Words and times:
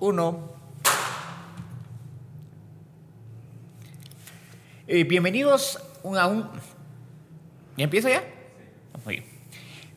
uno. 0.00 0.50
Eh, 4.88 5.04
bienvenidos 5.04 5.78
a 6.18 6.26
un... 6.26 6.48
¿Ya 7.76 7.84
empieza 7.84 8.08
ya? 8.08 8.24
Muy 9.04 9.16
bien. 9.16 9.26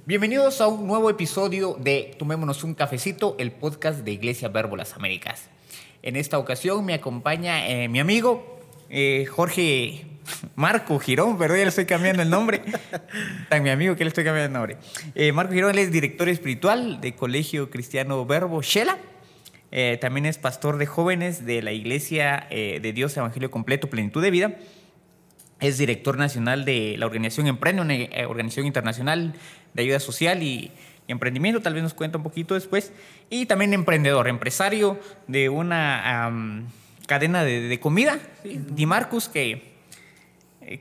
Bienvenidos 0.05 0.59
a 0.59 0.67
un 0.67 0.85
nuevo 0.85 1.09
episodio 1.09 1.77
de 1.79 2.15
Tomémonos 2.19 2.65
un 2.65 2.75
cafecito, 2.75 3.37
el 3.39 3.53
podcast 3.53 3.99
de 3.99 4.11
Iglesia 4.11 4.49
Verbo 4.49 4.75
Las 4.75 4.93
Américas. 4.93 5.49
En 6.01 6.17
esta 6.17 6.37
ocasión 6.37 6.83
me 6.85 6.93
acompaña 6.93 7.69
eh, 7.69 7.87
mi 7.87 8.01
amigo 8.01 8.59
eh, 8.89 9.25
Jorge 9.25 10.05
Marco 10.55 10.99
Girón, 10.99 11.37
perdón, 11.37 11.57
ya 11.57 11.63
le 11.63 11.69
estoy 11.69 11.85
cambiando 11.85 12.21
el 12.21 12.29
nombre. 12.29 12.61
A 13.49 13.59
mi 13.59 13.69
amigo 13.69 13.95
que 13.95 14.03
le 14.03 14.09
estoy 14.09 14.25
cambiando 14.25 14.47
el 14.47 14.53
nombre. 14.53 14.77
Eh, 15.15 15.31
Marco 15.31 15.53
Girón, 15.53 15.71
él 15.71 15.79
es 15.79 15.91
director 15.93 16.27
espiritual 16.27 16.99
de 16.99 17.15
Colegio 17.15 17.69
Cristiano 17.69 18.25
Verbo 18.25 18.61
Shela. 18.61 18.97
Eh, 19.75 19.97
también 19.99 20.27
es 20.27 20.37
pastor 20.37 20.77
de 20.77 20.85
jóvenes 20.85 21.47
de 21.47 21.63
la 21.63 21.71
Iglesia 21.71 22.45
eh, 22.51 22.79
de 22.79 22.93
Dios 22.93 23.17
Evangelio 23.17 23.49
Completo, 23.49 23.89
Plenitud 23.89 24.21
de 24.21 24.29
Vida. 24.29 24.55
Es 25.59 25.79
director 25.79 26.15
nacional 26.15 26.63
de 26.63 26.95
la 26.99 27.07
organización 27.07 27.47
Emprende, 27.47 27.81
una 27.81 27.95
eh, 27.95 28.27
organización 28.27 28.67
internacional 28.67 29.33
de 29.73 29.81
ayuda 29.81 29.99
social 29.99 30.43
y, 30.43 30.69
y 31.07 31.11
emprendimiento. 31.11 31.59
Tal 31.59 31.73
vez 31.73 31.81
nos 31.81 31.95
cuenta 31.95 32.19
un 32.19 32.23
poquito 32.23 32.53
después. 32.53 32.93
Y 33.31 33.47
también 33.47 33.73
emprendedor, 33.73 34.27
empresario 34.27 34.99
de 35.27 35.49
una 35.49 36.31
cadena 37.07 37.43
de, 37.43 37.61
de 37.61 37.79
comida, 37.79 38.19
¿sí? 38.43 38.61
Di 38.69 38.85
Marcus, 38.85 39.27
que 39.27 39.73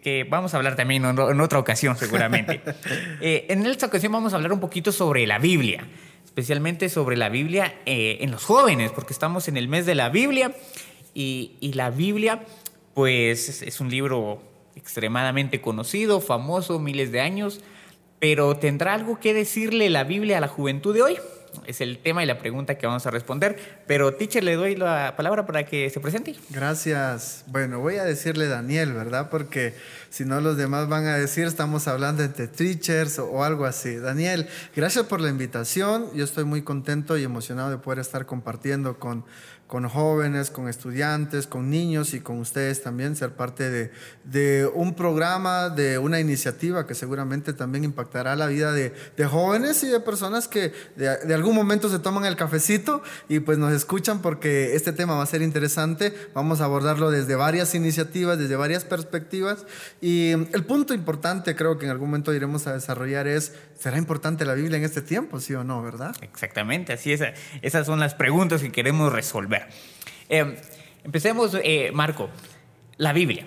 que 0.03 0.25
vamos 0.25 0.55
a 0.55 0.57
hablar 0.57 0.77
también 0.77 1.05
en, 1.05 1.19
en 1.19 1.41
otra 1.41 1.59
ocasión 1.59 1.97
seguramente. 1.97 2.61
Eh, 3.21 3.47
en 3.51 3.65
esta 3.67 3.87
ocasión 3.87 4.13
vamos 4.13 4.33
a 4.33 4.37
hablar 4.37 4.53
un 4.53 4.59
poquito 4.59 4.91
sobre 4.91 5.27
la 5.27 5.39
Biblia, 5.39 5.85
especialmente 6.33 6.89
sobre 6.89 7.19
la 7.19 7.29
Biblia 7.29 7.75
eh, 7.85 8.17
en 8.23 8.31
los 8.31 8.43
jóvenes, 8.43 8.91
porque 8.91 9.13
estamos 9.13 9.49
en 9.49 9.59
el 9.59 9.69
mes 9.69 9.85
de 9.85 9.95
la 9.95 10.09
Biblia 10.09 10.57
y, 11.13 11.59
la 11.75 11.91
Biblia 11.91 12.47
pues 12.95 13.51
es, 13.51 13.61
es 13.61 13.81
un 13.81 13.91
libro 13.91 14.43
extremadamente 14.75 15.61
conocido, 15.61 16.23
famoso, 16.23 16.79
miles 16.79 17.13
de 17.13 17.21
años, 17.21 17.61
pero 18.19 18.57
¿tendrá 18.57 18.95
algo 18.95 19.21
que 19.21 19.35
decirle 19.35 19.91
la 19.91 20.05
Biblia 20.05 20.39
a 20.39 20.41
la 20.41 20.49
juventud 20.49 20.95
de 20.95 21.03
hoy? 21.03 21.19
Es 21.67 21.81
el 21.81 21.99
tema 21.99 22.23
y 22.23 22.27
la 22.27 22.39
pregunta 22.39 22.77
que 22.77 22.87
vamos 22.87 23.07
a 23.07 23.11
responder. 23.11 23.83
Pero, 23.87 24.15
teacher, 24.15 24.43
le 24.43 24.57
doy 24.57 24.77
la 24.77 25.15
palabra 25.17 25.47
para 25.47 25.65
que 25.65 25.91
se 25.91 26.01
presente. 26.01 26.35
Gracias. 26.51 27.45
Bueno, 27.47 27.81
voy 27.81 27.97
a 27.97 28.05
decirle 28.05 28.49
Daniel, 28.49 28.93
¿verdad? 28.93 29.29
Porque 29.31 29.75
si 30.11 30.25
no 30.25 30.41
los 30.41 30.57
demás 30.57 30.89
van 30.89 31.07
a 31.07 31.17
decir 31.17 31.47
estamos 31.47 31.89
hablando 31.89 32.23
entre 32.23 32.49
teachers 32.49 33.19
o, 33.19 33.31
o 33.31 33.45
algo 33.45 33.65
así. 33.65 33.97
Daniel, 33.97 34.49
gracias 34.75 35.07
por 35.07 35.21
la 35.21 35.29
invitación. 35.29 36.07
Yo 36.15 36.25
estoy 36.25 36.45
muy 36.45 36.63
contento 36.63 37.17
y 37.17 37.25
emocionado 37.25 37.71
de 37.71 37.79
poder 37.79 37.99
estar 37.99 38.27
compartiendo 38.27 38.99
con, 38.99 39.25
con 39.73 39.89
jóvenes, 39.89 40.51
con 40.51 40.69
estudiantes, 40.69 41.47
con 41.47 41.71
niños 41.71 42.13
y 42.13 42.21
con 42.21 42.39
ustedes 42.39 42.83
también, 42.83 43.17
ser 43.17 43.31
parte 43.31 43.91
de, 44.23 44.67
un 44.75 44.95
programa, 44.95 45.71
de 45.71 45.97
una 45.97 46.21
iniciativa 46.21 46.87
que 46.87 46.95
seguramente 46.95 47.55
también 47.55 47.83
impactará 47.83 48.37
la 48.37 48.49
vida 48.49 48.73
de, 48.73 48.93
de 49.17 49.25
jóvenes 49.25 49.83
y 49.83 49.87
de 49.87 49.99
personas 50.01 50.47
que 50.47 50.75
de, 50.97 51.17
de 51.17 51.33
algún 51.33 51.55
momento 51.55 51.89
se 51.89 51.99
toman 51.99 52.27
el 52.27 52.37
cafecito 52.37 53.03
y 53.31 53.41
pues 53.41 53.57
nos 53.57 53.73
escuchan 53.73 54.21
porque 54.21 54.77
este 54.77 54.93
tema 54.93 55.15
va 55.15 55.23
a 55.23 55.27
ser 55.27 55.41
interesante. 55.41 56.13
Vamos 56.35 56.61
a 56.61 56.65
abordarlo 56.65 57.11
desde 57.11 57.35
varias 57.35 57.75
iniciativas, 57.75 58.39
desde 58.39 58.57
varias 58.57 58.85
perspectivas. 58.85 59.65
Y 60.03 60.33
el 60.33 60.65
punto 60.67 60.93
importante, 60.93 61.57
creo 61.57 61.79
que 61.79 61.87
en 61.87 61.93
algún 61.93 62.11
momento 62.11 62.35
iremos 62.35 62.67
a 62.67 62.75
desarrollar 62.75 63.27
es, 63.27 63.55
¿será 63.81 63.97
importante 63.97 64.45
la 64.45 64.53
Biblia 64.53 64.77
en 64.77 64.85
este 64.85 65.01
tiempo, 65.01 65.41
sí 65.41 65.55
o 65.55 65.65
no, 65.65 65.81
verdad? 65.81 66.15
Exactamente, 66.21 66.93
así 66.93 67.15
es. 67.15 67.23
Esas 67.63 67.87
son 67.87 68.01
las 68.01 68.15
preguntas 68.15 68.61
que 68.61 68.71
queremos 68.71 69.11
resolver. 69.15 69.62
Eh, 70.29 70.57
empecemos, 71.05 71.57
eh, 71.63 71.91
Marco. 71.93 72.29
La 72.97 73.13
Biblia. 73.13 73.47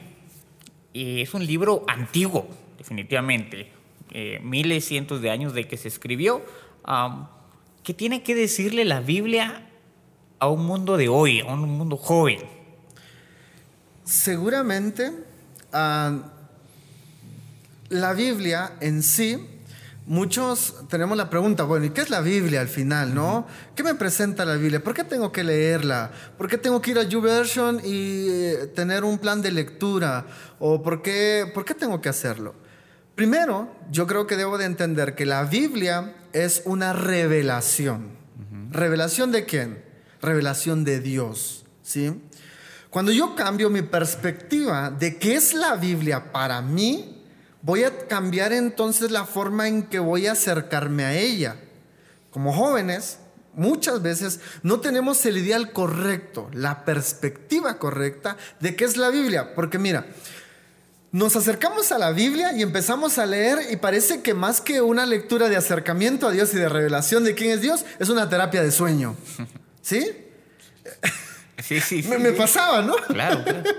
Es 0.94 1.34
un 1.34 1.46
libro 1.46 1.84
antiguo, 1.88 2.48
definitivamente. 2.78 3.72
Eh, 4.12 4.40
miles, 4.42 4.86
cientos 4.86 5.22
de 5.22 5.30
años 5.30 5.54
de 5.54 5.68
que 5.68 5.78
se 5.78 5.88
escribió. 5.88 6.46
Um, 6.88 7.28
¿Qué 7.84 7.94
tiene 7.94 8.24
que 8.24 8.34
decirle 8.34 8.86
la 8.86 9.00
Biblia 9.00 9.68
a 10.40 10.48
un 10.48 10.66
mundo 10.66 10.98
de 10.98 11.10
hoy, 11.10 11.42
a 11.42 11.54
un 11.54 11.70
mundo 11.70 11.98
joven? 11.98 12.40
Seguramente 14.04 15.12
ah, 15.72 16.32
la 17.90 18.14
Biblia 18.14 18.74
en 18.80 19.04
sí, 19.04 19.38
muchos 20.06 20.76
tenemos 20.90 21.18
la 21.18 21.30
pregunta, 21.30 21.64
bueno, 21.64 21.86
¿y 21.86 21.90
qué 21.90 22.02
es 22.02 22.10
la 22.10 22.22
Biblia 22.22 22.62
al 22.62 22.68
final, 22.68 23.14
no? 23.14 23.48
¿Qué 23.76 23.84
me 23.84 23.96
presenta 23.96 24.46
la 24.46 24.56
Biblia? 24.56 24.84
¿Por 24.84 24.94
qué 24.94 25.04
tengo 25.04 25.32
que 25.32 25.44
leerla? 25.44 26.12
¿Por 26.38 26.48
qué 26.48 26.58
tengo 26.58 26.82
que 26.82 26.92
ir 26.92 27.00
a 27.00 27.04
YouVersion 27.04 27.82
y 27.84 28.28
eh, 28.30 28.72
tener 28.76 29.04
un 29.04 29.18
plan 29.18 29.42
de 29.42 29.52
lectura? 29.52 30.26
¿O 30.60 30.82
por 30.82 31.02
qué, 31.02 31.50
por 31.54 31.66
qué 31.66 31.74
tengo 31.74 32.02
que 32.02 32.10
hacerlo? 32.10 32.56
Primero, 33.16 33.74
yo 33.92 34.08
creo 34.08 34.28
que 34.28 34.36
debo 34.36 34.58
de 34.58 34.66
entender 34.66 35.16
que 35.16 35.26
la 35.26 35.44
Biblia 35.46 36.16
es 36.34 36.62
una 36.66 36.94
revelación. 36.94 38.14
¿Revelación 38.72 39.32
de 39.32 39.46
quién? 39.46 39.84
Revelación 40.22 40.84
de 40.84 41.00
Dios, 41.00 41.66
¿sí? 41.82 42.22
Cuando 42.90 43.14
yo 43.14 43.36
cambio 43.36 43.70
mi 43.70 43.82
perspectiva 43.82 44.90
de 44.90 45.18
qué 45.18 45.36
es 45.36 45.54
la 45.54 45.76
Biblia 45.76 46.32
para 46.32 46.62
mí, 46.62 47.15
voy 47.66 47.84
a 47.84 48.08
cambiar 48.08 48.54
entonces 48.54 49.10
la 49.10 49.26
forma 49.26 49.68
en 49.68 49.84
que 49.84 49.98
voy 49.98 50.28
a 50.28 50.34
acercarme 50.34 51.04
a 51.04 51.16
ella. 51.16 51.56
Como 52.30 52.54
jóvenes, 52.54 53.18
muchas 53.56 54.04
veces 54.04 54.40
no 54.62 54.82
tenemos 54.82 55.26
el 55.26 55.38
ideal 55.38 55.72
correcto, 55.72 56.48
la 56.54 56.86
perspectiva 56.86 57.80
correcta 57.80 58.38
de 58.60 58.76
qué 58.76 58.86
es 58.86 58.98
la 58.98 59.10
Biblia. 59.10 59.56
Porque 59.56 59.80
mira, 59.80 60.06
nos 61.12 61.36
acercamos 61.36 61.92
a 61.92 61.98
la 61.98 62.12
Biblia 62.12 62.54
y 62.54 62.62
empezamos 62.62 63.18
a 63.18 63.26
leer 63.26 63.58
y 63.72 63.78
parece 63.78 64.22
que 64.22 64.36
más 64.36 64.62
que 64.62 64.82
una 64.82 65.08
lectura 65.08 65.50
de 65.50 65.56
acercamiento 65.56 66.28
a 66.28 66.32
Dios 66.32 66.54
y 66.54 66.58
de 66.58 66.70
revelación 66.70 67.24
de 67.24 67.34
quién 67.34 67.50
es 67.50 67.62
Dios, 67.62 67.84
es 67.98 68.10
una 68.10 68.30
terapia 68.30 68.62
de 68.62 68.72
sueño. 68.72 69.16
¿Sí? 69.82 70.06
Sí, 71.68 71.82
sí, 71.82 72.04
sí. 72.04 72.10
Me, 72.10 72.32
pasaba, 72.32 72.84
¿no? 72.84 72.96
Claro, 72.96 73.44
claro. 73.44 73.64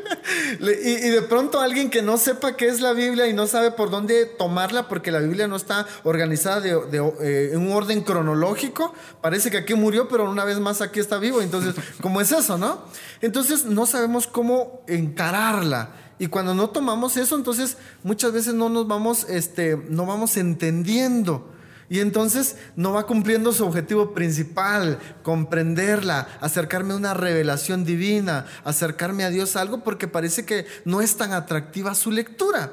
Y, 0.59 0.91
y 0.91 1.11
de 1.11 1.23
pronto 1.23 1.61
alguien 1.61 1.89
que 1.89 2.03
no 2.03 2.17
sepa 2.17 2.57
qué 2.57 2.67
es 2.67 2.81
la 2.81 2.93
Biblia 2.93 3.29
y 3.29 3.33
no 3.33 3.47
sabe 3.47 3.71
por 3.71 3.91
dónde 3.91 4.27
tomarla 4.27 4.89
porque 4.89 5.13
la 5.13 5.21
Biblia 5.21 5.47
no 5.47 5.55
está 5.55 5.87
organizada 6.03 6.61
de, 6.61 6.71
de, 6.87 6.99
eh, 7.21 7.51
en 7.53 7.61
un 7.61 7.73
orden 7.73 8.01
cronológico, 8.01 8.93
parece 9.21 9.53
que 9.53 9.59
aquí 9.59 9.75
murió, 9.75 10.09
pero 10.09 10.29
una 10.29 10.45
vez 10.45 10.59
más 10.59 10.81
aquí 10.81 10.99
está 10.99 11.19
vivo. 11.19 11.43
Entonces, 11.43 11.77
¿cómo 12.01 12.21
es 12.21 12.33
eso, 12.33 12.59
no? 12.59 12.83
Entonces 13.21 13.67
no 13.67 13.87
sabemos 13.87 14.27
cómo 14.27 14.83
encararla. 14.89 15.91
Y 16.19 16.27
cuando 16.27 16.55
no 16.55 16.71
tomamos 16.71 17.17
eso, 17.17 17.37
entonces 17.37 17.77
muchas 18.03 18.33
veces 18.33 18.55
no 18.55 18.69
nos 18.69 18.89
vamos, 18.89 19.27
este, 19.29 19.77
no 19.89 20.07
vamos 20.07 20.37
entendiendo. 20.37 21.56
Y 21.89 22.01
entonces 22.01 22.57
no 22.75 22.93
va 22.93 23.07
cumpliendo 23.07 23.53
su 23.53 23.65
objetivo 23.65 24.13
principal, 24.13 24.99
comprenderla, 25.23 26.29
acercarme 26.41 26.95
a 26.95 26.97
una 26.97 27.15
revelación 27.15 27.85
divina, 27.85 28.47
acercarme 28.65 29.25
a 29.25 29.31
Dios 29.31 29.57
a 29.57 29.61
algo 29.61 29.85
porque 29.85 30.09
parece 30.09 30.45
que 30.45 30.67
no 30.85 31.01
es 31.01 31.17
tan 31.17 31.33
atractiva 31.33 31.95
su 31.95 32.11
lectura. 32.11 32.73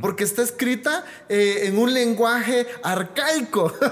Porque 0.00 0.22
está 0.22 0.42
escrita 0.42 1.04
eh, 1.28 1.62
en 1.64 1.78
un 1.78 1.92
lenguaje 1.92 2.66
arcaico. 2.82 3.72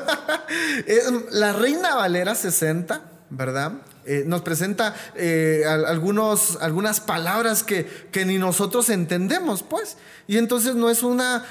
Eh, 0.87 1.01
la 1.31 1.53
Reina 1.53 1.95
Valera 1.95 2.35
60, 2.35 3.03
¿verdad? 3.31 3.73
Eh, 4.05 4.25
nos 4.27 4.43
presenta 4.43 4.95
eh, 5.15 5.63
al- 5.69 5.85
algunos, 5.85 6.59
algunas 6.61 7.01
palabras 7.01 7.63
que, 7.63 7.87
que 8.11 8.25
ni 8.25 8.39
nosotros 8.39 8.89
entendemos, 8.91 9.63
pues. 9.63 9.97
Y 10.27 10.39
entonces 10.39 10.75
no 10.75 10.91
es 10.91 11.03
una 11.03 11.45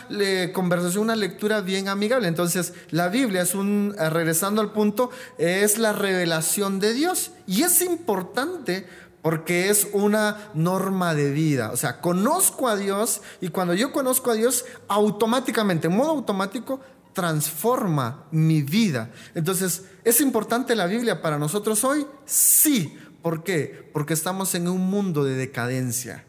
conversación, 0.54 1.04
una 1.04 1.16
lectura 1.16 1.62
bien 1.62 1.88
amigable. 1.88 2.28
Entonces, 2.28 2.74
la 2.90 3.10
Biblia 3.10 3.42
es 3.42 3.54
un, 3.56 3.96
eh, 4.00 4.10
regresando 4.10 4.62
al 4.62 4.72
punto, 4.72 5.12
es 5.38 5.78
la 5.78 5.94
revelación 5.94 6.80
de 6.80 6.94
Dios. 6.94 7.32
Y 7.48 7.64
es 7.64 7.82
importante 7.82 8.88
porque 9.22 9.70
es 9.70 9.88
una 9.94 10.50
norma 10.56 11.14
de 11.14 11.30
vida. 11.32 11.70
O 11.72 11.78
sea, 11.78 12.02
conozco 12.02 12.68
a 12.68 12.76
Dios 12.76 13.22
y 13.40 13.50
cuando 13.50 13.74
yo 13.76 13.92
conozco 13.92 14.32
a 14.32 14.34
Dios, 14.34 14.66
automáticamente, 14.88 15.88
en 15.88 15.96
modo 15.96 16.10
automático, 16.10 16.80
transforma 17.14 18.26
mi 18.32 18.62
vida. 18.62 19.12
Entonces, 19.36 19.86
¿es 20.04 20.22
importante 20.22 20.76
la 20.76 20.88
Biblia 20.88 21.22
para 21.22 21.38
nosotros 21.38 21.84
hoy? 21.84 22.06
Sí. 22.26 22.98
¿Por 23.22 23.44
qué? 23.44 23.90
Porque 23.94 24.14
estamos 24.14 24.56
en 24.56 24.68
un 24.68 24.82
mundo 24.90 25.24
de 25.24 25.36
decadencia, 25.36 26.26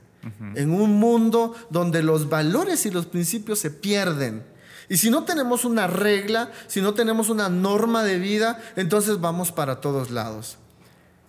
en 0.54 0.72
un 0.72 1.00
mundo 1.00 1.54
donde 1.70 2.02
los 2.02 2.28
valores 2.28 2.84
y 2.86 2.90
los 2.90 3.06
principios 3.06 3.58
se 3.58 3.70
pierden. 3.70 4.44
Y 4.88 4.98
si 4.98 5.10
no 5.10 5.24
tenemos 5.24 5.64
una 5.64 5.86
regla, 5.86 6.52
si 6.66 6.82
no 6.82 6.92
tenemos 6.92 7.30
una 7.30 7.48
norma 7.48 8.04
de 8.04 8.18
vida, 8.18 8.62
entonces 8.76 9.20
vamos 9.20 9.52
para 9.52 9.80
todos 9.80 10.10
lados. 10.10 10.58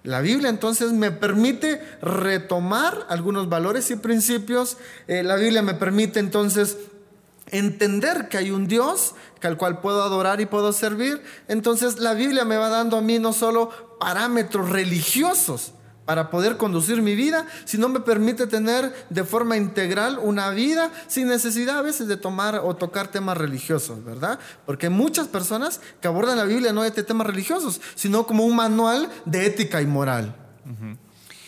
La 0.03 0.19
Biblia 0.19 0.49
entonces 0.49 0.91
me 0.91 1.11
permite 1.11 1.81
retomar 2.01 3.05
algunos 3.07 3.47
valores 3.47 3.89
y 3.89 3.95
principios. 3.95 4.77
Eh, 5.07 5.23
la 5.23 5.37
Biblia 5.37 5.61
me 5.61 5.75
permite 5.75 6.19
entonces 6.19 6.77
entender 7.53 8.27
que 8.27 8.37
hay 8.37 8.51
un 8.51 8.67
Dios 8.67 9.15
al 9.47 9.57
cual 9.57 9.79
puedo 9.79 10.03
adorar 10.03 10.41
y 10.41 10.45
puedo 10.45 10.73
servir. 10.73 11.21
Entonces 11.47 11.99
la 11.99 12.13
Biblia 12.13 12.45
me 12.45 12.57
va 12.57 12.69
dando 12.69 12.97
a 12.97 13.01
mí 13.01 13.19
no 13.19 13.33
solo 13.33 13.69
parámetros 13.99 14.69
religiosos 14.69 15.73
para 16.05 16.29
poder 16.29 16.57
conducir 16.57 17.01
mi 17.01 17.15
vida, 17.15 17.47
si 17.63 17.77
no 17.77 17.87
me 17.87 18.01
permite 18.01 18.45
tener 18.45 18.93
de 19.09 19.23
forma 19.23 19.55
integral 19.55 20.19
una 20.21 20.49
vida 20.49 20.91
sin 21.07 21.29
necesidad 21.29 21.77
a 21.77 21.81
veces 21.81 22.09
de 22.09 22.17
tomar 22.17 22.59
o 22.61 22.75
tocar 22.75 23.07
temas 23.07 23.37
religiosos, 23.37 24.03
¿verdad? 24.03 24.37
Porque 24.65 24.87
hay 24.87 24.91
muchas 24.91 25.29
personas 25.29 25.79
que 26.01 26.09
abordan 26.09 26.37
la 26.37 26.43
Biblia 26.43 26.73
no 26.73 26.83
de 26.83 26.91
temas 26.91 27.25
religiosos, 27.25 27.79
sino 27.95 28.27
como 28.27 28.45
un 28.45 28.53
manual 28.53 29.09
de 29.23 29.45
ética 29.45 29.81
y 29.81 29.85
moral. 29.85 30.35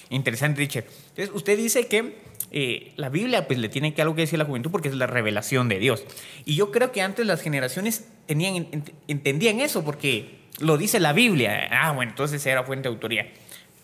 Interesante, 0.09 0.59
Richard. 0.59 0.85
Entonces, 1.09 1.35
usted 1.35 1.57
dice 1.57 1.87
que 1.87 2.23
eh, 2.57 2.93
la 2.95 3.09
Biblia 3.09 3.47
pues 3.47 3.59
le 3.59 3.67
tiene 3.67 3.93
que 3.93 4.01
algo 4.01 4.15
que 4.15 4.21
decir 4.21 4.37
a 4.37 4.43
la 4.43 4.45
juventud 4.45 4.71
porque 4.71 4.87
es 4.87 4.95
la 4.95 5.07
revelación 5.07 5.67
de 5.67 5.77
Dios. 5.77 6.05
Y 6.45 6.55
yo 6.55 6.71
creo 6.71 6.93
que 6.93 7.01
antes 7.01 7.25
las 7.25 7.41
generaciones 7.41 8.07
tenían, 8.27 8.67
entendían 9.09 9.59
eso 9.59 9.83
porque 9.83 10.39
lo 10.61 10.77
dice 10.77 11.01
la 11.01 11.11
Biblia. 11.11 11.67
Ah, 11.69 11.91
bueno, 11.91 12.11
entonces 12.11 12.45
era 12.45 12.63
fuente 12.63 12.87
de 12.87 12.95
autoría. 12.95 13.29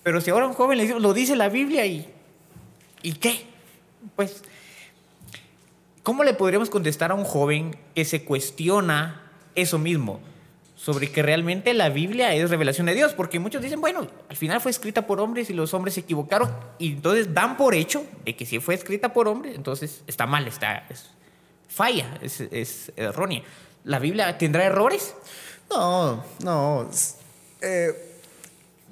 Pero 0.03 0.21
si 0.21 0.31
ahora 0.31 0.47
un 0.47 0.53
joven 0.53 0.77
le 0.77 0.85
dice, 0.85 0.97
lo 1.01 1.13
dice 1.13 1.35
la 1.35 1.49
Biblia 1.49 1.85
y 1.85 2.07
¿y 3.03 3.11
qué? 3.11 3.41
Pues 4.15 4.41
¿cómo 6.01 6.23
le 6.23 6.33
podríamos 6.33 6.69
contestar 6.69 7.11
a 7.11 7.15
un 7.15 7.25
joven 7.25 7.75
que 7.93 8.05
se 8.05 8.23
cuestiona 8.23 9.33
eso 9.53 9.79
mismo? 9.79 10.21
Sobre 10.83 11.11
que 11.11 11.21
realmente 11.21 11.75
la 11.75 11.89
Biblia 11.89 12.33
es 12.33 12.49
revelación 12.49 12.87
de 12.87 12.95
Dios, 12.95 13.13
porque 13.13 13.37
muchos 13.37 13.61
dicen, 13.61 13.79
bueno, 13.81 14.07
al 14.27 14.35
final 14.35 14.61
fue 14.61 14.71
escrita 14.71 15.05
por 15.05 15.19
hombres 15.19 15.51
y 15.51 15.53
los 15.53 15.75
hombres 15.75 15.93
se 15.93 15.99
equivocaron, 15.99 16.51
y 16.79 16.93
entonces 16.93 17.31
dan 17.31 17.55
por 17.55 17.75
hecho 17.75 18.03
de 18.25 18.35
que 18.35 18.47
si 18.47 18.59
fue 18.59 18.73
escrita 18.73 19.13
por 19.13 19.27
hombres, 19.27 19.55
entonces 19.55 20.01
está 20.07 20.25
mal, 20.25 20.47
está 20.47 20.87
es, 20.89 21.11
falla, 21.67 22.17
es, 22.23 22.41
es, 22.41 22.91
errónea. 22.95 23.43
¿La 23.83 23.99
Biblia 23.99 24.35
tendrá 24.39 24.65
errores? 24.65 25.13
No, 25.69 26.25
no. 26.43 26.89
Eh, 27.61 28.17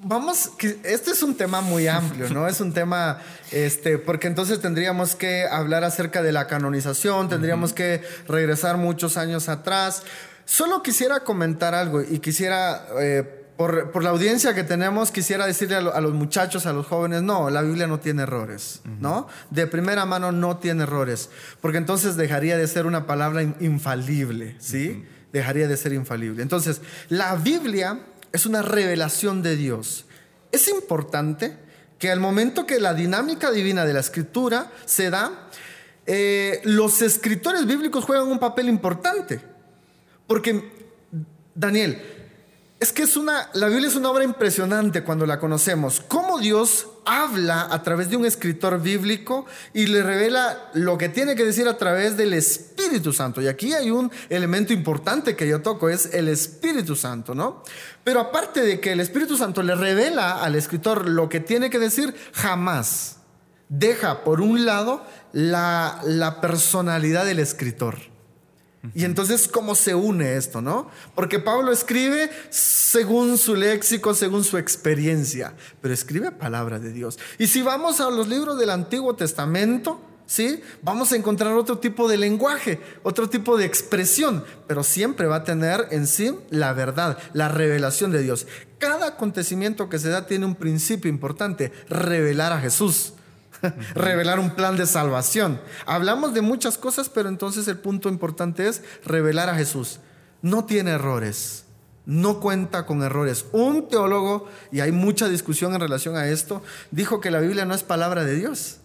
vamos, 0.04 0.52
este 0.84 1.12
es 1.12 1.24
un 1.24 1.36
tema 1.36 1.62
muy 1.62 1.88
amplio, 1.88 2.30
¿no? 2.30 2.48
Es 2.48 2.62
un 2.62 2.72
tema, 2.72 3.20
este, 3.52 3.98
porque 3.98 4.28
entonces 4.28 4.62
tendríamos 4.62 5.16
que 5.16 5.46
hablar 5.46 5.84
acerca 5.84 6.22
de 6.22 6.34
la 6.34 6.46
canonización, 6.46 7.30
tendríamos 7.30 7.74
que 7.74 8.04
regresar 8.28 8.78
muchos 8.78 9.18
años 9.18 9.50
atrás. 9.50 10.04
Solo 10.50 10.82
quisiera 10.82 11.20
comentar 11.20 11.76
algo 11.76 12.02
y 12.02 12.18
quisiera, 12.18 12.88
eh, 13.00 13.46
por, 13.56 14.04
la 14.04 14.10
audiencia 14.10 14.56
que 14.56 14.64
tenemos, 14.64 15.12
quisiera 15.12 15.46
decirle 15.46 15.76
a, 15.76 16.02
los 16.02 16.16
muchachos, 16.16 16.66
a 16.66 16.74
los 16.74 16.88
jóvenes, 16.88 17.22
no, 17.22 17.52
la 17.52 17.62
Biblia 17.62 17.86
no 17.86 18.00
tiene 18.00 18.24
errores, 18.24 18.82
¿no? 19.00 19.28
De 19.52 19.68
primera 19.68 20.08
mano 20.08 20.32
no 20.32 20.58
tiene 20.58 20.82
errores, 20.84 21.30
porque 21.62 21.78
entonces 21.78 22.16
dejaría 22.16 22.58
de 22.58 22.66
ser 22.66 22.88
una 22.88 23.06
palabra 23.06 23.44
infalible, 23.44 24.56
¿sí? 24.58 25.06
Dejaría 25.32 25.68
de 25.68 25.78
ser 25.78 25.94
infalible. 25.94 26.42
Entonces, 26.42 26.82
la 27.10 27.36
Biblia 27.36 28.00
es 28.32 28.48
una 28.48 28.64
revelación 28.64 29.44
de 29.44 29.56
Dios. 29.56 30.08
Es 30.52 30.68
importante 30.68 31.58
que 32.00 32.10
al 32.10 32.20
momento 32.20 32.66
que 32.66 32.80
la 32.80 32.96
dinámica 32.96 33.52
divina 33.52 33.86
de 33.86 33.94
la 33.94 34.00
escritura 34.00 34.72
se 34.86 35.12
da, 35.12 35.48
eh, 36.08 36.60
los 36.64 37.04
escritores 37.04 37.68
bíblicos 37.68 38.04
juegan 38.04 38.30
un 38.30 38.40
papel 38.40 38.68
importante. 38.68 39.59
Porque, 40.30 40.72
Daniel, 41.56 42.00
es 42.80 42.94
que 42.94 43.02
es 43.02 43.18
una, 43.18 43.50
la 43.56 43.68
Biblia 43.68 43.88
es 43.88 43.96
una 43.96 44.12
obra 44.12 44.24
impresionante 44.24 45.04
cuando 45.04 45.26
la 45.26 45.40
conocemos. 45.40 46.04
Cómo 46.08 46.38
Dios 46.38 46.86
habla 47.04 47.68
a 47.72 47.82
través 47.82 48.12
de 48.12 48.16
un 48.16 48.28
escritor 48.28 48.80
bíblico 48.80 49.48
y 49.74 49.88
le 49.88 50.04
revela 50.04 50.70
lo 50.76 51.00
que 51.00 51.10
tiene 51.10 51.36
que 51.36 51.44
decir 51.44 51.68
a 51.68 51.80
través 51.80 52.16
del 52.16 52.36
Espíritu 52.36 53.12
Santo. 53.12 53.42
Y 53.42 53.48
aquí 53.48 53.74
hay 53.74 53.90
un 53.90 54.12
elemento 54.30 54.72
importante 54.72 55.36
que 55.36 55.48
yo 55.48 55.64
toco, 55.64 55.90
es 55.90 56.14
el 56.14 56.28
Espíritu 56.28 56.96
Santo, 56.96 57.34
¿no? 57.34 57.64
Pero 58.04 58.20
aparte 58.20 58.62
de 58.62 58.80
que 58.80 58.92
el 58.92 59.00
Espíritu 59.00 59.36
Santo 59.36 59.64
le 59.64 59.74
revela 59.74 60.44
al 60.44 60.54
escritor 60.54 61.10
lo 61.10 61.28
que 61.28 61.40
tiene 61.40 61.72
que 61.72 61.80
decir, 61.80 62.14
jamás 62.34 63.18
deja 63.68 64.24
por 64.24 64.42
un 64.42 64.64
lado 64.64 65.04
la, 65.34 66.00
la 66.06 66.40
personalidad 66.40 67.26
del 67.26 67.40
escritor. 67.40 68.09
Y 68.96 69.04
entonces, 69.04 69.48
¿cómo 69.48 69.76
se 69.76 69.94
une 69.94 70.36
esto, 70.38 70.62
no? 70.62 70.90
Porque 71.14 71.40
Pablo 71.40 71.72
escribe 71.72 72.30
según 72.50 73.38
su 73.38 73.56
léxico, 73.56 74.14
según 74.14 74.44
su 74.44 74.58
experiencia, 74.58 75.54
pero 75.82 75.94
escribe 75.94 76.32
palabra 76.32 76.80
de 76.80 76.94
Dios. 76.94 77.20
Y 77.38 77.48
si 77.48 77.62
vamos 77.62 78.00
a 78.00 78.10
los 78.10 78.28
libros 78.30 78.58
del 78.58 78.70
Antiguo 78.70 79.16
Testamento, 79.16 80.00
¿sí? 80.26 80.62
Vamos 80.82 81.12
a 81.12 81.18
encontrar 81.18 81.54
otro 81.56 81.80
tipo 81.80 82.08
de 82.08 82.18
lenguaje, 82.18 82.80
otro 83.04 83.30
tipo 83.30 83.58
de 83.58 83.66
expresión, 83.66 84.46
pero 84.66 84.84
siempre 84.84 85.28
va 85.28 85.38
a 85.38 85.44
tener 85.44 85.88
en 85.92 86.08
sí 86.08 86.34
la 86.50 86.72
verdad, 86.72 87.18
la 87.34 87.50
revelación 87.50 88.12
de 88.12 88.22
Dios. 88.22 88.48
Cada 88.78 89.08
acontecimiento 89.08 89.90
que 89.90 90.00
se 90.00 90.10
da 90.10 90.26
tiene 90.26 90.46
un 90.46 90.56
principio 90.56 91.10
importante, 91.10 91.74
revelar 91.90 92.54
a 92.54 92.62
Jesús. 92.62 93.14
revelar 93.96 94.40
un 94.40 94.52
plan 94.52 94.78
de 94.78 94.86
salvación. 94.86 95.60
Hablamos 95.86 96.34
de 96.34 96.42
muchas 96.42 96.78
cosas, 96.78 97.10
pero 97.10 97.30
entonces 97.30 97.68
el 97.68 97.78
punto 97.78 98.10
importante 98.10 98.68
es 98.68 98.82
revelar 99.06 99.50
a 99.50 99.56
Jesús. 99.56 100.00
No 100.42 100.66
tiene 100.66 100.92
errores, 100.92 101.66
no 102.06 102.40
cuenta 102.40 102.86
con 102.86 103.04
errores. 103.04 103.46
Un 103.52 103.88
teólogo, 103.88 104.48
y 104.72 104.80
hay 104.80 104.92
mucha 104.92 105.28
discusión 105.28 105.74
en 105.74 105.82
relación 105.82 106.16
a 106.16 106.28
esto, 106.28 106.64
dijo 106.92 107.22
que 107.22 107.32
la 107.32 107.40
Biblia 107.40 107.66
no 107.66 107.74
es 107.74 107.84
palabra 107.84 108.24
de 108.24 108.36
Dios. 108.36 108.78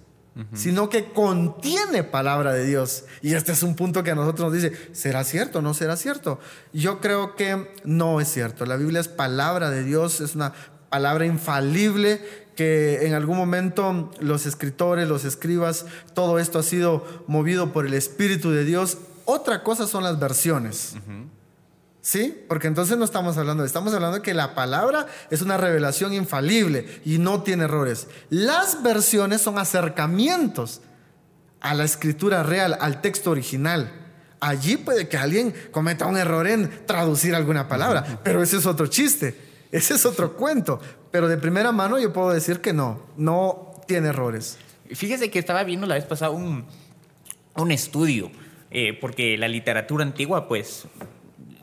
sino 0.53 0.89
que 0.89 1.13
contiene 1.13 2.03
palabra 2.03 2.53
de 2.53 2.65
Dios. 2.65 3.05
Y 3.23 3.35
este 3.35 3.53
es 3.53 3.63
un 3.63 3.77
punto 3.77 4.03
que 4.03 4.11
a 4.11 4.15
nosotros 4.17 4.53
nos 4.53 4.61
dice, 4.61 4.73
¿será 4.91 5.23
cierto 5.23 5.61
o 5.61 5.63
no 5.63 5.75
será 5.75 5.97
cierto? 5.97 6.41
Yo 6.73 7.01
creo 7.01 7.37
que 7.37 7.73
no 7.85 8.21
es 8.21 8.33
cierto. 8.33 8.67
La 8.67 8.75
Biblia 8.75 8.99
es 8.99 9.07
palabra 9.07 9.71
de 9.71 9.85
Dios, 9.85 10.21
es 10.21 10.35
una 10.35 10.53
palabra 10.91 11.25
infalible 11.25 12.21
que 12.57 13.07
en 13.07 13.15
algún 13.15 13.37
momento 13.37 14.11
los 14.21 14.47
escritores, 14.47 15.09
los 15.09 15.25
escribas, 15.25 15.87
todo 16.15 16.39
esto 16.39 16.59
ha 16.59 16.63
sido 16.63 17.05
movido 17.27 17.73
por 17.73 17.87
el 17.87 17.95
Espíritu 17.95 18.51
de 18.51 18.65
Dios. 18.65 18.99
Otra 19.25 19.63
cosa 19.63 19.87
son 19.87 20.05
las 20.05 20.19
versiones. 20.19 20.95
¿Sí? 22.01 22.45
Porque 22.49 22.67
entonces 22.67 22.99
no 22.99 23.05
estamos 23.05 23.39
hablando, 23.39 23.65
estamos 23.65 23.95
hablando 23.95 24.19
de 24.19 24.23
que 24.23 24.35
la 24.35 24.55
palabra 24.55 25.07
es 25.31 25.41
una 25.41 25.57
revelación 25.57 26.13
infalible 26.13 27.01
y 27.05 27.17
no 27.19 27.43
tiene 27.43 27.65
errores. 27.65 28.09
Las 28.29 28.83
versiones 28.83 29.41
son 29.41 29.59
acercamientos 29.59 30.83
a 31.61 31.73
la 31.73 31.85
escritura 31.85 32.43
real, 32.43 32.77
al 32.79 33.01
texto 33.01 33.31
original. 33.31 33.91
Allí 34.39 34.77
puede 34.77 35.09
que 35.09 35.17
alguien 35.17 35.55
cometa 35.71 36.05
un 36.05 36.19
error 36.19 36.47
en 36.47 36.85
traducir 36.85 37.35
alguna 37.35 37.69
palabra, 37.69 38.21
pero 38.23 38.43
ese 38.43 38.59
es 38.59 38.67
otro 38.67 38.87
chiste, 38.87 39.35
ese 39.73 39.95
es 39.95 40.05
otro 40.05 40.35
cuento. 40.35 40.79
Pero 41.15 41.29
de 41.29 41.37
primera 41.37 41.71
mano 41.71 42.01
yo 42.01 42.13
puedo 42.13 42.31
decir 42.31 42.61
que 42.61 42.73
no, 42.73 43.01
no 43.17 43.71
tiene 43.87 44.09
errores. 44.09 44.59
Fíjese 44.91 45.31
que 45.31 45.39
estaba 45.39 45.63
viendo 45.63 45.87
la 45.87 45.95
vez 45.95 46.03
pasada 46.07 46.33
un, 46.33 46.65
un 47.55 47.71
estudio, 47.71 48.33
eh, 48.73 48.99
porque 49.01 49.39
la 49.39 49.47
literatura 49.47 50.03
antigua 50.03 50.49
pues 50.49 50.89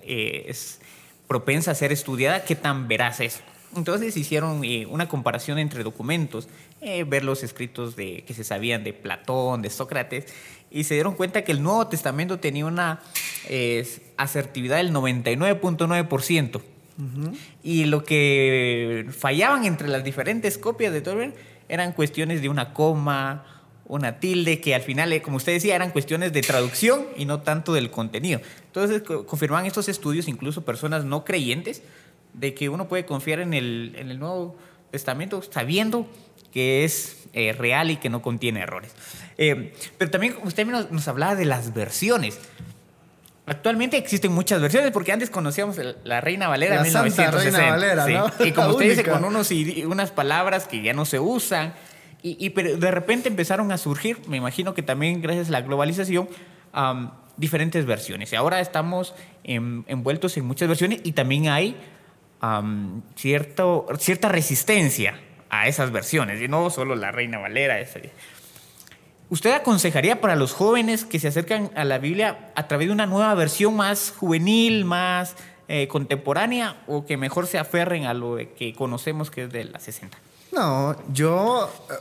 eh, 0.04 0.46
es 0.48 0.80
propensa 1.28 1.72
a 1.72 1.76
ser 1.76 1.92
estudiada, 1.92 2.46
¿qué 2.46 2.56
tan 2.56 2.88
veraz 2.88 3.20
es? 3.20 3.42
Entonces 3.76 4.16
hicieron 4.16 4.64
eh, 4.64 4.86
una 4.86 5.10
comparación 5.10 5.60
entre 5.60 5.84
documentos, 5.84 6.48
ver 6.80 7.26
los 7.26 7.44
escritos 7.44 7.98
de, 7.98 8.24
que 8.26 8.34
se 8.34 8.46
sabían 8.46 8.86
de 8.86 8.94
Platón, 8.94 9.62
de 9.62 9.70
Sócrates, 9.70 10.34
y 10.70 10.86
se 10.86 10.94
dieron 10.94 11.16
cuenta 11.16 11.44
que 11.44 11.52
el 11.52 11.62
Nuevo 11.62 11.88
Testamento 11.88 12.40
tenía 12.40 12.66
una 12.66 13.02
asertividad 14.16 14.78
del 14.78 14.94
99.9%. 14.94 16.62
Y 17.64 17.86
lo 17.86 18.04
que 18.04 19.08
fallaban 19.12 19.66
entre 19.66 19.88
las 19.88 20.04
diferentes 20.04 20.58
copias 20.58 20.94
de 20.94 21.02
Tolkien 21.02 21.34
eran 21.70 21.94
cuestiones 21.94 22.42
de 22.42 22.50
una 22.50 22.74
coma, 22.74 23.46
una 23.86 24.20
tilde, 24.20 24.62
que 24.62 24.76
al 24.76 24.82
final, 24.82 25.12
eh, 25.14 25.22
como 25.22 25.38
usted 25.38 25.54
decía, 25.54 25.76
eran 25.76 25.92
cuestiones 25.92 26.34
de 26.34 26.42
traducción 26.42 27.06
y 27.18 27.26
no 27.26 27.42
tanto 27.42 27.74
del 27.74 27.92
contenido. 27.92 28.40
Entonces, 28.68 29.02
confirman 29.02 29.66
estos 29.66 29.90
estudios, 29.90 30.28
incluso 30.28 30.64
personas 30.64 31.06
no 31.06 31.26
creyentes, 31.26 31.82
de 32.34 32.54
que 32.54 32.70
uno 32.70 32.88
puede 32.88 33.06
confiar 33.06 33.40
en 33.40 33.54
el, 33.54 33.94
en 33.98 34.10
el 34.10 34.20
Nuevo 34.20 34.56
Testamento 34.92 35.42
sabiendo 35.42 36.08
que 36.52 36.84
es 36.84 37.28
eh, 37.34 37.54
real 37.54 37.92
y 37.92 37.98
que 37.98 38.10
no 38.10 38.22
contiene 38.22 38.62
errores. 38.62 38.92
Eh, 39.38 39.74
pero 39.98 40.12
también 40.12 40.36
usted 40.44 40.66
nos, 40.66 40.92
nos 40.92 41.08
hablaba 41.08 41.36
de 41.36 41.46
las 41.46 41.74
versiones. 41.74 42.40
Actualmente 43.52 43.98
existen 43.98 44.32
muchas 44.32 44.62
versiones, 44.62 44.92
porque 44.92 45.12
antes 45.12 45.30
conocíamos 45.30 45.76
la 46.06 46.22
Reina 46.22 46.48
Valera 46.48 46.78
la 46.78 46.86
Santa 46.86 47.32
Reina 47.32 47.72
Valera, 47.72 48.08
¿no? 48.08 48.46
Y 48.46 48.54
como 48.54 48.70
usted 48.76 48.90
dice, 48.92 49.04
con 49.04 49.26
unos, 49.26 49.52
unas 49.86 50.10
palabras 50.12 50.70
que 50.70 50.82
ya 50.82 50.94
no 50.94 51.04
se 51.04 51.20
usan. 51.20 51.74
Y, 52.24 52.52
pero 52.52 52.78
de 52.78 52.92
repente 52.92 53.28
empezaron 53.28 53.74
a 53.74 53.78
surgir, 53.78 54.20
me 54.30 54.38
imagino 54.38 54.74
que 54.74 54.84
también 54.84 55.22
gracias 55.22 55.50
a 55.50 55.52
la 55.52 55.62
globalización, 55.62 56.30
diferentes 57.36 57.86
versiones. 57.86 58.32
Y 58.32 58.38
ahora 58.38 58.62
estamos 58.62 59.16
envueltos 59.44 60.38
en 60.38 60.46
muchas 60.46 60.70
versiones 60.70 61.02
y 61.04 61.12
también 61.12 61.50
hay 61.50 61.76
cierto, 63.18 63.86
cierta 64.00 64.30
resistencia 64.30 65.20
a 65.50 65.68
esas 65.68 65.92
versiones. 65.92 66.42
Y 66.42 66.48
no 66.48 66.70
solo 66.70 66.96
la 66.96 67.12
Reina 67.12 67.38
Valera. 67.38 67.82
¿Usted 69.32 69.54
aconsejaría 69.54 70.20
para 70.20 70.36
los 70.36 70.52
jóvenes 70.52 71.06
que 71.06 71.18
se 71.18 71.30
acercan 71.30 71.72
a 71.74 71.86
la 71.86 72.00
Biblia 72.00 72.52
a 72.54 72.68
través 72.68 72.88
de 72.88 72.94
una 72.94 73.06
nueva 73.06 73.34
versión 73.34 73.78
más 73.78 74.14
juvenil, 74.18 74.84
más 74.84 75.36
eh, 75.70 75.88
contemporánea 75.88 76.84
o 76.86 77.06
que 77.06 77.16
mejor 77.16 77.48
se 77.48 77.58
aferren 77.58 78.06
a 78.08 78.14
lo 78.14 78.36
que 78.58 78.76
conocemos 78.78 79.32
que 79.32 79.46
es 79.46 79.52
de 79.52 79.64
la 79.64 79.80
60? 79.80 80.18
No, 80.52 80.98
yo 81.14 81.72
eh, 81.90 81.94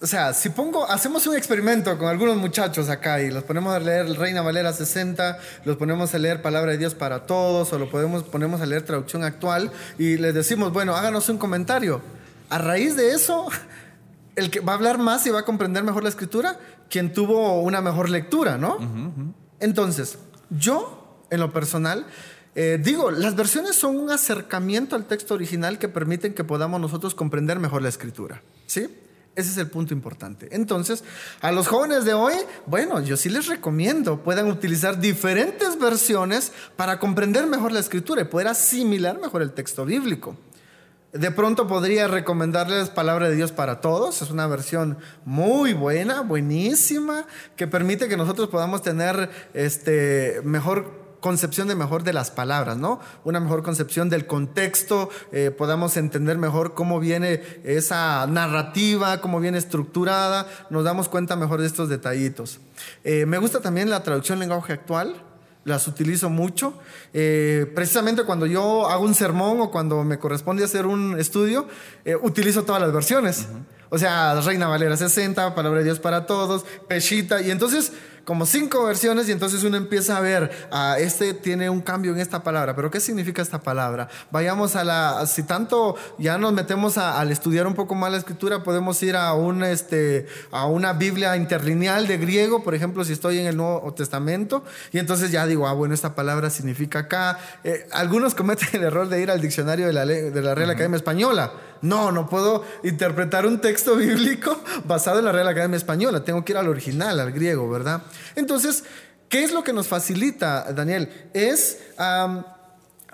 o 0.00 0.06
sea, 0.06 0.32
si 0.32 0.50
pongo, 0.50 0.88
hacemos 0.88 1.26
un 1.26 1.34
experimento 1.34 1.98
con 1.98 2.06
algunos 2.06 2.36
muchachos 2.36 2.88
acá 2.88 3.20
y 3.20 3.32
los 3.32 3.42
ponemos 3.42 3.74
a 3.74 3.80
leer 3.80 4.06
Reina 4.16 4.42
Valera 4.42 4.72
60, 4.72 5.38
los 5.64 5.76
ponemos 5.76 6.14
a 6.14 6.18
leer 6.18 6.40
Palabra 6.40 6.70
de 6.70 6.78
Dios 6.78 6.94
para 6.94 7.26
Todos 7.26 7.72
o 7.72 7.80
lo 7.80 7.90
podemos, 7.90 8.22
ponemos 8.22 8.60
a 8.60 8.66
leer 8.66 8.82
traducción 8.82 9.24
actual 9.24 9.72
y 9.98 10.18
les 10.18 10.34
decimos, 10.34 10.72
bueno, 10.72 10.94
háganos 10.94 11.28
un 11.30 11.38
comentario. 11.38 12.00
A 12.48 12.58
raíz 12.58 12.94
de 12.94 13.12
eso, 13.12 13.48
el 14.36 14.50
que 14.50 14.60
va 14.60 14.72
a 14.72 14.76
hablar 14.76 14.98
más 14.98 15.26
y 15.26 15.30
va 15.30 15.40
a 15.40 15.44
comprender 15.44 15.82
mejor 15.84 16.02
la 16.02 16.08
escritura, 16.08 16.58
quien 16.88 17.12
tuvo 17.12 17.60
una 17.62 17.80
mejor 17.80 18.10
lectura, 18.10 18.58
¿no? 18.58 18.78
Entonces, 19.60 20.18
yo, 20.50 21.24
en 21.30 21.40
lo 21.40 21.52
personal, 21.52 22.06
eh, 22.54 22.78
digo, 22.82 23.10
las 23.10 23.34
versiones 23.34 23.74
son 23.74 23.96
un 23.96 24.10
acercamiento 24.10 24.94
al 24.94 25.06
texto 25.06 25.34
original 25.34 25.78
que 25.78 25.88
permiten 25.88 26.34
que 26.34 26.44
podamos 26.44 26.80
nosotros 26.80 27.14
comprender 27.14 27.58
mejor 27.58 27.82
la 27.82 27.88
escritura, 27.88 28.42
¿sí? 28.66 28.88
Ese 29.36 29.50
es 29.50 29.56
el 29.56 29.68
punto 29.68 29.92
importante. 29.92 30.48
Entonces, 30.52 31.02
a 31.40 31.50
los 31.50 31.66
jóvenes 31.66 32.04
de 32.04 32.14
hoy, 32.14 32.34
bueno, 32.66 33.00
yo 33.00 33.16
sí 33.16 33.28
les 33.28 33.48
recomiendo 33.48 34.22
puedan 34.22 34.48
utilizar 34.48 35.00
diferentes 35.00 35.76
versiones 35.78 36.52
para 36.76 37.00
comprender 37.00 37.46
mejor 37.46 37.72
la 37.72 37.80
escritura 37.80 38.22
y 38.22 38.26
poder 38.26 38.46
asimilar 38.46 39.20
mejor 39.20 39.42
el 39.42 39.52
texto 39.52 39.84
bíblico. 39.84 40.36
De 41.14 41.30
pronto 41.30 41.68
podría 41.68 42.08
recomendarles 42.08 42.90
Palabra 42.90 43.28
de 43.28 43.36
Dios 43.36 43.52
para 43.52 43.80
Todos. 43.80 44.20
Es 44.20 44.32
una 44.32 44.48
versión 44.48 44.98
muy 45.24 45.72
buena, 45.72 46.22
buenísima, 46.22 47.24
que 47.54 47.68
permite 47.68 48.08
que 48.08 48.16
nosotros 48.16 48.48
podamos 48.48 48.82
tener 48.82 49.30
este, 49.54 50.40
mejor 50.42 51.04
concepción 51.20 51.68
de 51.68 51.76
mejor 51.76 52.02
de 52.02 52.12
las 52.12 52.32
palabras, 52.32 52.78
¿no? 52.78 52.98
Una 53.22 53.38
mejor 53.38 53.62
concepción 53.62 54.10
del 54.10 54.26
contexto, 54.26 55.08
eh, 55.30 55.52
podamos 55.56 55.96
entender 55.96 56.36
mejor 56.36 56.74
cómo 56.74 56.98
viene 56.98 57.40
esa 57.62 58.26
narrativa, 58.26 59.20
cómo 59.20 59.38
viene 59.38 59.58
estructurada, 59.58 60.48
nos 60.68 60.82
damos 60.82 61.08
cuenta 61.08 61.36
mejor 61.36 61.60
de 61.60 61.68
estos 61.68 61.88
detallitos. 61.88 62.58
Eh, 63.04 63.24
me 63.24 63.38
gusta 63.38 63.60
también 63.60 63.88
la 63.88 64.02
traducción 64.02 64.40
lenguaje 64.40 64.72
actual, 64.72 65.14
las 65.64 65.88
utilizo 65.88 66.30
mucho. 66.30 66.74
Eh, 67.12 67.70
precisamente 67.74 68.24
cuando 68.24 68.46
yo 68.46 68.88
hago 68.88 69.04
un 69.04 69.14
sermón 69.14 69.60
o 69.60 69.70
cuando 69.70 70.04
me 70.04 70.18
corresponde 70.18 70.64
hacer 70.64 70.86
un 70.86 71.18
estudio, 71.18 71.66
utilizo 72.22 72.64
todas 72.64 72.80
las 72.80 72.92
versiones. 72.92 73.48
O 73.90 73.98
sea, 73.98 74.40
Reina 74.40 74.66
Valera 74.66 74.96
60, 74.96 75.54
Palabra 75.54 75.78
de 75.78 75.84
Dios 75.84 76.00
para 76.00 76.26
Todos, 76.26 76.64
Peshita, 76.88 77.40
y 77.42 77.50
entonces 77.50 77.92
como 78.24 78.46
cinco 78.46 78.84
versiones 78.84 79.28
y 79.28 79.32
entonces 79.32 79.62
uno 79.64 79.76
empieza 79.76 80.16
a 80.16 80.20
ver, 80.20 80.50
ah, 80.70 80.96
este 80.98 81.34
tiene 81.34 81.68
un 81.70 81.80
cambio 81.80 82.12
en 82.12 82.20
esta 82.20 82.42
palabra, 82.42 82.74
pero 82.74 82.90
¿qué 82.90 83.00
significa 83.00 83.42
esta 83.42 83.60
palabra? 83.60 84.08
Vayamos 84.30 84.76
a 84.76 84.84
la, 84.84 85.26
si 85.26 85.42
tanto 85.42 85.96
ya 86.18 86.38
nos 86.38 86.52
metemos 86.52 86.98
al 86.98 87.30
estudiar 87.30 87.66
un 87.66 87.74
poco 87.74 87.94
más 87.94 88.10
la 88.10 88.18
escritura, 88.18 88.62
podemos 88.62 89.02
ir 89.02 89.16
a, 89.16 89.34
un, 89.34 89.62
este, 89.62 90.26
a 90.50 90.66
una 90.66 90.92
Biblia 90.92 91.36
interlineal 91.36 92.06
de 92.06 92.18
griego, 92.18 92.62
por 92.62 92.74
ejemplo, 92.74 93.04
si 93.04 93.12
estoy 93.12 93.38
en 93.38 93.46
el 93.46 93.56
Nuevo 93.56 93.92
Testamento, 93.94 94.64
y 94.92 94.98
entonces 94.98 95.30
ya 95.30 95.46
digo, 95.46 95.66
ah, 95.68 95.72
bueno, 95.72 95.94
esta 95.94 96.14
palabra 96.14 96.50
significa 96.50 97.00
acá. 97.00 97.38
Eh, 97.62 97.86
algunos 97.92 98.34
cometen 98.34 98.68
el 98.72 98.84
error 98.84 99.08
de 99.08 99.20
ir 99.20 99.30
al 99.30 99.40
diccionario 99.40 99.86
de 99.86 99.92
la, 99.92 100.06
de 100.06 100.42
la 100.42 100.54
Real 100.54 100.70
Academia 100.70 100.96
Española. 100.96 101.52
No, 101.82 102.10
no 102.12 102.28
puedo 102.30 102.64
interpretar 102.82 103.46
un 103.46 103.60
texto 103.60 103.94
bíblico 103.96 104.58
basado 104.84 105.18
en 105.18 105.26
la 105.26 105.32
Real 105.32 105.48
Academia 105.48 105.76
Española, 105.76 106.24
tengo 106.24 106.44
que 106.44 106.52
ir 106.52 106.58
al 106.58 106.68
original, 106.68 107.20
al 107.20 107.30
griego, 107.32 107.68
¿verdad? 107.68 108.02
Entonces, 108.36 108.84
¿qué 109.28 109.44
es 109.44 109.52
lo 109.52 109.64
que 109.64 109.72
nos 109.72 109.88
facilita, 109.88 110.72
Daniel? 110.72 111.08
Es 111.32 111.78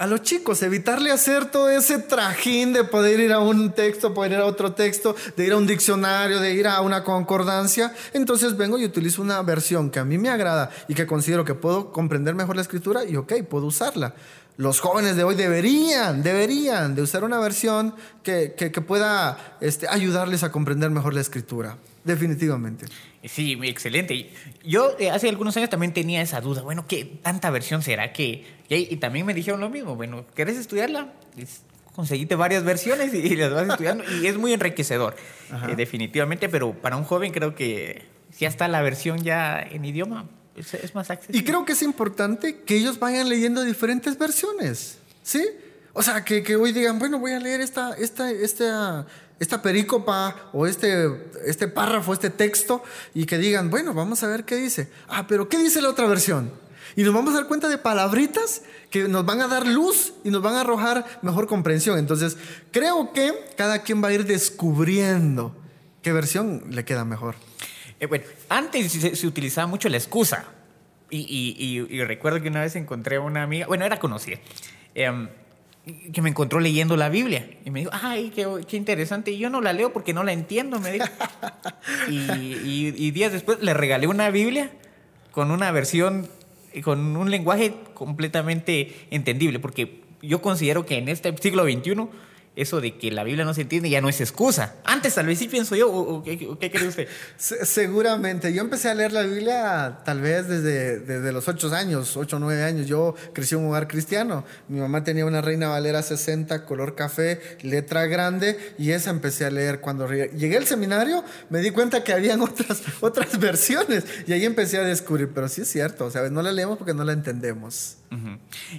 a 0.00 0.07
los 0.07 0.23
chicos 0.23 0.62
evitarle 0.62 1.11
hacer 1.11 1.50
todo 1.50 1.69
ese 1.69 1.99
trajín 1.99 2.73
de 2.73 2.85
poder 2.85 3.21
ir 3.21 3.35
a 3.35 3.38
un 3.38 3.73
texto, 3.73 4.14
poder 4.14 4.33
ir 4.33 4.38
a 4.38 4.47
otro 4.47 4.73
texto, 4.73 5.14
de 5.37 5.45
ir 5.45 5.52
a 5.52 5.59
un 5.59 5.66
diccionario, 5.66 6.40
de 6.40 6.54
ir 6.54 6.66
a 6.66 6.80
una 6.80 7.04
concordancia. 7.04 7.92
Entonces 8.14 8.57
vengo 8.57 8.78
y 8.78 8.87
utilizo 8.87 9.21
una 9.21 9.42
versión 9.42 9.90
que 9.90 9.99
a 9.99 10.04
mí 10.07 10.16
me 10.16 10.30
agrada 10.30 10.71
y 10.88 10.95
que 10.95 11.07
considero 11.07 11.45
que 11.45 11.54
puedo 11.54 11.92
comprender 11.92 12.35
mejor 12.35 12.57
la 12.57 12.62
escritura 12.62 13.04
y 13.04 13.16
ok, 13.16 13.42
puedo 13.47 13.66
usarla. 13.66 14.14
Los 14.57 14.80
jóvenes 14.80 15.16
de 15.16 15.25
hoy 15.25 15.35
deberían, 15.35 16.23
deberían 16.23 16.95
de 16.95 17.02
usar 17.02 17.23
una 17.23 17.38
versión 17.38 17.95
que, 18.23 18.54
pueda 18.87 19.59
este, 19.61 19.87
ayudarles 19.87 20.45
a 20.45 20.50
comprender 20.50 20.88
mejor 20.88 21.12
la 21.12 21.21
escritura. 21.21 21.76
Definitivamente. 22.04 22.87
Sí, 23.24 23.58
excelente. 23.64 24.32
Yo 24.64 24.96
eh, 24.98 25.10
hace 25.10 25.28
algunos 25.28 25.56
años 25.56 25.68
también 25.68 25.92
tenía 25.92 26.22
esa 26.22 26.40
duda, 26.40 26.62
bueno, 26.62 26.86
¿qué 26.88 27.04
tanta 27.04 27.50
versión 27.50 27.82
será 27.82 28.12
que...? 28.12 28.44
Y, 28.68 28.96
también 28.96 29.26
me 29.26 29.34
dijeron 29.34 29.60
lo 29.60 29.68
mismo, 29.68 29.96
bueno, 29.96 30.24
¿querés 30.34 30.56
estudiarla? 30.56 31.12
conseguiste 31.94 32.34
varias 32.34 32.64
versiones 32.64 33.12
y, 33.12 33.36
las 33.36 33.52
vas 33.52 33.68
estudiando 33.68 34.04
y 34.22 34.26
es 34.26 34.38
muy 34.38 34.52
enriquecedor, 34.52 35.16
eh, 35.68 35.74
definitivamente, 35.76 36.48
pero 36.48 36.72
para 36.72 36.96
un 36.96 37.04
joven 37.04 37.32
creo 37.32 37.54
que 37.54 38.04
ya 38.38 38.48
está 38.48 38.68
la 38.68 38.80
versión 38.80 39.22
ya 39.22 39.60
en 39.60 39.84
idioma, 39.84 40.26
es, 40.56 40.94
más 40.94 41.10
accesible. 41.10 41.38
Y 41.38 41.44
creo 41.44 41.64
que 41.64 41.72
es 41.72 41.82
importante 41.82 42.62
que 42.62 42.76
ellos 42.76 42.98
vayan 42.98 43.28
leyendo 43.28 43.62
diferentes 43.64 44.18
versiones, 44.18 44.98
¿sí? 45.22 45.46
O 45.92 46.02
sea, 46.02 46.24
que, 46.24 46.42
que 46.42 46.56
hoy 46.56 46.72
digan, 46.72 46.98
bueno, 46.98 47.18
voy 47.18 47.32
a 47.32 47.40
leer 47.40 47.60
esta, 47.60 47.92
esta, 47.94 48.30
esta 48.30 49.06
esta 49.40 49.62
perícopa 49.62 50.50
o 50.52 50.66
este, 50.66 51.09
este 51.44 51.66
párrafo, 51.66 52.12
este 52.12 52.30
texto, 52.30 52.85
y 53.14 53.25
que 53.25 53.38
digan, 53.38 53.70
bueno, 53.70 53.94
vamos 53.94 54.23
a 54.23 54.28
ver 54.28 54.44
qué 54.44 54.56
dice. 54.56 54.88
Ah, 55.09 55.26
pero 55.26 55.49
¿qué 55.49 55.59
dice 55.59 55.80
la 55.80 55.88
otra 55.88 56.06
versión? 56.06 56.52
Y 56.94 57.02
nos 57.02 57.14
vamos 57.14 57.32
a 57.32 57.38
dar 57.38 57.47
cuenta 57.47 57.68
de 57.68 57.78
palabritas 57.78 58.62
que 58.90 59.09
nos 59.09 59.25
van 59.25 59.40
a 59.40 59.49
dar 59.49 59.66
luz 59.66 60.12
y 60.25 60.30
nos 60.30 60.42
van 60.42 60.54
a 60.54 60.61
arrojar 60.61 61.06
mejor 61.23 61.47
comprensión. 61.47 61.99
Entonces, 61.99 62.37
creo 62.70 63.12
que 63.12 63.32
cada 63.56 63.82
quien 63.82 64.04
va 64.04 64.09
a 64.09 64.12
ir 64.12 64.26
descubriendo 64.26 65.56
qué 66.02 66.12
versión 66.12 66.64
le 66.68 66.85
queda 66.85 67.04
mejor. 67.04 67.37
Eh, 67.99 68.06
bueno, 68.06 68.25
antes 68.49 68.92
se, 68.92 69.26
utilizaba 69.26 69.66
mucho 69.66 69.88
la 69.88 69.97
excusa. 69.97 70.44
Y, 71.12 71.80
recuerdo 72.04 72.40
que 72.40 72.49
una 72.49 72.61
vez 72.61 72.76
encontré 72.76 73.16
a 73.16 73.20
una 73.20 73.42
amiga, 73.42 73.66
bueno, 73.66 73.85
era 73.85 73.99
conocida. 73.99 74.38
Em, 74.94 75.28
que 76.12 76.22
me 76.22 76.28
encontró 76.28 76.60
leyendo 76.60 76.96
la 76.96 77.08
Biblia. 77.08 77.49
Y 77.64 77.70
me 77.70 77.80
dijo, 77.80 77.90
ay, 77.94 78.30
qué, 78.30 78.76
interesante. 78.76 79.30
Y 79.30 79.38
yo 79.38 79.50
no 79.50 79.60
la 79.60 79.72
leo 79.72 79.92
porque 79.92 80.12
no 80.12 80.22
la 80.22 80.32
entiendo, 80.32 80.78
me 80.80 80.92
dijo. 80.92 81.06
y, 82.08 83.10
días 83.10 83.32
después 83.32 83.60
le 83.60 83.75
regalé 83.75 84.06
una 84.06 84.30
Biblia 84.30 84.70
con 85.32 85.50
una 85.50 85.70
versión, 85.70 86.28
con 86.84 87.16
un 87.16 87.30
lenguaje 87.30 87.75
completamente 87.94 89.06
entendible, 89.10 89.58
porque 89.58 90.02
yo 90.22 90.42
considero 90.42 90.84
que 90.84 90.99
en 90.99 91.08
este 91.08 91.34
siglo 91.38 91.64
XXI 91.64 92.08
eso 92.57 92.80
de 92.80 92.99
que 92.99 93.12
la 93.12 93.23
Biblia 93.23 93.45
no 93.45 93.54
se 93.54 93.62
entiende 93.62 93.88
ya 93.88 94.00
no 94.00 94.09
es 94.09 94.21
excusa. 94.21 94.75
Antes 94.85 95.14
tal 95.14 95.26
vez 95.26 95.38
sí 95.38 95.47
pienso 95.49 95.76
yo, 95.76 95.90
¿o, 95.90 96.23
qué, 96.23 96.71
cree 96.71 96.88
usted? 96.88 97.09
seguramente. 97.37 98.52
Yo 98.52 98.62
empecé 98.62 98.90
a 98.90 98.95
leer 98.95 99.12
la 99.12 99.23
Biblia 99.23 100.00
tal 100.04 100.21
vez 100.21 100.49
desde, 100.49 100.99
desde 100.99 101.33
los 101.33 101.47
ocho 101.47 101.73
años, 101.73 102.16
ocho 102.16 102.37
o 102.37 102.38
nueve 102.40 102.64
años. 102.64 102.87
Yo 102.87 103.14
crecí 103.33 103.54
en 103.54 103.62
un 103.62 103.69
hogar 103.69 103.87
cristiano. 103.87 104.45
Mi 104.69 104.80
mamá 104.80 105.04
tenía 105.04 105.25
una 105.26 105.40
Reina 105.40 105.69
Valera 105.69 106.02
60, 106.02 106.64
color 106.66 106.97
café, 106.97 107.40
letra 107.62 108.07
grande, 108.07 108.59
y 108.78 108.90
esa 108.90 109.11
empecé 109.11 109.45
a 109.45 109.50
leer. 109.50 109.80
Cuando 109.80 110.09
llegué 110.11 110.57
al 110.57 110.66
seminario 110.66 111.25
me 111.50 111.61
di 111.61 111.71
cuenta 111.71 112.02
que 112.02 112.12
habían 112.12 112.40
otras, 112.40 112.83
otras 113.00 113.38
versiones 113.38 114.04
y 114.26 114.33
ahí 114.33 114.45
empecé 114.45 114.78
a 114.78 114.83
descubrir. 114.83 115.30
Pero 115.33 115.49
sí 115.49 115.62
es 115.62 115.69
cierto, 115.69 116.11
¿sabes? 116.11 116.33
No 116.33 116.42
la 116.42 116.50
leemos 116.50 116.78
porque 116.78 116.95
no 116.95 117.04
la 117.04 117.12
entendemos. 117.12 117.97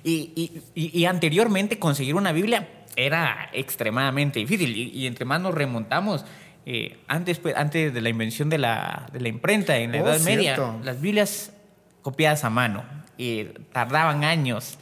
y, 0.03 0.61
y, 0.75 0.99
y 0.99 1.05
anteriormente 1.05 1.79
conseguir 1.79 2.15
una 2.15 2.33
Biblia 2.33 2.80
era 2.95 3.49
extremadamente 3.53 4.39
difícil 4.39 4.75
y, 4.75 5.07
entre 5.07 5.25
más 5.25 5.41
nos 5.41 5.53
remontamos, 5.53 6.25
eh, 6.65 6.97
antes, 7.07 7.39
pues, 7.39 7.55
antes 7.55 7.93
de 7.93 8.01
la 8.01 8.09
invención 8.09 8.49
de 8.49 8.57
la, 8.57 9.07
de 9.11 9.19
la 9.19 9.29
imprenta 9.29 9.77
en 9.77 9.91
la 9.91 10.01
oh, 10.01 10.07
Edad 10.07 10.19
Media, 10.21 10.57
las 10.83 11.01
Biblias 11.01 11.53
copiadas 12.01 12.43
a 12.43 12.49
mano 12.49 12.83
y 13.17 13.45
tardaban 13.71 14.23
años 14.23 14.77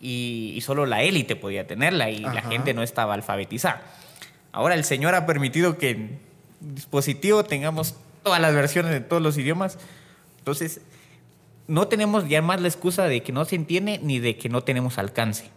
y, 0.00 0.58
solo 0.62 0.86
la 0.86 1.02
élite 1.02 1.36
podía 1.36 1.66
tenerla 1.66 2.10
y 2.10 2.20
la 2.20 2.42
gente 2.42 2.74
no 2.74 2.82
estaba 2.82 3.14
alfabetizada. 3.14 3.82
Ahora 4.52 4.74
el 4.74 4.84
Señor 4.84 5.14
ha 5.14 5.26
permitido 5.26 5.78
que 5.78 5.90
en 5.90 6.20
dispositivo 6.60 7.44
tengamos 7.44 7.96
todas 8.22 8.40
las 8.40 8.54
versiones 8.54 8.92
de 8.92 9.00
todos 9.00 9.22
los 9.22 9.36
idiomas. 9.38 9.78
Entonces, 10.38 10.80
no 11.66 11.88
tenemos 11.88 12.28
ya 12.28 12.42
más 12.42 12.60
la 12.60 12.68
excusa 12.68 13.04
de 13.04 13.22
que 13.22 13.32
no 13.32 13.44
se 13.44 13.56
entiende 13.56 14.00
ni 14.02 14.18
de 14.18 14.36
que 14.36 14.48
no 14.48 14.62
tenemos 14.62 14.98
alcance. 14.98 15.50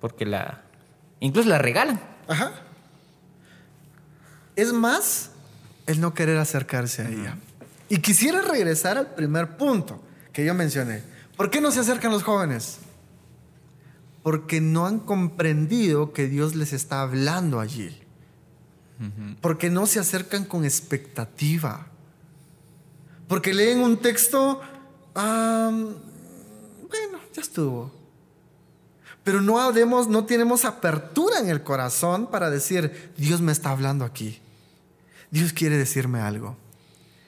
Porque 0.00 0.24
la, 0.24 0.62
Incluso 1.20 1.48
la 1.48 1.58
regalan. 1.58 2.00
Ajá. 2.28 2.52
Es 4.56 4.72
más 4.72 5.30
el 5.86 6.00
no 6.00 6.14
querer 6.14 6.38
acercarse 6.38 7.02
a 7.02 7.08
ella. 7.08 7.36
Y 7.88 7.98
quisiera 7.98 8.42
regresar 8.42 8.98
al 8.98 9.14
primer 9.14 9.56
punto 9.56 10.02
que 10.32 10.44
yo 10.44 10.54
mencioné. 10.54 11.02
¿Por 11.36 11.50
qué 11.50 11.60
no 11.60 11.70
se 11.70 11.80
acercan 11.80 12.10
los 12.10 12.22
jóvenes? 12.22 12.78
Porque 14.22 14.60
no 14.60 14.86
han 14.86 14.98
comprendido 14.98 16.12
que 16.12 16.26
Dios 16.26 16.54
les 16.54 16.72
está 16.72 17.00
hablando 17.02 17.60
allí. 17.60 18.02
Porque 19.40 19.70
no 19.70 19.86
se 19.86 20.00
acercan 20.00 20.44
con 20.44 20.64
expectativa. 20.64 21.86
Porque 23.28 23.54
leen 23.54 23.80
un 23.80 23.98
texto, 23.98 24.60
bueno, 25.14 25.78
ya 27.32 27.40
estuvo. 27.40 27.92
Pero 29.24 29.40
no, 29.40 30.24
tenemos 30.24 30.64
apertura 30.64 31.38
en 31.38 31.48
el 31.48 31.62
corazón 31.62 32.28
para 32.28 32.50
decir, 32.50 33.12
Dios 33.16 33.40
me 33.40 33.52
está 33.52 33.70
hablando 33.70 34.04
aquí. 34.04 34.40
Dios 35.30 35.52
quiere 35.52 35.76
decirme 35.76 36.20
algo. 36.20 36.56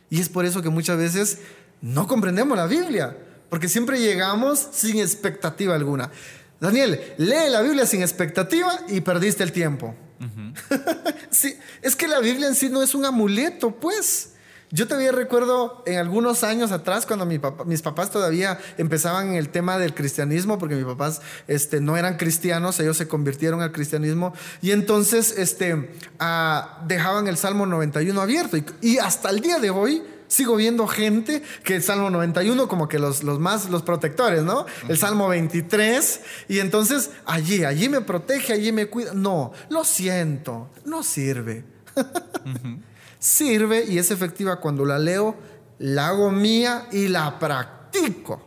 Y 0.09 0.21
es 0.21 0.29
por 0.29 0.45
eso 0.45 0.63
que 0.63 0.71
muchas 0.71 0.97
veces 0.97 1.39
no 1.83 2.07
comprendemos 2.07 2.57
la 2.57 2.67
Biblia, 2.67 3.17
porque 3.49 3.69
siempre 3.69 4.01
llegamos 4.01 4.69
sin 4.73 4.99
expectativa 4.99 5.75
alguna. 5.75 6.11
Daniel, 6.59 7.01
lee 7.19 7.51
la 7.51 7.63
Biblia 7.63 7.87
sin 7.87 8.03
expectativa 8.03 8.81
y 8.89 9.01
perdiste 9.01 9.43
el 9.43 9.53
tiempo. 9.53 9.95
sí, 11.31 11.57
es 11.81 11.97
que 11.97 12.07
la 12.07 12.21
Biblia 12.21 12.49
en 12.49 12.55
sí 12.55 12.69
no 12.69 12.83
es 12.83 12.95
un 12.95 13.05
amuleto, 13.05 13.71
pues. 13.71 14.30
Yo 14.73 14.87
todavía 14.87 15.11
recuerdo 15.11 15.83
en 15.85 15.99
algunos 15.99 16.45
años 16.45 16.71
atrás, 16.71 17.05
cuando 17.05 17.27
mis 17.27 17.83
papás 17.83 18.11
todavía 18.11 18.59
empezaban 18.79 19.31
en 19.31 19.35
el 19.35 19.49
tema 19.49 19.79
del 19.79 19.95
cristianismo, 19.95 20.59
porque 20.59 20.77
mis 20.77 20.85
papás 20.85 21.23
este, 21.49 21.81
no 21.81 21.97
eran 21.97 22.17
cristianos, 22.17 22.79
ellos 22.79 22.97
se 22.97 23.09
convirtieron 23.09 23.63
al 23.63 23.73
cristianismo, 23.73 24.33
y 24.63 24.71
entonces 24.71 25.35
este, 25.37 25.91
ah, 26.21 26.83
dejaban 26.87 27.27
el 27.27 27.37
Salmo 27.37 27.67
91 27.67 28.21
abierto. 28.21 28.57
y 28.81 28.99
hasta 28.99 29.31
el 29.31 29.41
día 29.41 29.59
de 29.59 29.71
hoy, 29.71 30.05
sigo 30.31 30.55
viendo 30.57 30.87
gente 30.87 31.43
que 31.65 31.77
el 31.77 31.83
Salmo 31.83 32.09
91 32.09 32.69
como 32.69 32.89
que 32.89 32.99
los, 32.99 33.25
los 33.25 33.39
más, 33.39 33.69
los 33.69 33.83
protectores, 33.83 34.45
¿no? 34.45 34.65
El 34.89 34.97
Salmo 34.97 35.29
23 35.29 36.21
y 36.49 36.61
entonces 36.61 37.11
allí, 37.27 37.65
allí 37.65 37.89
me 37.89 38.01
protege, 38.01 38.53
allí 38.53 38.71
me 38.73 38.87
cuida. 38.87 39.13
No, 39.13 39.53
lo 39.69 39.85
siento, 39.85 40.71
no 40.85 41.03
sirve. 41.03 41.65
Sirve 43.21 43.85
y 43.85 43.99
es 43.99 44.11
efectiva 44.11 44.57
cuando 44.57 44.85
la 44.85 44.99
leo, 44.99 45.37
la 45.79 46.09
hago 46.09 46.33
mía 46.33 46.89
y 46.91 47.07
la 47.07 47.39
practico. 47.39 48.43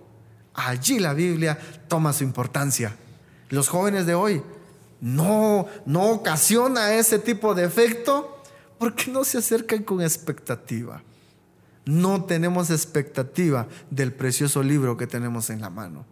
Allí 0.53 0.99
la 0.99 1.13
Biblia 1.13 1.57
toma 1.87 2.11
su 2.11 2.25
importancia. 2.25 2.93
Los 3.47 3.69
jóvenes 3.69 4.05
de 4.05 4.15
hoy 4.15 4.43
no, 4.99 5.67
no 5.85 6.09
ocasiona 6.09 6.93
ese 6.95 7.19
tipo 7.19 7.55
de 7.55 7.63
efecto 7.63 8.43
porque 8.77 9.09
no 9.09 9.23
se 9.23 9.37
acercan 9.37 9.83
con 9.83 10.01
expectativa 10.01 11.01
no 11.85 12.23
tenemos 12.23 12.69
expectativa 12.69 13.67
del 13.89 14.13
precioso 14.13 14.63
libro 14.63 14.97
que 14.97 15.07
tenemos 15.07 15.49
en 15.49 15.61
la 15.61 15.69
mano 15.69 16.05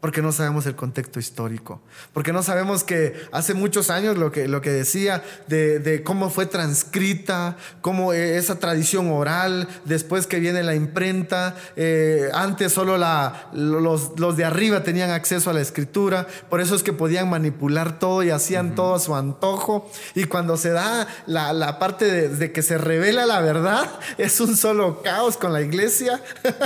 porque 0.00 0.22
no 0.22 0.30
sabemos 0.30 0.64
el 0.66 0.76
contexto 0.76 1.18
histórico, 1.18 1.80
porque 2.12 2.32
no 2.32 2.44
sabemos 2.44 2.84
que 2.84 3.14
hace 3.32 3.54
muchos 3.54 3.90
años 3.90 4.16
lo 4.16 4.30
que, 4.30 4.46
lo 4.46 4.60
que 4.60 4.70
decía 4.70 5.24
de, 5.48 6.02
cómo 6.04 6.30
fue 6.30 6.46
transcrita, 6.46 7.56
cómo 7.80 8.12
eh, 8.12 8.38
esa 8.38 8.60
tradición 8.60 9.10
oral, 9.10 9.68
después 9.86 10.28
que 10.28 10.38
viene 10.38 10.62
la 10.62 10.76
imprenta, 10.76 11.56
eh, 11.74 12.30
antes 12.32 12.72
solo 12.72 12.96
la, 12.96 13.48
los, 13.52 14.16
de 14.36 14.44
arriba 14.44 14.84
tenían 14.84 15.10
acceso 15.10 15.50
a 15.50 15.52
la 15.52 15.60
escritura, 15.60 16.28
por 16.48 16.60
eso 16.60 16.76
es 16.76 16.84
que 16.84 16.92
podían 16.92 17.28
manipular 17.28 17.98
todo 17.98 18.22
y 18.22 18.30
hacían 18.30 18.76
todo 18.76 18.94
a 18.94 19.00
su 19.00 19.16
antojo, 19.16 19.90
y 20.14 20.24
cuando 20.24 20.56
se 20.56 20.70
da 20.70 21.08
la, 21.26 21.78
parte 21.80 22.04
de, 22.04 22.28
de 22.28 22.52
que 22.52 22.62
se 22.62 22.78
revela 22.78 23.26
la 23.26 23.40
verdad, 23.40 23.90
es 24.18 24.40
un 24.40 24.56
solo 24.56 25.02
caos 25.02 25.36
con 25.36 25.52
la 25.52 25.60
iglesia, 25.60 26.22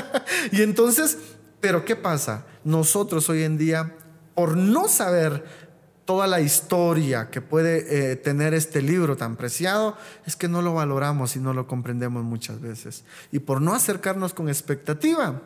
y 0.52 0.60
entonces 0.60 1.16
pero 1.62 1.84
¿qué 1.84 1.94
pasa? 1.94 2.44
Nosotros 2.64 3.28
hoy 3.28 3.44
en 3.44 3.56
día, 3.56 3.94
por 4.34 4.56
no 4.56 4.88
saber 4.88 5.44
toda 6.04 6.26
la 6.26 6.40
historia 6.40 7.30
que 7.30 7.40
puede 7.40 8.10
eh, 8.10 8.16
tener 8.16 8.52
este 8.52 8.82
libro 8.82 9.16
tan 9.16 9.36
preciado, 9.36 9.96
es 10.26 10.34
que 10.34 10.48
no 10.48 10.60
lo 10.60 10.74
valoramos 10.74 11.36
y 11.36 11.38
no 11.38 11.54
lo 11.54 11.68
comprendemos 11.68 12.24
muchas 12.24 12.60
veces. 12.60 13.04
Y 13.30 13.38
por 13.38 13.62
no 13.62 13.74
acercarnos 13.74 14.34
con 14.34 14.48
expectativa, 14.48 15.40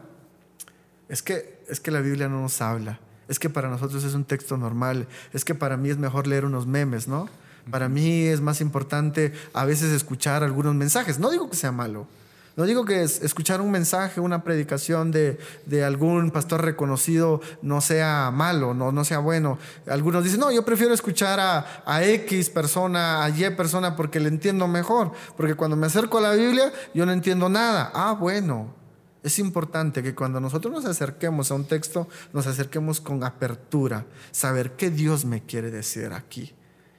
es 1.11 1.23
que, 1.23 1.63
es 1.69 1.81
que 1.81 1.91
la 1.91 2.01
Biblia 2.01 2.31
no 2.31 2.41
nos 2.41 2.63
habla. 2.63 2.99
Es 3.29 3.39
que 3.39 3.51
para 3.51 3.69
nosotros 3.69 4.03
es 4.03 4.15
un 4.15 4.25
texto 4.25 4.57
normal. 4.57 5.09
Es 5.35 5.45
que 5.45 5.55
para 5.55 5.77
mí 5.77 5.91
es 5.91 5.99
mejor 5.99 6.27
leer 6.27 6.47
unos 6.47 6.67
memes, 6.67 7.09
¿no? 7.09 7.29
Para 7.71 7.91
mí 7.91 8.23
es 8.23 8.41
más 8.41 8.63
importante 8.63 9.35
a 9.53 9.67
veces 9.67 9.93
escuchar 9.93 10.43
algunos 10.43 10.75
mensajes. 10.75 11.19
No 11.19 11.31
digo 11.31 11.51
que 11.51 11.57
sea 11.57 11.73
malo. 11.73 12.09
No 12.57 12.65
digo 12.65 12.87
que 12.87 13.03
escuchar 13.03 13.61
un 13.61 13.71
mensaje, 13.71 14.19
una 14.19 14.43
predicación 14.43 15.13
de, 15.13 15.39
algún 15.85 16.31
pastor 16.31 16.65
reconocido 16.65 17.43
no 17.61 17.83
sea 17.83 18.31
malo, 18.33 18.73
no, 18.73 18.93
no 18.93 19.05
sea 19.05 19.19
bueno. 19.19 19.59
Algunos 19.87 20.25
dicen, 20.25 20.41
no, 20.41 20.51
yo 20.51 20.65
prefiero 20.65 20.95
escuchar 20.95 21.39
a, 21.39 21.83
a 21.85 22.03
X 22.03 22.49
persona, 22.49 23.23
a 23.23 23.29
Y 23.29 23.51
persona 23.51 23.95
porque 23.95 24.21
le 24.21 24.29
entiendo 24.29 24.67
mejor. 24.69 25.13
Porque 25.37 25.55
cuando 25.55 25.77
me 25.77 25.87
acerco 25.87 26.17
a 26.17 26.23
la 26.23 26.33
Biblia, 26.33 26.73
yo 26.95 27.05
no 27.05 27.13
entiendo 27.13 27.51
nada. 27.51 27.91
Ah, 27.95 28.17
bueno. 28.19 28.75
Es 29.23 29.39
importante 29.39 30.03
que 30.03 30.15
cuando 30.15 30.41
nosotros 30.41 30.73
nos 30.73 30.85
acerquemos 30.85 31.51
a 31.51 31.55
un 31.55 31.65
texto, 31.65 32.09
nos 32.33 32.47
acerquemos 32.47 33.01
con 33.01 33.25
apertura, 33.25 34.07
saber 34.31 34.77
qué 34.77 34.89
Dios 34.89 35.25
me 35.25 35.43
quiere 35.43 35.73
decir 35.73 36.13
aquí. 36.13 36.55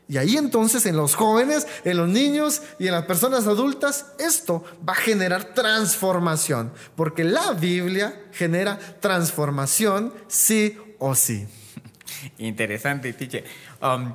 Y 0.09 0.17
ahí 0.17 0.37
entonces 0.37 0.85
en 0.85 0.95
los 0.95 1.15
jóvenes, 1.15 1.67
en 1.83 1.97
los 1.97 2.07
niños 2.07 2.61
y 2.79 2.87
en 2.87 2.93
las 2.93 3.05
personas 3.05 3.45
adultas, 3.45 4.05
esto 4.19 4.63
va 4.87 4.93
a 4.93 4.95
generar 4.95 5.53
transformación, 5.53 6.71
porque 6.95 7.23
la 7.25 7.51
Biblia 7.51 8.21
genera 8.31 8.79
transformación 9.01 10.13
sí 10.27 10.77
o 10.99 11.13
sí. 11.13 11.45
Interesante, 12.37 13.11
teacher. 13.11 13.43
Um, 13.81 14.13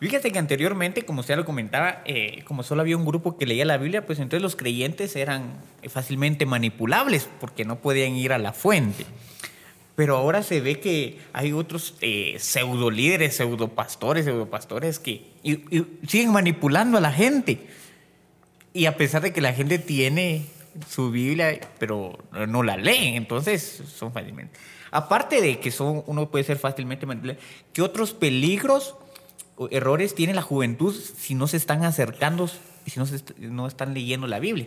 fíjate 0.00 0.32
que 0.32 0.38
anteriormente, 0.38 1.04
como 1.04 1.20
usted 1.20 1.36
lo 1.36 1.44
comentaba, 1.44 2.02
eh, 2.06 2.42
como 2.46 2.62
solo 2.62 2.80
había 2.80 2.96
un 2.96 3.04
grupo 3.04 3.36
que 3.36 3.44
leía 3.44 3.66
la 3.66 3.76
Biblia, 3.76 4.06
pues 4.06 4.20
entonces 4.20 4.42
los 4.42 4.56
creyentes 4.56 5.14
eran 5.14 5.60
fácilmente 5.88 6.46
manipulables 6.46 7.28
porque 7.38 7.66
no 7.66 7.80
podían 7.80 8.12
ir 8.16 8.32
a 8.32 8.38
la 8.38 8.54
fuente. 8.54 9.04
Pero 9.96 10.16
ahora 10.16 10.42
se 10.42 10.60
ve 10.60 10.80
que 10.80 11.20
hay 11.32 11.52
otros 11.52 11.94
eh, 12.00 12.36
pseudo 12.38 12.90
líderes, 12.90 13.36
pseudo 13.36 13.68
pastores, 13.68 14.24
pseudo 14.24 14.46
pastores 14.46 14.98
que 14.98 15.24
siguen 16.08 16.32
manipulando 16.32 16.98
a 16.98 17.00
la 17.00 17.12
gente. 17.12 17.66
Y 18.72 18.86
a 18.86 18.96
pesar 18.96 19.22
de 19.22 19.32
que 19.32 19.40
la 19.40 19.52
gente 19.52 19.78
tiene 19.78 20.46
su 20.88 21.12
Biblia, 21.12 21.60
pero 21.78 22.18
no 22.48 22.64
la 22.64 22.76
leen, 22.76 23.14
entonces 23.14 23.82
son 23.86 24.12
fácilmente. 24.12 24.58
Aparte 24.90 25.40
de 25.40 25.60
que 25.60 25.70
son, 25.70 26.02
uno 26.06 26.28
puede 26.28 26.44
ser 26.44 26.58
fácilmente 26.58 27.06
manipulado, 27.06 27.38
¿qué 27.72 27.82
otros 27.82 28.12
peligros 28.12 28.96
o 29.56 29.68
errores 29.70 30.14
tiene 30.14 30.34
la 30.34 30.42
juventud 30.42 30.94
si 30.94 31.34
no 31.34 31.46
se 31.46 31.56
están 31.56 31.84
acercando, 31.84 32.48
si 32.48 32.98
no, 32.98 33.06
se, 33.06 33.22
no 33.38 33.68
están 33.68 33.94
leyendo 33.94 34.26
la 34.26 34.40
Biblia? 34.40 34.66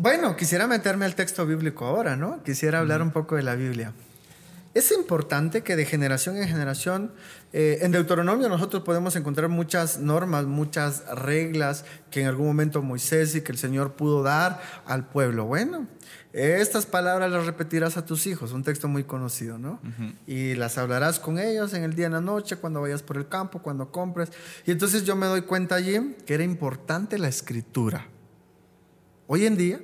Bueno, 0.00 0.36
quisiera 0.36 0.68
meterme 0.68 1.06
al 1.06 1.16
texto 1.16 1.44
bíblico 1.44 1.84
ahora, 1.84 2.14
¿no? 2.14 2.40
Quisiera 2.44 2.78
hablar 2.78 3.02
un 3.02 3.10
poco 3.10 3.34
de 3.34 3.42
la 3.42 3.56
Biblia. 3.56 3.94
Es 4.72 4.92
importante 4.92 5.62
que 5.62 5.74
de 5.74 5.84
generación 5.84 6.36
en 6.36 6.46
generación, 6.46 7.10
eh, 7.52 7.78
en 7.80 7.90
Deuteronomio 7.90 8.48
nosotros 8.48 8.84
podemos 8.84 9.16
encontrar 9.16 9.48
muchas 9.48 9.98
normas, 9.98 10.44
muchas 10.44 11.04
reglas 11.12 11.84
que 12.12 12.20
en 12.20 12.28
algún 12.28 12.46
momento 12.46 12.80
Moisés 12.80 13.34
y 13.34 13.40
que 13.40 13.50
el 13.50 13.58
Señor 13.58 13.94
pudo 13.94 14.22
dar 14.22 14.62
al 14.86 15.08
pueblo. 15.08 15.46
Bueno, 15.46 15.88
estas 16.32 16.86
palabras 16.86 17.32
las 17.32 17.46
repetirás 17.46 17.96
a 17.96 18.06
tus 18.06 18.28
hijos, 18.28 18.52
un 18.52 18.62
texto 18.62 18.86
muy 18.86 19.02
conocido, 19.02 19.58
¿no? 19.58 19.80
Y 20.28 20.54
las 20.54 20.78
hablarás 20.78 21.18
con 21.18 21.40
ellos 21.40 21.74
en 21.74 21.82
el 21.82 21.96
día, 21.96 22.06
en 22.06 22.12
la 22.12 22.20
noche, 22.20 22.54
cuando 22.54 22.80
vayas 22.80 23.02
por 23.02 23.16
el 23.16 23.26
campo, 23.26 23.62
cuando 23.62 23.90
compres. 23.90 24.30
Y 24.64 24.70
entonces 24.70 25.02
yo 25.02 25.16
me 25.16 25.26
doy 25.26 25.42
cuenta 25.42 25.74
allí 25.74 26.14
que 26.24 26.34
era 26.34 26.44
importante 26.44 27.18
la 27.18 27.26
escritura. 27.26 28.06
Hoy 29.30 29.44
en 29.44 29.58
día, 29.58 29.78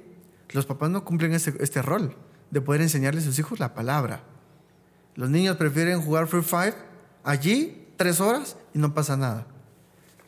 los 0.52 0.64
papás 0.64 0.88
no 0.88 1.04
cumplen 1.04 1.34
este, 1.34 1.82
rol 1.82 2.16
de 2.50 2.60
poder 2.62 2.80
enseñarle 2.80 3.20
a 3.20 3.24
sus 3.24 3.38
hijos 3.38 3.60
la 3.60 3.74
palabra. 3.74 4.22
Los 5.16 5.28
niños 5.28 5.58
prefieren 5.58 6.00
jugar 6.00 6.26
Free 6.28 6.42
Fire 6.42 6.74
allí 7.22 7.88
tres 7.98 8.20
horas 8.20 8.56
y 8.72 8.78
no 8.78 8.94
pasa 8.94 9.18
nada. 9.18 9.46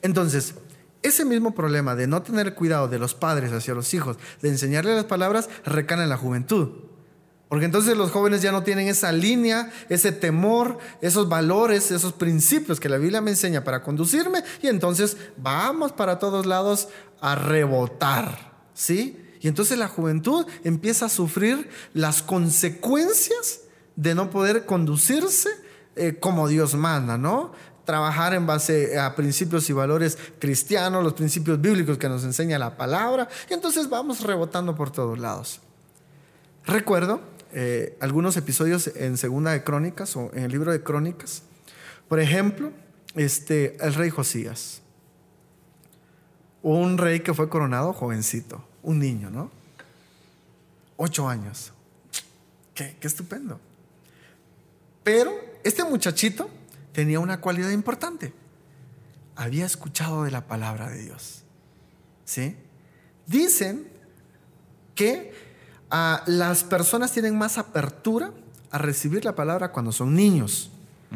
Entonces, 0.03 0.55
ese 1.03 1.25
mismo 1.25 1.55
problema 1.55 1.95
de 1.95 2.07
no 2.07 2.21
tener 2.21 2.55
cuidado 2.55 2.89
de 2.89 2.99
los 2.99 3.15
padres 3.15 3.53
hacia 3.53 3.75
los 3.75 3.95
hijos, 3.95 4.19
de 4.43 4.51
enseñarle 4.51 4.95
las 4.95 5.07
palabras, 5.07 5.49
recana 5.65 6.03
en 6.03 6.11
la 6.11 6.19
juventud. 6.19 6.85
Porque 7.49 7.65
entonces 7.65 7.97
los 7.97 8.11
jóvenes 8.11 8.43
ya 8.43 8.53
no 8.53 8.65
tienen 8.65 8.87
esa 8.87 9.13
línea, 9.13 9.71
ese 9.89 10.13
temor, 10.13 10.77
esos 11.01 11.31
valores, 11.31 11.91
esos 11.91 12.13
principios 12.13 12.81
que 12.81 12.91
la 12.91 12.99
Biblia 12.99 13.23
me 13.23 13.31
enseña 13.31 13.65
para 13.65 13.83
conducirme 13.83 14.45
y 14.61 14.67
entonces 14.67 15.17
vamos 15.39 15.93
para 15.93 16.19
todos 16.19 16.45
lados 16.45 16.89
a 17.23 17.35
rebotar. 17.35 18.56
¿Sí? 18.77 19.17
Y 19.41 19.49
entonces 19.49 19.79
la 19.79 19.89
juventud 19.89 20.47
empieza 20.63 21.07
a 21.07 21.09
sufrir 21.09 21.69
las 21.95 22.23
consecuencias 22.23 23.63
de 23.97 24.15
no 24.15 24.31
poder 24.31 24.67
conducirse 24.67 25.49
eh, 25.97 26.17
como 26.21 26.47
Dios 26.47 26.75
manda, 26.75 27.17
¿no? 27.19 27.53
Trabajar 27.85 28.35
en 28.35 28.47
base 28.47 28.99
a 28.99 29.15
principios 29.17 29.69
y 29.71 29.73
valores 29.73 30.19
cristianos, 30.39 31.03
los 31.03 31.15
principios 31.15 31.61
bíblicos 31.61 31.97
que 31.99 32.09
nos 32.09 32.25
enseña 32.25 32.59
la 32.59 32.77
palabra, 32.77 33.29
y 33.49 33.55
entonces 33.55 33.89
vamos 33.89 34.21
rebotando 34.21 34.75
por 34.75 34.91
todos 34.91 35.19
lados. 35.19 35.61
Recuerdo 36.67 37.21
eh, 37.53 37.97
algunos 38.01 38.37
episodios 38.37 38.89
en 38.97 39.17
Segunda 39.17 39.53
de 39.53 39.63
Crónicas 39.63 40.17
o 40.17 40.31
en 40.35 40.45
el 40.45 40.51
libro 40.51 40.73
de 40.73 40.83
Crónicas. 40.83 41.43
Por 42.09 42.21
ejemplo, 42.21 42.73
este, 43.15 43.77
el 43.81 43.95
rey 43.95 44.11
Josías 44.11 44.83
un 46.75 46.99
rey 46.99 47.21
que 47.21 47.35
fue 47.35 47.49
coronado 47.49 47.93
jovencito, 47.93 48.65
un 48.83 48.99
niño, 48.99 49.31
¿no? 49.31 49.51
Ocho 50.97 51.29
años. 51.29 51.73
Qué, 52.75 52.97
qué 53.01 53.07
estupendo. 53.07 53.61
Pero 55.05 55.33
este 55.63 55.85
muchachito 55.85 56.51
tenía 56.93 57.21
una 57.21 57.41
cualidad 57.41 57.71
importante. 57.71 58.33
Había 59.37 59.67
escuchado 59.67 60.25
de 60.25 60.31
la 60.31 60.47
palabra 60.47 60.89
de 60.89 61.03
Dios. 61.03 61.43
¿Sí? 62.25 62.57
Dicen 63.27 63.87
que 64.95 65.33
ah, 65.91 66.25
las 66.27 66.65
personas 66.65 67.13
tienen 67.13 67.39
más 67.39 67.59
apertura 67.59 68.33
a 68.71 68.79
recibir 68.79 69.25
la 69.25 69.37
palabra 69.37 69.71
cuando 69.71 69.93
son 69.93 70.15
niños 70.15 70.71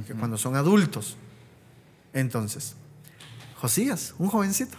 que 0.07 0.15
cuando 0.15 0.39
son 0.39 0.55
adultos. 0.55 1.17
Entonces, 2.13 2.75
Josías, 3.57 4.15
un 4.19 4.29
jovencito, 4.29 4.77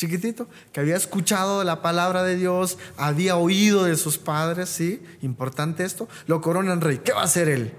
chiquitito, 0.00 0.48
que 0.72 0.80
había 0.80 0.96
escuchado 0.96 1.62
la 1.62 1.82
palabra 1.82 2.22
de 2.22 2.36
Dios, 2.36 2.78
había 2.96 3.36
oído 3.36 3.84
de 3.84 3.96
sus 3.96 4.16
padres, 4.16 4.70
¿sí? 4.70 5.02
Importante 5.20 5.84
esto, 5.84 6.08
lo 6.26 6.40
coronan 6.40 6.80
rey. 6.80 7.02
¿Qué 7.04 7.12
va 7.12 7.20
a 7.20 7.24
hacer 7.24 7.48
él? 7.48 7.74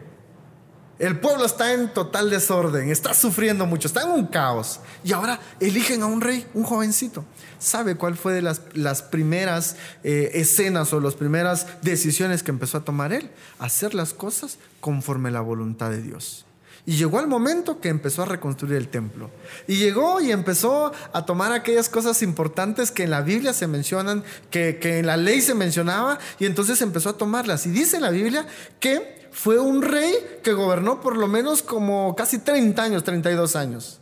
El 1.00 1.20
pueblo 1.20 1.46
está 1.46 1.74
en 1.74 1.92
total 1.92 2.30
desorden, 2.30 2.92
está 2.92 3.16
sufriendo 3.16 3.66
mucho, 3.66 3.88
está 3.88 4.04
en 4.04 4.12
un 4.12 4.28
caos. 4.28 4.82
Y 5.04 5.14
ahora 5.14 5.40
eligen 5.60 6.04
a 6.04 6.06
un 6.06 6.22
rey, 6.22 6.46
un 6.54 6.64
jovencito. 6.64 7.26
¿Sabe 7.58 7.96
cuál 7.96 8.16
fue 8.16 8.34
de 8.34 8.44
las, 8.44 8.62
las 8.74 9.02
primeras 9.02 9.78
eh, 10.04 10.30
escenas 10.36 10.94
o 10.94 11.00
las 11.00 11.16
primeras 11.16 11.66
decisiones 11.82 12.44
que 12.44 12.52
empezó 12.52 12.78
a 12.78 12.86
tomar 12.86 13.14
él? 13.14 13.32
Hacer 13.58 13.96
las 13.96 14.14
cosas 14.14 14.60
conforme 14.80 15.32
la 15.32 15.42
voluntad 15.42 15.90
de 15.90 16.04
Dios. 16.04 16.46
Y 16.86 16.98
llegó 16.98 17.20
el 17.20 17.28
momento 17.28 17.80
que 17.80 17.90
empezó 17.90 18.24
a 18.24 18.26
reconstruir 18.26 18.76
el 18.76 18.88
templo. 18.88 19.30
Y 19.68 19.76
llegó 19.76 20.20
y 20.20 20.32
empezó 20.32 20.92
a 21.14 21.26
tomar 21.26 21.52
aquellas 21.52 21.90
cosas 21.90 22.22
importantes 22.24 22.90
que 22.90 23.04
en 23.04 23.12
la 23.12 23.22
Biblia 23.22 23.54
se 23.54 23.68
mencionan, 23.68 24.24
que, 24.50 24.80
en 24.82 25.06
la 25.06 25.18
ley 25.18 25.42
se 25.42 25.54
mencionaba, 25.54 26.18
y 26.40 26.46
entonces 26.46 26.82
empezó 26.82 27.10
a 27.10 27.18
tomarlas. 27.18 27.66
Y 27.68 27.70
dice 27.70 27.98
en 27.98 28.02
la 28.02 28.10
Biblia 28.10 28.48
que 28.80 29.30
fue 29.32 29.60
un 29.60 29.84
rey 29.84 30.14
que 30.44 30.54
gobernó 30.54 31.02
por 31.02 31.18
lo 31.18 31.28
menos 31.28 31.62
como 31.62 32.16
casi 32.16 32.40
30 32.40 32.82
años, 32.82 33.04
32 33.04 33.56
años. 33.56 34.00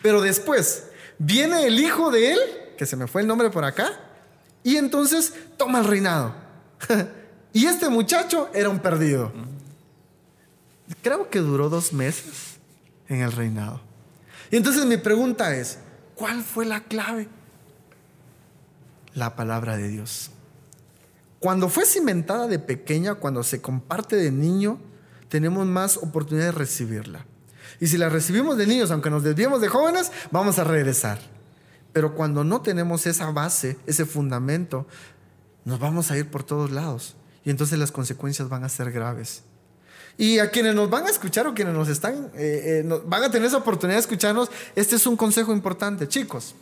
Pero 0.00 0.20
después 0.20 0.84
viene 1.18 1.66
el 1.66 1.80
hijo 1.80 2.12
de 2.12 2.32
él, 2.32 2.38
que 2.78 2.86
se 2.86 2.96
me 2.96 3.08
fue 3.08 3.22
el 3.22 3.26
nombre 3.26 3.50
por 3.50 3.64
acá, 3.64 3.90
y 4.62 4.76
entonces 4.76 5.34
toma 5.56 5.80
el 5.80 5.86
reinado. 5.86 6.34
y 7.52 7.66
este 7.66 7.88
muchacho 7.88 8.48
era 8.54 8.68
un 8.68 8.78
perdido 8.78 9.32
creo 11.02 11.30
que 11.30 11.40
duró 11.40 11.68
dos 11.68 11.92
meses 11.92 12.58
en 13.08 13.20
el 13.20 13.32
reinado. 13.32 13.80
Y 14.50 14.56
entonces 14.56 14.84
mi 14.86 14.96
pregunta 14.96 15.54
es, 15.54 15.78
¿cuál 16.14 16.42
fue 16.42 16.66
la 16.66 16.80
clave? 16.84 17.28
La 19.14 19.36
palabra 19.36 19.76
de 19.76 19.88
Dios. 19.88 20.30
Cuando 21.38 21.68
fue 21.68 21.86
cimentada 21.86 22.46
de 22.46 22.58
pequeña, 22.58 23.14
cuando 23.14 23.42
se 23.42 23.60
comparte 23.60 24.16
de 24.16 24.30
niño, 24.30 24.78
tenemos 25.28 25.66
más 25.66 25.96
oportunidad 25.96 26.46
de 26.46 26.52
recibirla. 26.52 27.24
Y 27.80 27.86
si 27.86 27.96
la 27.96 28.08
recibimos 28.08 28.58
de 28.58 28.66
niños, 28.66 28.90
aunque 28.90 29.10
nos 29.10 29.22
desviemos 29.22 29.60
de 29.60 29.68
jóvenes, 29.68 30.12
vamos 30.30 30.58
a 30.58 30.64
regresar. 30.64 31.18
Pero 31.92 32.14
cuando 32.14 32.44
no 32.44 32.60
tenemos 32.60 33.06
esa 33.06 33.30
base, 33.30 33.78
ese 33.86 34.04
fundamento, 34.04 34.86
nos 35.64 35.78
vamos 35.78 36.10
a 36.10 36.18
ir 36.18 36.30
por 36.30 36.42
todos 36.42 36.70
lados. 36.70 37.16
Y 37.44 37.50
entonces 37.50 37.78
las 37.78 37.90
consecuencias 37.90 38.48
van 38.48 38.64
a 38.64 38.68
ser 38.68 38.92
graves. 38.92 39.42
Y 40.20 40.38
a 40.38 40.50
quienes 40.50 40.74
nos 40.74 40.90
van 40.90 41.06
a 41.06 41.08
escuchar 41.08 41.46
o 41.46 41.54
quienes 41.54 41.72
nos 41.72 41.88
están, 41.88 42.30
eh, 42.34 42.84
eh, 42.84 43.00
van 43.06 43.24
a 43.24 43.30
tener 43.30 43.48
esa 43.48 43.56
oportunidad 43.56 43.96
de 43.96 44.02
escucharnos, 44.02 44.50
este 44.76 44.96
es 44.96 45.06
un 45.06 45.16
consejo 45.16 45.50
importante, 45.50 46.06
chicos. 46.08 46.54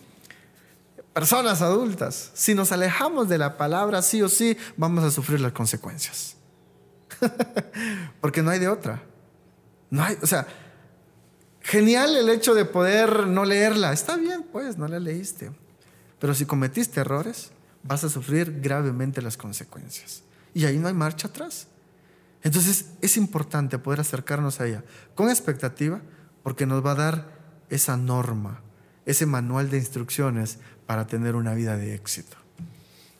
Personas 1.12 1.61
adultas, 1.61 2.31
si 2.35 2.55
nos 2.55 2.71
alejamos 2.71 3.29
de 3.29 3.37
la 3.37 3.57
palabra 3.57 4.01
sí 4.01 4.23
o 4.23 4.29
sí, 4.29 4.57
vamos 4.77 5.03
a 5.03 5.11
sufrir 5.11 5.40
las 5.40 5.51
consecuencias. 5.51 6.37
Porque 8.21 8.42
no 8.42 8.51
hay 8.51 8.61
de 8.61 8.68
otra. 8.68 9.03
No 9.90 10.05
hay, 10.05 10.16
o 10.23 10.27
sea, 10.29 10.47
genial 11.61 12.14
el 12.14 12.29
hecho 12.29 12.55
de 12.55 12.64
poder 12.64 13.27
no 13.27 13.44
leerla. 13.44 13.92
Está 13.92 14.16
bien, 14.16 14.44
pues, 14.53 14.79
no 14.79 14.87
la 14.87 15.01
leíste. 15.01 15.51
Pero 16.21 16.33
si 16.33 16.47
cometiste 16.47 17.01
errores, 17.01 17.51
vas 17.83 18.05
a 18.05 18.09
sufrir 18.09 18.61
gravemente 18.61 19.21
las 19.21 19.37
consecuencias. 19.37 20.23
Y 20.55 20.64
ahí 20.64 20.79
no 20.79 20.87
hay 20.87 20.94
marcha 20.94 21.27
atrás. 21.27 21.66
Entonces 22.42 22.92
es 23.01 23.16
importante 23.16 23.79
poder 23.79 24.01
acercarnos 24.01 24.61
a 24.61 24.66
ella 24.66 24.85
con 25.14 25.29
expectativa 25.29 26.01
porque 26.42 26.66
nos 26.66 26.85
va 26.85 26.92
a 26.92 26.94
dar 26.94 27.38
esa 27.68 27.96
norma, 27.96 28.62
ese 29.07 29.27
manual 29.27 29.70
de 29.70 29.79
instrucciones 29.79 30.59
para 30.87 31.07
tener 31.07 31.35
una 31.35 31.55
vida 31.55 31.77
de 31.77 31.94
éxito. 31.94 32.37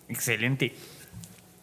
Excelente. 0.09 0.75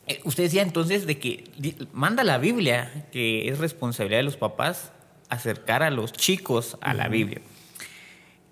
Eh, 0.07 0.21
usted 0.23 0.43
decía 0.43 0.61
entonces 0.61 1.07
de 1.07 1.17
que 1.17 1.51
manda 1.93 2.23
la 2.23 2.37
Biblia, 2.37 3.07
que 3.11 3.49
es 3.49 3.57
responsabilidad 3.57 4.19
de 4.19 4.23
los 4.23 4.37
papás 4.37 4.91
acercar 5.29 5.81
a 5.81 5.89
los 5.89 6.13
chicos 6.13 6.77
a 6.81 6.93
la 6.93 7.07
Biblia. 7.07 7.41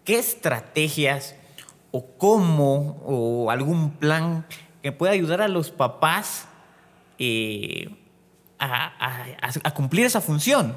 ¿Qué 0.03 0.17
estrategias 0.17 1.35
o 1.91 2.17
cómo 2.17 3.01
o 3.05 3.51
algún 3.51 3.91
plan 3.91 4.45
que 4.81 4.91
pueda 4.91 5.13
ayudar 5.13 5.41
a 5.41 5.47
los 5.47 5.69
papás 5.69 6.47
eh, 7.19 8.02
a, 8.63 9.71
cumplir 9.73 10.05
esa 10.05 10.21
función 10.21 10.75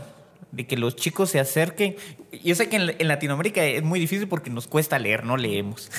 de 0.52 0.66
que 0.66 0.76
los 0.76 0.96
chicos 0.96 1.30
se 1.30 1.40
acerquen. 1.40 1.96
Yo 2.42 2.54
sé 2.54 2.68
que 2.68 2.76
en, 2.76 3.08
Latinoamérica 3.08 3.64
es 3.64 3.82
muy 3.82 4.00
difícil 4.00 4.28
porque 4.28 4.50
nos 4.50 4.66
cuesta 4.66 4.98
leer, 4.98 5.24
no 5.24 5.36
leemos. 5.36 5.90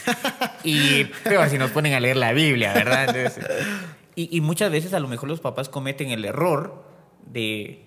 Y 0.63 1.05
pero 1.23 1.47
si 1.49 1.57
nos 1.57 1.71
ponen 1.71 1.93
a 1.93 1.99
leer 1.99 2.17
la 2.17 2.33
Biblia, 2.33 2.73
¿verdad? 2.73 3.15
y, 4.15 4.41
muchas 4.41 4.71
veces 4.71 4.93
a 4.93 4.99
lo 4.99 5.07
mejor 5.07 5.29
los 5.29 5.39
papás 5.39 5.69
cometen 5.69 6.09
el 6.09 6.25
error 6.25 6.83
de, 7.25 7.85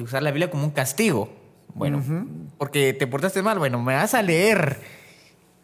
usar 0.00 0.22
la 0.22 0.30
Biblia 0.30 0.50
como 0.50 0.64
un 0.64 0.70
castigo. 0.70 1.34
Bueno, 1.74 2.02
porque 2.56 2.92
te 2.92 3.06
portaste 3.06 3.42
mal, 3.42 3.58
bueno, 3.58 3.82
me 3.82 3.94
vas 3.94 4.14
a 4.14 4.22
leer. 4.22 4.80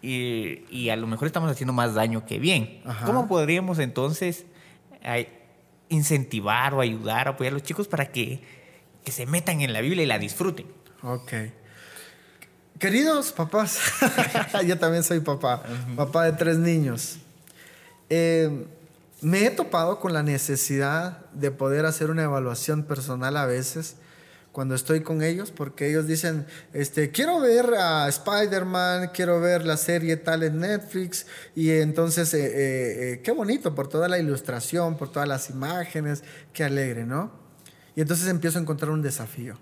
Y, 0.03 0.89
a 0.89 0.97
lo 0.97 1.07
mejor 1.07 1.27
estamos 1.27 1.51
haciendo 1.51 1.73
más 1.73 1.95
daño 1.95 2.25
que 2.27 2.39
bien. 2.39 2.83
¿Cómo 3.05 3.29
podríamos 3.29 3.79
entonces 3.79 4.47
incentivar 5.91 6.73
o 6.73 6.81
ayudar, 6.81 7.29
apoyar 7.29 7.53
a 7.53 7.55
los 7.55 7.63
chicos 7.63 7.87
para 7.87 8.11
que, 8.11 8.43
se 9.07 9.27
metan 9.27 9.61
en 9.61 9.73
la 9.73 9.81
Biblia 9.81 10.05
y 10.05 10.07
la 10.07 10.19
disfruten. 10.19 10.67
Ok. 11.03 11.33
Queridos 12.79 13.33
papás, 13.33 13.79
yo 14.67 14.79
también 14.79 15.03
soy 15.03 15.21
papá, 15.21 15.63
papá 15.97 16.25
de 16.25 16.33
tres 16.33 16.57
niños. 16.57 17.19
Eh, 18.09 18.67
me 19.21 19.45
he 19.45 19.51
topado 19.51 20.01
con 20.01 20.13
la 20.13 20.23
necesidad 20.23 21.27
de 21.33 21.51
poder 21.51 21.85
hacer 21.85 22.11
una 22.11 22.23
evaluación 22.23 22.85
personal 22.85 23.37
a 23.37 23.47
veces 23.47 23.97
cuando 24.53 24.75
estoy 24.75 25.03
con 25.03 25.23
ellos, 25.23 25.53
porque 25.53 25.89
ellos 25.89 26.07
dicen, 26.07 26.47
este, 26.73 27.11
quiero 27.11 27.41
ver 27.41 27.75
a 27.75 28.09
Spider-Man, 28.09 29.11
quiero 29.15 29.41
ver 29.41 29.65
la 29.65 29.77
serie 29.77 30.17
tal 30.17 30.43
en 30.43 30.59
Netflix, 30.59 31.27
y 31.55 31.71
entonces, 31.71 32.35
eh, 32.35 32.47
eh, 32.47 33.13
eh, 33.13 33.21
qué 33.23 33.31
bonito 33.31 33.75
por 33.75 33.89
toda 33.89 34.09
la 34.09 34.19
ilustración, 34.19 34.97
por 34.97 35.13
todas 35.13 35.29
las 35.29 35.51
imágenes, 35.51 36.25
qué 36.53 36.65
alegre, 36.65 37.07
¿no? 37.07 37.33
Y 37.95 38.01
entonces 38.01 38.27
empiezo 38.29 38.59
a 38.59 38.63
encontrar 38.63 38.91
un 38.91 39.03
desafío. 39.03 39.57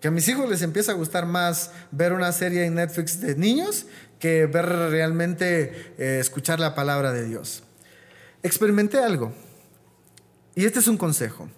Que 0.00 0.08
a 0.08 0.10
mis 0.10 0.28
hijos 0.28 0.48
les 0.48 0.62
empieza 0.62 0.92
a 0.92 0.94
gustar 0.94 1.24
más 1.26 1.70
ver 1.90 2.12
una 2.12 2.32
serie 2.32 2.64
en 2.64 2.74
Netflix 2.74 3.20
de 3.20 3.34
niños 3.36 3.86
que 4.18 4.46
ver 4.46 4.66
realmente 4.66 5.94
escuchar 6.18 6.60
la 6.60 6.74
palabra 6.74 7.12
de 7.12 7.24
Dios. 7.24 7.62
Experimenté 8.42 8.98
algo, 8.98 9.32
y 10.54 10.64
este 10.64 10.80
es 10.80 10.88
un 10.88 10.98
consejo. 10.98 11.48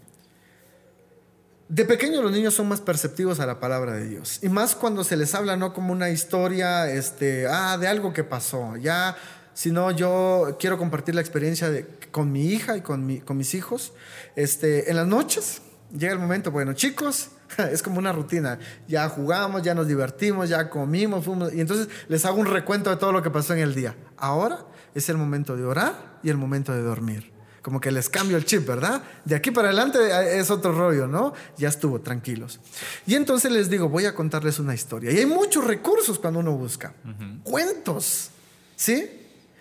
De 1.68 1.84
pequeño 1.84 2.22
los 2.22 2.32
niños 2.32 2.54
son 2.54 2.66
más 2.66 2.80
perceptivos 2.80 3.40
a 3.40 3.46
la 3.46 3.60
palabra 3.60 3.92
de 3.92 4.08
Dios. 4.08 4.38
Y 4.42 4.48
más 4.48 4.74
cuando 4.74 5.04
se 5.04 5.18
les 5.18 5.34
habla 5.34 5.54
no 5.58 5.74
como 5.74 5.92
una 5.92 6.08
historia 6.08 6.90
este, 6.90 7.46
ah, 7.46 7.76
de 7.76 7.86
algo 7.86 8.14
que 8.14 8.24
pasó. 8.24 8.76
Ya, 8.76 9.16
sino 9.52 9.90
yo 9.90 10.56
quiero 10.58 10.78
compartir 10.78 11.14
la 11.14 11.20
experiencia 11.20 11.68
de, 11.68 11.86
con 12.10 12.32
mi 12.32 12.46
hija 12.46 12.78
y 12.78 12.80
con, 12.80 13.04
mi, 13.04 13.20
con 13.20 13.36
mis 13.36 13.52
hijos. 13.52 13.92
Este, 14.34 14.88
en 14.90 14.96
las 14.96 15.06
noches 15.06 15.60
llega 15.92 16.14
el 16.14 16.18
momento, 16.18 16.50
bueno, 16.50 16.72
chicos, 16.72 17.32
es 17.70 17.82
como 17.82 17.98
una 17.98 18.12
rutina. 18.12 18.58
Ya 18.86 19.06
jugamos, 19.10 19.60
ya 19.62 19.74
nos 19.74 19.86
divertimos, 19.86 20.48
ya 20.48 20.70
comimos, 20.70 21.26
fuimos. 21.26 21.52
Y 21.52 21.60
entonces 21.60 21.88
les 22.08 22.24
hago 22.24 22.38
un 22.38 22.46
recuento 22.46 22.88
de 22.88 22.96
todo 22.96 23.12
lo 23.12 23.22
que 23.22 23.28
pasó 23.28 23.52
en 23.52 23.60
el 23.60 23.74
día. 23.74 23.94
Ahora 24.16 24.64
es 24.94 25.10
el 25.10 25.18
momento 25.18 25.54
de 25.54 25.64
orar 25.64 26.18
y 26.22 26.30
el 26.30 26.38
momento 26.38 26.72
de 26.72 26.80
dormir 26.80 27.37
como 27.62 27.80
que 27.80 27.90
les 27.90 28.08
cambio 28.08 28.36
el 28.36 28.44
chip, 28.44 28.66
¿verdad? 28.66 29.02
De 29.24 29.34
aquí 29.34 29.50
para 29.50 29.68
adelante 29.68 29.98
eh, 29.98 30.38
es 30.38 30.50
otro 30.50 30.72
rollo, 30.72 31.06
¿no? 31.06 31.32
Ya 31.56 31.68
estuvo, 31.68 32.00
tranquilos. 32.00 32.60
Y 33.06 33.14
entonces 33.14 33.50
les 33.50 33.68
digo, 33.68 33.88
voy 33.88 34.06
a 34.06 34.14
contarles 34.14 34.58
una 34.58 34.74
historia. 34.74 35.10
Y 35.10 35.18
hay 35.18 35.26
muchos 35.26 35.64
recursos 35.64 36.18
cuando 36.18 36.40
uno 36.40 36.52
busca. 36.52 36.94
Cuentos, 37.42 38.30
¿sí? 38.76 39.10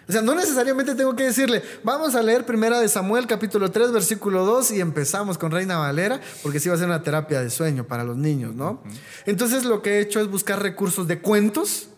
O 0.08 0.12
sea, 0.12 0.22
no 0.22 0.36
necesariamente 0.36 0.96
tengo 0.96 1.16
que 1.18 1.24
decirle, 1.24 1.62
vamos 1.84 2.16
a 2.16 2.24
leer 2.24 2.46
primera 2.46 2.80
de 2.80 2.88
Samuel 2.88 3.28
capítulo 3.28 3.72
3 3.72 3.92
versículo 3.92 4.46
2 4.46 4.72
y 4.72 4.80
empezamos 4.80 5.38
con 5.38 5.52
Reina 5.52 5.78
Valera, 5.78 6.22
porque 6.44 6.62
sí 6.62 6.70
va 6.70 6.76
a 6.76 6.78
ser 6.78 6.88
una 6.88 7.04
terapia 7.04 7.42
de 7.42 7.50
sueño 7.50 7.86
para 7.86 8.06
los 8.06 8.16
niños, 8.16 8.56
¿no? 8.56 8.82
Entonces 9.26 9.66
lo 9.66 9.82
que 9.82 9.96
he 9.96 10.00
hecho 10.00 10.22
es 10.22 10.30
buscar 10.30 10.62
recursos 10.62 11.08
de 11.08 11.20
cuentos, 11.20 11.90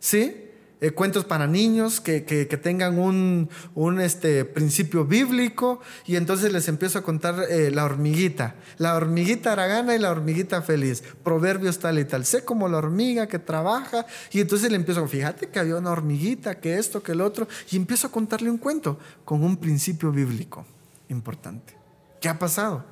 ¿sí? 0.00 0.47
Eh, 0.80 0.92
cuentos 0.92 1.24
para 1.24 1.48
niños 1.48 2.00
que, 2.00 2.24
que, 2.24 2.46
tengan 2.56 3.00
un, 3.00 3.48
un, 3.74 4.00
este, 4.00 4.44
principio 4.44 5.04
bíblico 5.04 5.80
y 6.06 6.14
entonces 6.14 6.52
les 6.52 6.68
empiezo 6.68 7.00
a 7.00 7.02
contar 7.02 7.46
eh, 7.50 7.72
la 7.72 7.84
hormiguita, 7.84 8.54
la 8.76 8.94
hormiguita 8.94 9.52
aragana 9.52 9.96
y 9.96 9.98
la 9.98 10.12
hormiguita 10.12 10.62
feliz, 10.62 11.02
proverbios 11.24 11.80
tal 11.80 11.98
y 11.98 12.04
tal, 12.04 12.24
sé 12.24 12.44
como 12.44 12.68
la 12.68 12.78
hormiga 12.78 13.26
que 13.26 13.40
trabaja 13.40 14.06
y 14.30 14.40
entonces 14.40 14.70
le 14.70 14.76
empiezo, 14.76 15.04
fíjate 15.08 15.48
que 15.48 15.58
había 15.58 15.74
una 15.74 15.90
hormiguita, 15.90 16.60
que 16.60 16.78
esto, 16.78 17.02
que 17.02 17.10
el 17.10 17.22
otro, 17.22 17.48
y 17.72 17.76
empiezo 17.76 18.06
a 18.06 18.12
contarle 18.12 18.48
un 18.48 18.58
cuento 18.58 19.00
con 19.24 19.42
un 19.42 19.56
principio 19.56 20.12
bíblico 20.12 20.64
importante. 21.08 21.76
¿Qué 22.20 22.28
ha 22.28 22.38
pasado? 22.38 22.84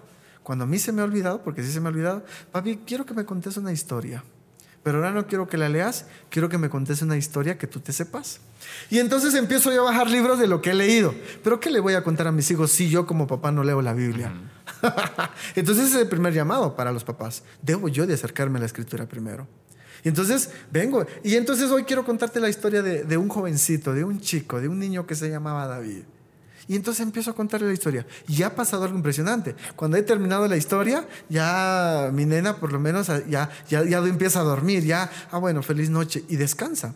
Cuando 0.42 0.64
a 0.64 0.66
mí 0.66 0.80
se 0.80 0.90
me 0.90 1.02
ha 1.02 1.04
olvidado, 1.04 1.42
porque 1.42 1.62
sí 1.62 1.70
se 1.70 1.80
me 1.80 1.86
ha 1.86 1.92
olvidado, 1.92 2.24
papi, 2.50 2.80
quiero 2.84 3.06
que 3.06 3.14
me 3.14 3.24
contes 3.24 3.56
una 3.56 3.72
historia 3.72 4.24
pero 4.86 4.98
ahora 4.98 5.10
no 5.10 5.26
quiero 5.26 5.48
que 5.48 5.56
la 5.56 5.68
leas, 5.68 6.04
quiero 6.30 6.48
que 6.48 6.58
me 6.58 6.70
contes 6.70 7.02
una 7.02 7.16
historia 7.16 7.58
que 7.58 7.66
tú 7.66 7.80
te 7.80 7.92
sepas. 7.92 8.38
Y 8.88 9.00
entonces 9.00 9.34
empiezo 9.34 9.72
yo 9.72 9.82
a 9.82 9.90
bajar 9.90 10.08
libros 10.08 10.38
de 10.38 10.46
lo 10.46 10.62
que 10.62 10.70
he 10.70 10.74
leído. 10.74 11.12
Pero 11.42 11.58
¿qué 11.58 11.72
le 11.72 11.80
voy 11.80 11.94
a 11.94 12.04
contar 12.04 12.28
a 12.28 12.30
mis 12.30 12.48
hijos 12.52 12.70
si 12.70 12.88
yo 12.88 13.04
como 13.04 13.26
papá 13.26 13.50
no 13.50 13.64
leo 13.64 13.82
la 13.82 13.94
Biblia? 13.94 14.32
entonces 15.56 15.86
es 15.86 15.96
el 15.96 16.06
primer 16.06 16.34
llamado 16.34 16.76
para 16.76 16.92
los 16.92 17.02
papás. 17.02 17.42
Debo 17.62 17.88
yo 17.88 18.06
de 18.06 18.14
acercarme 18.14 18.58
a 18.58 18.60
la 18.60 18.66
escritura 18.66 19.06
primero. 19.06 19.48
Y 20.04 20.08
entonces 20.08 20.50
vengo. 20.70 21.04
Y 21.24 21.34
entonces 21.34 21.68
hoy 21.72 21.82
quiero 21.82 22.04
contarte 22.04 22.38
la 22.38 22.48
historia 22.48 22.80
de, 22.80 23.02
de 23.02 23.16
un 23.16 23.28
jovencito, 23.28 23.92
de 23.92 24.04
un 24.04 24.20
chico, 24.20 24.60
de 24.60 24.68
un 24.68 24.78
niño 24.78 25.04
que 25.04 25.16
se 25.16 25.28
llamaba 25.28 25.66
David. 25.66 26.04
Y 26.68 26.74
entonces 26.74 27.02
empiezo 27.02 27.30
a 27.30 27.34
contarle 27.34 27.68
la 27.68 27.72
historia. 27.72 28.06
Y 28.26 28.42
ha 28.42 28.54
pasado 28.54 28.84
algo 28.84 28.96
impresionante. 28.96 29.54
Cuando 29.76 29.96
he 29.96 30.02
terminado 30.02 30.48
la 30.48 30.56
historia, 30.56 31.06
ya 31.28 32.10
mi 32.12 32.24
nena 32.24 32.56
por 32.56 32.72
lo 32.72 32.80
menos 32.80 33.06
ya, 33.28 33.50
ya, 33.68 33.84
ya 33.84 33.98
empieza 33.98 34.40
a 34.40 34.42
dormir, 34.42 34.84
ya, 34.84 35.10
ah 35.30 35.38
bueno, 35.38 35.62
feliz 35.62 35.90
noche 35.90 36.24
y 36.28 36.36
descansa. 36.36 36.94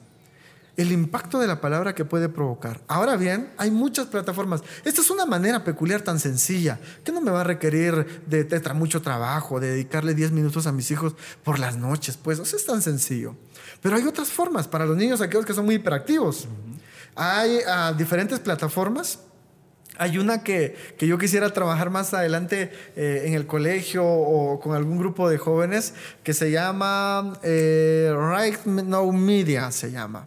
El 0.76 0.92
impacto 0.92 1.38
de 1.38 1.46
la 1.46 1.60
palabra 1.60 1.94
que 1.94 2.04
puede 2.04 2.28
provocar. 2.28 2.80
Ahora 2.88 3.16
bien, 3.16 3.50
hay 3.58 3.70
muchas 3.70 4.06
plataformas. 4.06 4.62
Esta 4.84 5.02
es 5.02 5.10
una 5.10 5.26
manera 5.26 5.62
peculiar 5.62 6.00
tan 6.00 6.18
sencilla 6.18 6.80
que 7.04 7.12
no 7.12 7.20
me 7.20 7.30
va 7.30 7.42
a 7.42 7.44
requerir 7.44 8.22
de, 8.26 8.44
de 8.44 8.74
mucho 8.74 9.02
trabajo, 9.02 9.60
de 9.60 9.72
dedicarle 9.72 10.14
10 10.14 10.32
minutos 10.32 10.66
a 10.66 10.72
mis 10.72 10.90
hijos 10.90 11.14
por 11.44 11.58
las 11.58 11.76
noches, 11.76 12.16
pues, 12.16 12.38
o 12.38 12.44
sea, 12.44 12.58
es 12.58 12.66
tan 12.66 12.82
sencillo. 12.82 13.36
Pero 13.82 13.96
hay 13.96 14.06
otras 14.06 14.30
formas 14.30 14.68
para 14.68 14.86
los 14.86 14.96
niños, 14.96 15.20
aquellos 15.20 15.44
que 15.44 15.54
son 15.54 15.66
muy 15.66 15.76
hiperactivos. 15.76 16.48
Hay 17.14 17.58
uh, 17.58 17.94
diferentes 17.96 18.38
plataformas 18.40 19.18
hay 20.00 20.16
una 20.16 20.42
que, 20.42 20.74
yo 20.98 21.18
quisiera 21.18 21.52
trabajar 21.52 21.90
más 21.90 22.14
adelante 22.14 22.72
eh, 22.96 23.24
en 23.26 23.34
el 23.34 23.46
colegio 23.46 24.02
o 24.02 24.58
con 24.58 24.74
algún 24.74 24.98
grupo 24.98 25.28
de 25.28 25.36
jóvenes 25.36 25.92
que 26.24 26.32
se 26.32 26.50
llama 26.50 27.38
eh, 27.42 28.10
Right 28.16 28.64
Now 28.64 29.12
Media, 29.12 29.70
se 29.70 29.90
llama. 29.90 30.26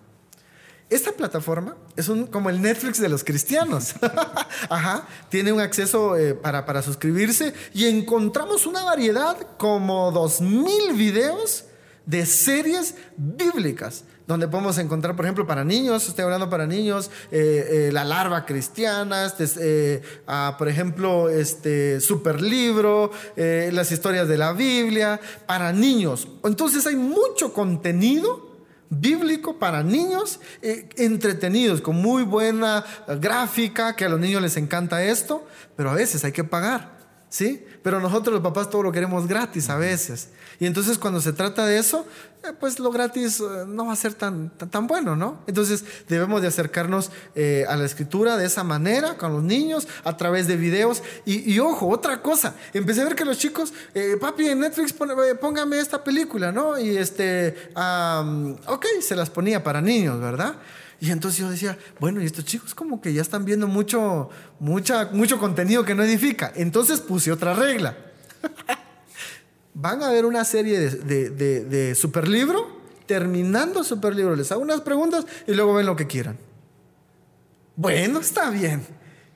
Esta 0.91 1.11
plataforma 1.11 1.75
es 1.95 2.07
un, 2.07 2.27
como 2.27 2.51
el 2.51 2.61
Netflix 2.61 3.01
de 3.01 3.09
los 3.09 3.23
cristianos. 3.23 3.95
Ajá, 4.69 5.07
tiene 5.29 5.51
un 5.51 5.59
acceso 5.59 6.15
eh, 6.17 6.35
para, 6.35 6.67
para 6.67 6.83
suscribirse 6.83 7.51
y 7.73 7.87
encontramos 7.87 8.67
una 8.67 8.83
variedad 8.83 9.35
como 9.57 10.13
2.000 10.13 10.95
videos 10.95 11.65
de 12.05 12.27
series 12.27 12.93
bíblicas 13.17 14.03
donde 14.27 14.47
podemos 14.47 14.77
encontrar, 14.77 15.15
por 15.15 15.25
ejemplo, 15.25 15.45
para 15.45 15.63
niños, 15.63 16.07
estoy 16.07 16.23
hablando 16.23 16.49
para 16.49 16.65
niños, 16.65 17.11
eh, 17.31 17.87
eh, 17.87 17.89
la 17.91 18.05
larva 18.05 18.45
cristiana, 18.45 19.25
este, 19.25 19.45
eh, 19.59 20.01
ah, 20.27 20.55
por 20.57 20.69
ejemplo, 20.69 21.29
este 21.29 21.99
super 21.99 22.41
libro, 22.41 23.11
las 23.35 23.91
historias 23.91 24.27
de 24.27 24.37
la 24.37 24.53
Biblia, 24.53 25.19
para 25.45 25.73
niños. 25.73 26.27
Entonces 26.43 26.85
hay 26.87 26.95
mucho 26.95 27.53
contenido 27.53 28.51
bíblico 28.89 29.57
para 29.57 29.83
niños, 29.83 30.39
entretenidos, 30.61 31.81
con 31.81 31.95
muy 31.95 32.23
buena 32.23 32.85
gráfica, 33.19 33.95
que 33.95 34.05
a 34.05 34.09
los 34.09 34.19
niños 34.19 34.41
les 34.41 34.55
encanta 34.57 35.03
esto, 35.03 35.45
pero 35.75 35.89
a 35.89 35.95
veces 35.95 36.23
hay 36.23 36.31
que 36.31 36.43
pagar, 36.43 36.97
¿sí? 37.29 37.65
Pero 37.83 37.99
nosotros 37.99 38.33
los 38.33 38.41
papás 38.41 38.69
todo 38.69 38.81
lo 38.81 38.91
queremos 38.91 39.27
gratis 39.27 39.69
a 39.69 39.75
veces. 39.75 40.29
Y 40.59 40.65
entonces 40.65 40.97
cuando 40.97 41.19
se 41.19 41.33
trata 41.33 41.65
de 41.65 41.77
eso, 41.77 42.07
eh, 42.43 42.53
pues 42.59 42.79
lo 42.79 42.91
gratis 42.91 43.41
eh, 43.41 43.65
no 43.67 43.87
va 43.87 43.93
a 43.93 43.95
ser 43.97 44.13
tan, 44.13 44.49
tan, 44.49 44.87
bueno, 44.87 45.15
¿no? 45.15 45.39
Entonces 45.47 45.83
debemos 46.07 46.41
de 46.41 46.47
acercarnos 46.47 47.11
eh, 47.35 47.65
a 47.67 47.75
la 47.75 47.85
escritura 47.85 48.37
de 48.37 48.45
esa 48.45 48.63
manera, 48.63 49.17
con 49.17 49.33
los 49.33 49.43
niños, 49.43 49.87
a 50.05 50.15
través 50.15 50.47
de 50.47 50.55
videos. 50.55 51.03
Y, 51.25 51.59
ojo, 51.59 51.89
otra 51.89 52.21
cosa, 52.21 52.55
empecé 52.73 53.01
a 53.01 53.05
ver 53.05 53.15
que 53.15 53.25
los 53.25 53.37
chicos, 53.37 53.73
papi, 54.19 54.47
en 54.47 54.61
Netflix 54.61 54.93
póngame 54.93 55.79
esta 55.79 56.03
película, 56.03 56.51
¿no? 56.51 56.79
Y 56.79 56.97
este, 56.97 57.71
ok, 57.75 58.85
se 59.01 59.15
las 59.15 59.29
ponía 59.29 59.63
para 59.63 59.81
niños, 59.81 60.19
¿verdad? 60.19 60.55
Y 61.03 61.11
entonces 61.11 61.41
yo 61.41 61.49
decía, 61.49 61.77
bueno, 61.99 62.21
y 62.21 62.25
estos 62.25 62.45
chicos 62.45 62.73
como 62.73 63.01
que 63.01 63.11
ya 63.11 63.21
están 63.21 63.43
viendo 63.43 63.67
mucho, 63.67 64.29
mucha, 64.61 65.09
mucho 65.11 65.37
contenido 65.37 65.83
que 65.83 65.95
no 65.95 66.01
edifica. 66.01 66.53
Entonces 66.55 67.01
puse 67.01 67.29
otra 67.29 67.53
regla. 67.53 67.97
Van 69.73 70.01
a 70.01 70.09
ver 70.11 70.23
una 70.23 70.45
serie 70.45 70.79
de, 70.79 71.29
de, 71.29 71.65
de, 71.65 71.93
superlibro, 71.93 72.79
terminando 73.05 73.83
superlibro, 73.83 74.33
les 74.37 74.49
hago 74.53 74.61
unas 74.61 74.79
preguntas 74.79 75.25
y 75.45 75.53
luego 75.53 75.73
ven 75.73 75.87
lo 75.87 75.97
que 75.97 76.07
quieran. 76.07 76.37
Bueno, 77.75 78.21
está 78.21 78.49
bien. 78.49 78.87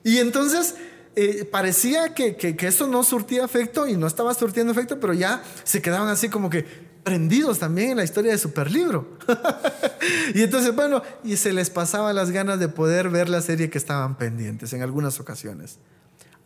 Y 0.02 0.20
entonces 0.20 0.74
eh, 1.16 1.44
parecía 1.44 2.14
que, 2.14 2.36
que, 2.36 2.56
eso 2.66 2.86
no 2.86 3.04
surtía 3.04 3.44
efecto 3.44 3.86
y 3.86 3.94
no 3.94 4.06
estaba 4.06 4.32
surtiendo 4.32 4.72
efecto, 4.72 4.98
pero 4.98 5.12
ya 5.12 5.42
se 5.64 5.82
quedaban 5.82 6.08
así 6.08 6.30
como 6.30 6.48
que, 6.48 6.64
prendidos 7.02 7.58
también 7.58 7.90
en 7.90 7.96
la 7.98 8.04
historia 8.04 8.32
de 8.32 8.38
Superlibro. 8.38 9.18
y 10.34 10.42
entonces, 10.42 10.74
bueno, 10.74 11.02
y 11.24 11.36
se 11.36 11.52
les 11.52 11.70
pasaba 11.70 12.12
las 12.12 12.30
ganas 12.30 12.58
de 12.58 12.68
poder 12.68 13.08
ver 13.08 13.28
la 13.28 13.40
serie 13.40 13.70
que 13.70 13.78
estaban 13.78 14.16
pendientes 14.16 14.72
en 14.72 14.82
algunas 14.82 15.20
ocasiones. 15.20 15.78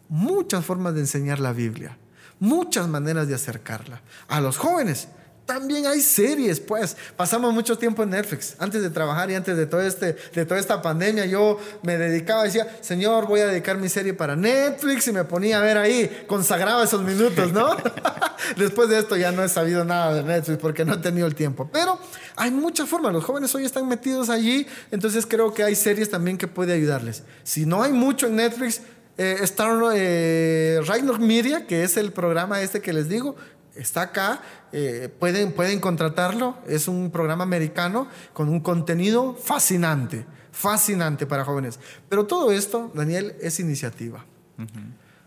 Muchas 0.09 0.65
formas 0.65 0.95
de 0.95 1.01
enseñar 1.01 1.41
la 1.41 1.53
Biblia, 1.53 1.97
muchas 2.39 2.89
maneras 2.89 3.29
de 3.29 3.35
acercarla. 3.35 4.03
A 4.29 4.41
los 4.41 4.59
jóvenes, 4.59 5.09
también 5.47 5.87
hay 5.87 6.01
series, 6.01 6.61
pues. 6.61 6.97
Pasamos 7.17 7.53
mucho 7.53 7.77
tiempo 7.77 8.03
en 8.03 8.11
Netflix. 8.11 8.55
Antes 8.59 8.83
de 8.83 8.91
trabajar 8.91 9.31
y 9.31 9.35
antes 9.35 9.57
de, 9.57 9.67
todo 9.67 9.83
este, 9.83 10.17
de 10.35 10.47
toda 10.47 10.61
esta 10.61 10.81
pandemia, 10.81 11.27
yo 11.27 11.59
me 11.83 11.99
dedicaba, 11.99 12.45
decía, 12.45 12.79
Señor, 12.81 13.27
voy 13.27 13.41
a 13.41 13.47
dedicar 13.47 13.77
mi 13.77 13.89
serie 13.89 14.15
para 14.15 14.37
Netflix 14.37 15.09
y 15.09 15.13
me 15.13 15.25
ponía 15.25 15.59
a 15.59 15.63
ver 15.63 15.79
ahí, 15.79 16.25
consagraba 16.27 16.85
esos 16.85 17.03
minutos, 17.03 17.53
¿no? 17.53 17.77
Después 18.57 18.89
de 18.89 18.99
esto 18.99 19.17
ya 19.17 19.33
no 19.33 19.43
he 19.43 19.49
sabido 19.49 19.85
nada 19.85 20.15
de 20.15 20.23
Netflix 20.23 20.59
porque 20.59 20.85
no 20.85 20.95
he 20.95 20.99
tenido 20.99 21.27
el 21.27 21.35
tiempo. 21.35 21.69
Pero 21.73 21.99
hay 22.37 22.51
muchas 22.51 22.89
formas. 22.89 23.13
Los 23.13 23.25
jóvenes 23.25 23.55
hoy 23.55 23.65
están 23.65 23.89
metidos 23.89 24.31
allí, 24.31 24.67
entonces 24.91 25.27
creo 25.27 25.53
que 25.53 25.65
hay 25.65 25.75
series 25.75 26.09
también 26.09 26.39
que 26.39 26.49
puede 26.49 26.73
ayudarles. 26.73 27.25
Si 27.43 27.67
no 27.67 27.83
hay 27.83 27.93
mucho 27.93 28.29
en 28.29 28.37
Netflix, 28.37 28.83
eh, 29.19 29.39
Star 29.43 29.79
eh, 29.95 30.81
Media, 31.19 31.67
que 31.67 31.85
es 31.85 31.97
el 31.97 32.13
programa 32.13 32.63
este 32.63 32.81
que 32.81 32.93
les 32.93 33.09
digo, 33.09 33.37
está 33.75 34.03
acá, 34.03 34.41
eh, 34.73 35.09
pueden, 35.19 35.53
pueden 35.53 35.81
contratarlo, 35.81 36.57
es 36.67 36.89
un 36.89 37.11
programa 37.11 37.45
americano 37.45 38.09
con 38.33 38.49
un 38.49 38.61
contenido 38.61 39.35
fascinante, 39.35 40.27
fascinante 40.51 41.27
para 41.27 41.45
jóvenes. 41.45 41.79
Pero 42.09 42.27
todo 42.27 42.53
esto, 42.53 42.91
Daniel, 42.95 43.35
es 43.41 43.61
iniciativa. 43.61 44.25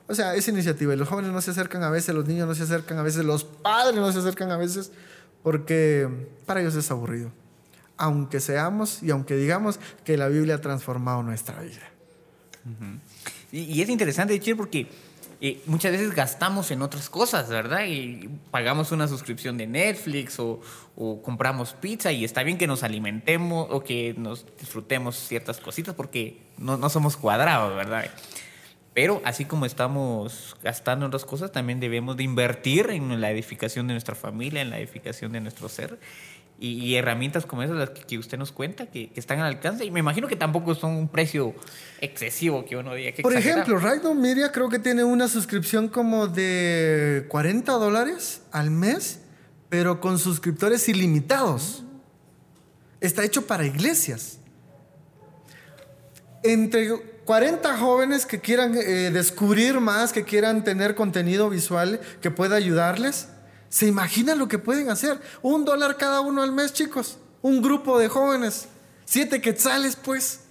O 0.07 0.13
sea, 0.13 0.35
es 0.35 0.47
iniciativa 0.47 0.93
y 0.93 0.97
los 0.97 1.09
jóvenes 1.09 1.31
no 1.31 1.41
se 1.41 1.51
acercan 1.51 1.83
a 1.83 1.89
veces, 1.89 2.13
los 2.13 2.27
niños 2.27 2.47
no 2.47 2.55
se 2.55 2.63
acercan 2.63 2.97
a 2.99 3.03
veces, 3.03 3.25
los 3.25 3.43
padres 3.43 3.95
no 3.95 4.11
se 4.11 4.19
acercan 4.19 4.51
a 4.51 4.57
veces 4.57 4.91
porque 5.41 6.07
para 6.45 6.61
ellos 6.61 6.75
es 6.75 6.89
aburrido. 6.91 7.31
Aunque 7.97 8.39
seamos 8.39 9.01
y 9.01 9.11
aunque 9.11 9.35
digamos 9.35 9.79
que 10.03 10.17
la 10.17 10.27
Biblia 10.27 10.55
ha 10.55 10.61
transformado 10.61 11.23
nuestra 11.23 11.61
vida. 11.61 11.81
y, 13.51 13.59
y, 13.59 13.81
es 13.81 13.89
interesante, 13.89 14.33
decir 14.33 14.57
porque 14.57 14.89
muchas 15.65 15.91
veces 15.91 16.13
gastamos 16.13 16.71
en 16.71 16.81
otras 16.81 17.09
cosas, 17.09 17.49
¿verdad? 17.49 17.85
Y 17.85 18.29
pagamos 18.51 18.91
una 18.91 19.07
suscripción 19.07 19.57
de 19.57 19.67
Netflix 19.67 20.39
o, 20.39 20.61
compramos 21.23 21.73
pizza 21.73 22.11
y 22.11 22.23
está 22.23 22.43
bien 22.43 22.57
que 22.57 22.67
nos 22.67 22.83
alimentemos 22.83 23.67
o 23.69 23.83
que 23.83 24.15
nos 24.17 24.45
disfrutemos 24.57 25.15
ciertas 25.15 25.59
cositas 25.59 25.93
porque 25.93 26.41
no, 26.57 26.77
no 26.77 26.89
somos 26.89 27.17
cuadrados, 27.17 27.75
¿verdad? 27.75 28.05
Pero 28.93 29.21
así 29.25 29.43
como 29.43 29.65
estamos 29.65 30.55
gastando 30.63 31.05
en 31.05 31.09
otras 31.09 31.25
cosas, 31.25 31.51
también 31.51 31.81
debemos 31.81 32.15
de 32.15 32.23
invertir 32.23 32.89
en 32.91 33.19
la 33.19 33.29
edificación 33.29 33.87
de 33.87 33.93
nuestra 33.93 34.15
familia, 34.15 34.61
en 34.61 34.69
la 34.69 34.79
edificación 34.79 35.33
de 35.33 35.41
nuestro 35.41 35.67
ser 35.67 35.99
y, 36.57 36.95
herramientas 36.95 37.45
como 37.45 37.63
esas 37.63 37.75
las 37.75 37.89
que, 37.89 38.17
usted 38.17 38.37
nos 38.37 38.51
cuenta 38.51 38.85
que, 38.85 39.11
están 39.15 39.39
al 39.39 39.47
alcance. 39.47 39.85
Y 39.85 39.91
me 39.91 39.99
imagino 39.99 40.27
que 40.27 40.35
tampoco 40.35 40.73
son 40.73 40.91
un 40.91 41.09
precio 41.09 41.53
excesivo 41.99 42.65
que 42.65 42.77
uno 42.77 42.93
diga 42.93 43.11
que 43.11 43.21
por 43.21 43.33
ejemplo 43.33 43.77
Raido 43.77 44.13
Media 44.13 44.51
creo 44.51 44.69
que 44.69 44.79
tiene 44.79 45.03
una 45.03 45.27
suscripción 45.27 45.87
como 45.87 46.27
de 46.27 47.25
40 47.29 47.71
dólares 47.73 48.41
al 48.51 48.71
mes 48.71 49.19
pero 49.69 49.99
con 49.99 50.19
suscriptores 50.19 50.87
ilimitados. 50.87 51.83
Está 53.01 53.23
hecho 53.23 53.45
para 53.45 53.65
iglesias. 53.65 54.37
Entre 56.43 56.89
40 57.25 57.77
jóvenes 57.77 58.25
que 58.25 58.39
quieran 58.39 58.75
eh, 58.77 59.11
descubrir 59.11 59.79
más 59.81 60.13
que 60.13 60.23
quieran 60.23 60.63
tener 60.63 60.95
contenido 60.95 61.49
visual 61.49 61.99
que 62.21 62.31
pueda 62.31 62.55
ayudarles 62.55 63.27
¿Se 63.69 63.87
imaginan 63.87 64.39
lo 64.39 64.47
que 64.47 64.59
pueden 64.59 64.89
hacer? 64.89 65.19
Un 65.41 65.65
dólar 65.65 65.97
cada 65.97 66.21
uno 66.21 66.41
al 66.41 66.51
mes, 66.51 66.73
chicos. 66.73 67.17
Un 67.41 67.61
grupo 67.61 67.99
de 67.99 68.07
jóvenes. 68.07 68.67
Siete 69.05 69.41
quetzales, 69.41 69.95
pues. 69.95 70.41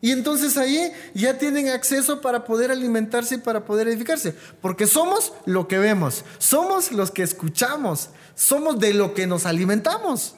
Y 0.00 0.10
entonces 0.10 0.56
ahí 0.56 0.92
ya 1.14 1.38
tienen 1.38 1.68
acceso 1.68 2.20
para 2.20 2.44
poder 2.44 2.72
alimentarse 2.72 3.36
y 3.36 3.38
para 3.38 3.64
poder 3.64 3.86
edificarse. 3.86 4.34
Porque 4.60 4.88
somos 4.88 5.32
lo 5.46 5.68
que 5.68 5.78
vemos, 5.78 6.24
somos 6.38 6.90
los 6.90 7.12
que 7.12 7.22
escuchamos, 7.22 8.10
somos 8.34 8.80
de 8.80 8.94
lo 8.94 9.14
que 9.14 9.28
nos 9.28 9.46
alimentamos. 9.46 10.34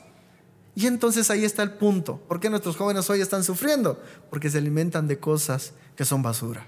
Y 0.74 0.86
entonces 0.86 1.30
ahí 1.30 1.44
está 1.46 1.62
el 1.62 1.72
punto. 1.72 2.20
¿Por 2.28 2.40
qué 2.40 2.50
nuestros 2.50 2.76
jóvenes 2.76 3.08
hoy 3.08 3.22
están 3.22 3.42
sufriendo? 3.42 4.02
Porque 4.28 4.50
se 4.50 4.58
alimentan 4.58 5.08
de 5.08 5.18
cosas 5.18 5.72
que 5.96 6.04
son 6.04 6.22
basura. 6.22 6.66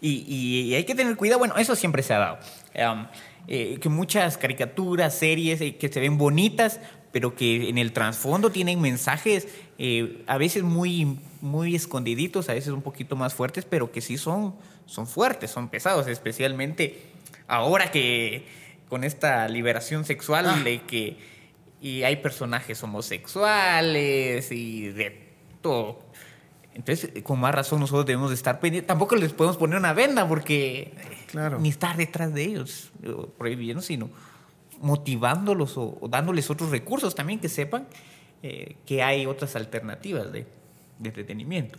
Y, 0.00 0.74
hay 0.74 0.84
que 0.84 0.94
tener 0.94 1.16
cuidado, 1.16 1.38
bueno, 1.38 1.56
eso 1.56 1.76
siempre 1.76 2.02
se 2.02 2.14
ha 2.14 2.18
dado. 2.18 2.38
Eh, 3.46 3.78
que 3.80 3.88
muchas 3.90 4.38
caricaturas, 4.38 5.18
series 5.18 5.60
eh, 5.60 5.76
que 5.76 5.88
se 5.90 6.00
ven 6.00 6.16
bonitas, 6.16 6.80
pero 7.12 7.34
que 7.34 7.68
en 7.68 7.76
el 7.76 7.92
trasfondo 7.92 8.50
tienen 8.50 8.80
mensajes 8.80 9.48
eh, 9.78 10.24
a 10.26 10.38
veces 10.38 10.62
muy, 10.62 11.18
muy 11.42 11.74
escondiditos, 11.74 12.48
a 12.48 12.54
veces 12.54 12.72
un 12.72 12.80
poquito 12.80 13.16
más 13.16 13.34
fuertes, 13.34 13.66
pero 13.68 13.92
que 13.92 14.00
sí 14.00 14.16
son, 14.16 14.54
son 14.86 15.06
fuertes, 15.06 15.50
son 15.50 15.68
pesados, 15.68 16.08
especialmente 16.08 17.02
ahora 17.46 17.90
que 17.90 18.46
con 18.88 19.04
esta 19.04 19.46
liberación 19.48 20.04
sexual 20.04 20.46
ah. 20.48 20.60
de 20.64 20.82
que 20.82 21.34
y 21.84 22.02
hay 22.02 22.16
personajes 22.16 22.82
homosexuales 22.82 24.50
y 24.50 24.88
de 24.88 25.28
todo. 25.60 25.98
Entonces, 26.74 27.22
con 27.22 27.38
más 27.40 27.54
razón 27.54 27.80
nosotros 27.80 28.04
debemos 28.04 28.30
de 28.30 28.34
estar 28.34 28.60
pendientes. 28.60 28.88
Tampoco 28.88 29.16
les 29.16 29.32
podemos 29.32 29.56
poner 29.56 29.78
una 29.78 29.92
venda 29.92 30.28
porque 30.28 30.92
claro. 31.28 31.58
ni 31.60 31.68
estar 31.68 31.96
detrás 31.96 32.34
de 32.34 32.42
ellos 32.42 32.90
prohibiendo, 33.38 33.80
sino 33.80 34.10
motivándolos 34.80 35.78
o, 35.78 35.98
dándoles 36.10 36.50
otros 36.50 36.70
recursos 36.70 37.14
también 37.14 37.40
que 37.40 37.48
sepan 37.48 37.86
eh, 38.42 38.76
que 38.84 39.02
hay 39.02 39.24
otras 39.26 39.56
alternativas 39.56 40.30
de, 40.32 40.46
entretenimiento. 41.02 41.78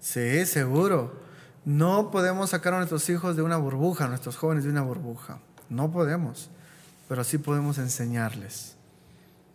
Sí, 0.00 0.46
seguro. 0.46 1.20
No 1.64 2.10
podemos 2.10 2.50
sacar 2.50 2.74
a 2.74 2.78
nuestros 2.78 3.08
hijos 3.08 3.36
de 3.36 3.42
una 3.42 3.56
burbuja, 3.56 4.04
a 4.04 4.08
nuestros 4.08 4.36
jóvenes 4.36 4.64
de 4.64 4.70
una 4.70 4.82
burbuja. 4.82 5.38
No 5.68 5.90
podemos. 5.90 6.50
Pero 7.08 7.24
sí 7.24 7.38
podemos 7.38 7.78
enseñarles 7.78 8.76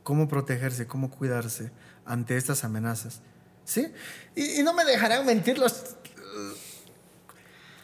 cómo 0.04 0.28
protegerse, 0.28 0.88
cómo 0.88 1.10
cuidarse 1.10 1.72
ante 2.06 2.38
estas 2.38 2.64
amenazas. 2.64 3.22
¿Sí? 3.68 3.88
Y, 4.34 4.62
y 4.62 4.64
no 4.64 4.74
me 4.74 4.86
dejarán 4.86 5.26
mentir 5.26 5.60
los, 5.60 5.98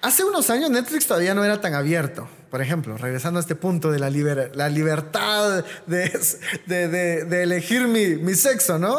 Hace 0.03 0.25
unos 0.25 0.49
años 0.49 0.69
Netflix 0.69 1.07
todavía 1.07 1.33
no 1.33 1.45
era 1.45 1.61
tan 1.61 1.75
abierto. 1.75 2.27
Por 2.51 2.61
ejemplo, 2.61 2.97
regresando 2.97 3.39
a 3.39 3.41
este 3.41 3.55
punto 3.55 3.89
de 3.89 3.99
la, 3.99 4.09
la 4.53 4.67
libertad 4.67 5.63
de, 5.87 7.41
elegir 7.41 7.87
mi, 7.87 8.35
sexo, 8.35 8.77
¿no? 8.77 8.97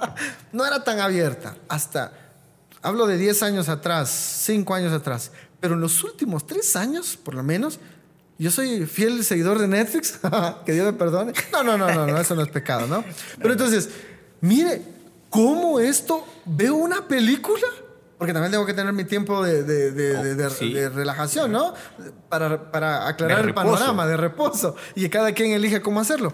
no 0.52 0.64
era 0.64 0.84
tan 0.84 1.00
abierta. 1.00 1.56
Hasta, 1.68 2.12
hablo 2.82 3.08
de 3.08 3.18
10 3.18 3.42
años 3.42 3.68
atrás, 3.68 4.10
5 4.44 4.74
años 4.74 4.92
atrás. 4.92 5.32
Pero 5.58 5.74
en 5.74 5.80
los 5.80 6.04
últimos 6.04 6.46
3 6.46 6.76
años, 6.76 7.16
por 7.16 7.34
lo 7.34 7.42
menos, 7.42 7.80
yo 8.38 8.52
soy 8.52 8.86
fiel 8.86 9.24
seguidor 9.24 9.58
de 9.58 9.66
Netflix. 9.66 10.20
que 10.64 10.72
Dios 10.72 10.86
me 10.86 10.92
perdone. 10.92 11.32
No, 11.50 11.64
no, 11.64 11.76
no, 11.76 11.92
no, 11.92 12.06
no, 12.06 12.20
eso 12.20 12.36
no 12.36 12.42
es 12.42 12.48
pecado, 12.48 12.86
¿no? 12.86 13.04
Pero 13.38 13.54
entonces, 13.54 13.90
mire, 14.40 14.93
¿cómo 15.34 15.80
esto 15.80 16.24
veo 16.46 16.76
una 16.76 17.08
película? 17.08 17.66
porque 18.16 18.32
también 18.32 18.52
tengo 18.52 18.64
que 18.64 18.72
tener 18.72 18.92
mi 18.92 19.04
tiempo 19.04 19.42
de, 19.42 20.16
oh, 20.16 20.94
relajación, 20.94 21.52
¿no? 21.52 21.74
Para, 22.30 23.08
aclarar 23.08 23.44
el 23.44 23.52
panorama, 23.52 24.06
de 24.06 24.16
reposo. 24.16 24.76
Y 24.94 25.08
cada 25.10 25.32
quien 25.32 25.52
elige 25.52 25.82
cómo 25.82 26.00
hacerlo. 26.00 26.32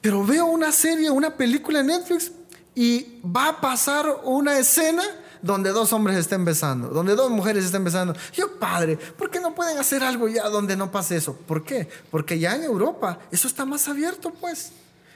Pero 0.00 0.24
veo 0.24 0.46
una 0.46 0.72
serie, 0.72 1.10
una 1.10 1.36
película 1.36 1.80
en 1.80 1.88
Netflix 1.88 2.32
y 2.74 3.20
va 3.24 3.48
a 3.48 3.60
pasar 3.60 4.06
una 4.24 4.58
escena 4.58 5.02
donde 5.42 5.70
dos 5.70 5.92
hombres 5.92 6.16
estén 6.16 6.44
besando, 6.44 6.88
donde 6.88 7.14
dos 7.14 7.30
mujeres 7.30 7.64
estén 7.64 7.84
besando. 7.84 8.14
Yo, 8.32 8.58
padre, 8.58 8.96
¿por 8.96 9.28
qué 9.28 9.40
no 9.40 9.54
pueden 9.54 9.76
hacer 9.76 10.02
algo 10.02 10.28
ya 10.28 10.48
donde 10.48 10.76
no 10.76 10.90
pase 10.90 11.16
eso? 11.16 11.36
¿Por 11.36 11.64
qué? 11.64 11.88
Porque 12.10 12.38
ya 12.38 12.54
en 12.54 12.62
Europa 12.62 13.18
eso 13.30 13.48
está 13.48 13.64
más 13.64 13.88
abierto, 13.88 14.32
pues. 14.40 14.72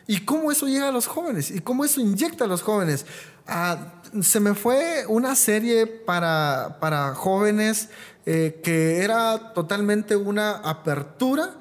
¿Y 0.06 0.24
cómo 0.24 0.50
eso 0.50 0.66
llega 0.66 0.88
a 0.88 0.92
los 0.92 1.06
jóvenes? 1.06 1.50
¿Y 1.50 1.60
cómo 1.60 1.84
eso 1.84 2.00
inyecta 2.00 2.44
a 2.44 2.48
los 2.48 2.62
jóvenes? 2.62 3.06
Ah, 3.46 3.94
se 4.20 4.40
me 4.40 4.54
fue 4.54 5.04
una 5.08 5.34
serie 5.34 5.86
para, 5.86 6.78
para 6.80 7.14
jóvenes 7.14 7.88
eh, 8.24 8.60
que 8.62 9.02
era 9.02 9.52
totalmente 9.52 10.14
una 10.16 10.52
apertura 10.52 11.56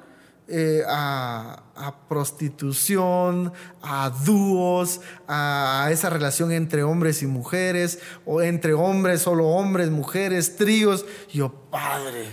eh, 0.48 0.82
a, 0.86 1.58
prostitución, 2.08 3.52
a 3.80 4.10
dúos, 4.10 5.00
a, 5.26 5.88
esa 5.90 6.10
relación 6.10 6.52
entre 6.52 6.82
hombres 6.82 7.22
y 7.22 7.26
mujeres, 7.26 7.98
o 8.26 8.42
entre 8.42 8.74
hombres, 8.74 9.22
solo 9.22 9.46
hombres, 9.48 9.90
mujeres, 9.90 10.56
tríos. 10.56 11.06
Yo, 11.32 11.50
padre, 11.70 12.26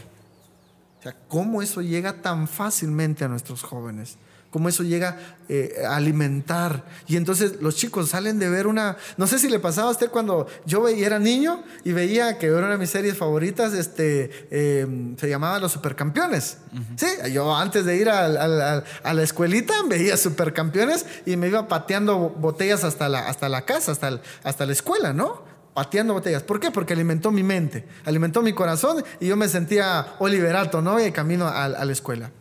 o 0.99 1.03
sea, 1.03 1.15
¿cómo 1.27 1.61
eso 1.61 1.81
llega 1.81 2.21
tan 2.21 2.47
fácilmente 2.47 3.23
a 3.23 3.29
nuestros 3.29 3.63
jóvenes? 3.63 4.17
Cómo 4.49 4.69
eso 4.69 4.83
llega 4.83 5.17
eh, 5.47 5.83
a 5.87 5.95
alimentar. 5.95 6.85
Y 7.07 7.17
entonces 7.17 7.61
los 7.61 7.75
chicos 7.75 8.09
salen 8.09 8.39
de 8.39 8.49
ver 8.49 8.67
una, 8.67 8.97
no 9.17 9.27
sé 9.27 9.39
si 9.39 9.49
le 9.49 9.59
pasaba 9.59 9.89
a 9.89 9.91
usted 9.91 10.09
cuando 10.09 10.47
yo 10.65 10.81
veía, 10.81 11.05
era 11.05 11.19
niño 11.19 11.63
y 11.83 11.91
veía 11.91 12.37
que 12.37 12.47
era 12.47 12.57
una 12.57 12.69
de 12.69 12.77
mis 12.77 12.89
series 12.89 13.17
favoritas, 13.17 13.73
este, 13.73 14.47
em, 14.51 15.15
se 15.17 15.29
llamaba 15.29 15.59
Los 15.59 15.71
Supercampeones. 15.71 16.57
Sí, 16.95 17.07
yo 17.31 17.55
antes 17.55 17.85
de 17.85 17.97
ir 17.97 18.09
a, 18.09 18.27
la 18.27 19.23
escuelita 19.23 19.73
veía 19.87 20.17
Supercampeones 20.17 21.05
y 21.25 21.35
me 21.35 21.47
iba 21.47 21.67
pateando 21.67 22.17
botellas 22.29 22.83
hasta 22.83 23.09
la, 23.09 23.27
hasta 23.27 23.49
la 23.49 23.65
casa, 23.65 23.91
hasta, 23.91 24.21
hasta 24.43 24.65
la 24.65 24.71
escuela, 24.71 25.13
¿no? 25.13 25.47
pateando 25.73 26.13
botellas. 26.13 26.43
¿Por 26.43 26.59
qué? 26.59 26.71
Porque 26.71 26.93
alimentó 26.93 27.31
mi 27.31 27.43
mente, 27.43 27.87
alimentó 28.03 28.41
mi 28.41 28.51
corazón 28.51 29.03
y 29.21 29.27
yo 29.27 29.37
me 29.37 29.47
sentía 29.47 30.15
oliverato, 30.19 30.81
¿no? 30.81 30.99
Y 30.99 31.11
camino 31.13 31.47
a 31.47 31.69
la 31.69 31.91
escuela. 31.91 32.31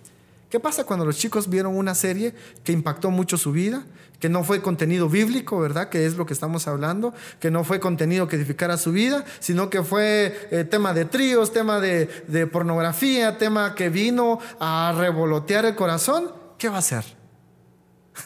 ¿Qué 0.50 0.60
pasa 0.60 0.84
cuando 0.84 1.04
los 1.04 1.18
chicos 1.18 1.50
vieron 1.50 1.76
una 1.76 1.94
serie 1.94 2.34
que 2.64 2.72
impactó 2.72 3.10
mucho 3.10 3.36
su 3.36 3.52
vida? 3.52 3.84
Que 4.18 4.30
no 4.30 4.44
fue 4.44 4.62
contenido 4.62 5.08
bíblico, 5.08 5.60
¿verdad? 5.60 5.90
Que 5.90 6.06
es 6.06 6.16
lo 6.16 6.24
que 6.24 6.32
estamos 6.32 6.66
hablando. 6.66 7.12
Que 7.38 7.50
no 7.50 7.64
fue 7.64 7.80
contenido 7.80 8.28
que 8.28 8.36
edificara 8.36 8.78
su 8.78 8.90
vida, 8.90 9.26
sino 9.40 9.68
que 9.68 9.82
fue 9.82 10.48
eh, 10.50 10.64
tema 10.64 10.94
de 10.94 11.04
tríos, 11.04 11.52
tema 11.52 11.80
de, 11.80 12.48
pornografía, 12.50 13.36
tema 13.36 13.74
que 13.74 13.90
vino 13.90 14.38
a 14.58 14.94
revolotear 14.96 15.66
el 15.66 15.74
corazón. 15.74 16.32
¿Qué 16.56 16.70
va 16.70 16.76
a 16.76 16.78
hacer? 16.78 17.04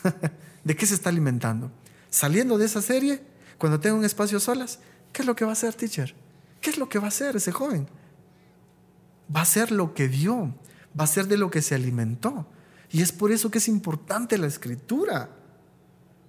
¿De 0.65 0.77
qué 0.77 0.87
se 0.87 0.95
está 0.95 1.09
alimentando? 1.09 1.73
Saliendo 2.09 2.57
de 2.57 2.67
esa 2.67 2.83
serie, 2.83 3.21
cuando 3.59 3.81
tenga 3.81 3.97
un 3.97 4.05
espacio 4.05 4.39
solas, 4.39 4.79
¿qué 5.13 5.23
es 5.23 5.27
lo 5.27 5.35
que 5.35 5.45
va 5.45 5.51
a 5.51 5.55
hacer, 5.55 5.75
teacher? 5.75 6.15
¿Qué 6.61 6.71
es 6.71 6.79
lo 6.79 6.89
que 6.89 7.01
va 7.01 7.07
a 7.07 7.09
hacer 7.09 7.35
ese 7.35 7.51
joven? 7.51 7.89
Va 9.35 9.41
a 9.41 9.43
hacer 9.43 9.73
lo 9.73 9.93
que 9.93 10.07
vio 10.07 10.55
va 10.99 11.05
a 11.05 11.09
ser 11.09 11.27
de 11.27 11.37
lo 11.37 11.51
que 11.51 11.63
se 11.63 11.75
alimentó. 11.75 12.47
Y 12.91 13.03
es 13.03 13.13
por 13.13 13.33
eso 13.33 13.51
que 13.51 13.59
es 13.59 13.69
importante 13.69 14.39
la 14.39 14.47
escritura. 14.47 15.31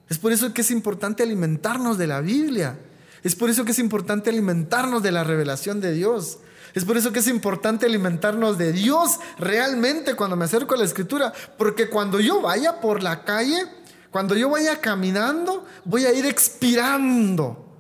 Es 0.10 0.18
por 0.18 0.32
eso 0.32 0.54
que 0.54 0.62
es 0.62 0.72
importante 0.72 1.24
alimentarnos 1.24 1.98
de 1.98 2.08
la 2.08 2.22
Biblia. 2.22 2.80
Es 3.24 3.36
por 3.36 3.50
eso 3.50 3.66
que 3.66 3.72
es 3.72 3.80
importante 3.80 4.30
alimentarnos 4.30 5.04
de 5.04 5.12
la 5.12 5.24
revelación 5.24 5.82
de 5.82 5.94
Dios. 5.94 6.40
Es 6.74 6.86
por 6.86 6.98
eso 6.98 7.12
que 7.12 7.20
es 7.20 7.28
importante 7.28 7.86
alimentarnos 7.86 8.58
de 8.58 8.72
Dios 8.72 9.20
realmente 9.38 10.16
cuando 10.16 10.36
me 10.36 10.46
acerco 10.46 10.76
a 10.76 10.78
la 10.78 10.86
escritura. 10.86 11.34
Porque 11.58 11.90
cuando 11.90 12.20
yo 12.20 12.42
vaya 12.42 12.80
por 12.80 13.04
la 13.04 13.24
calle, 13.24 13.66
cuando 14.12 14.36
yo 14.36 14.50
vaya 14.50 14.80
caminando, 14.80 15.66
voy 15.86 16.06
a 16.06 16.14
ir 16.14 16.26
expirando 16.26 17.73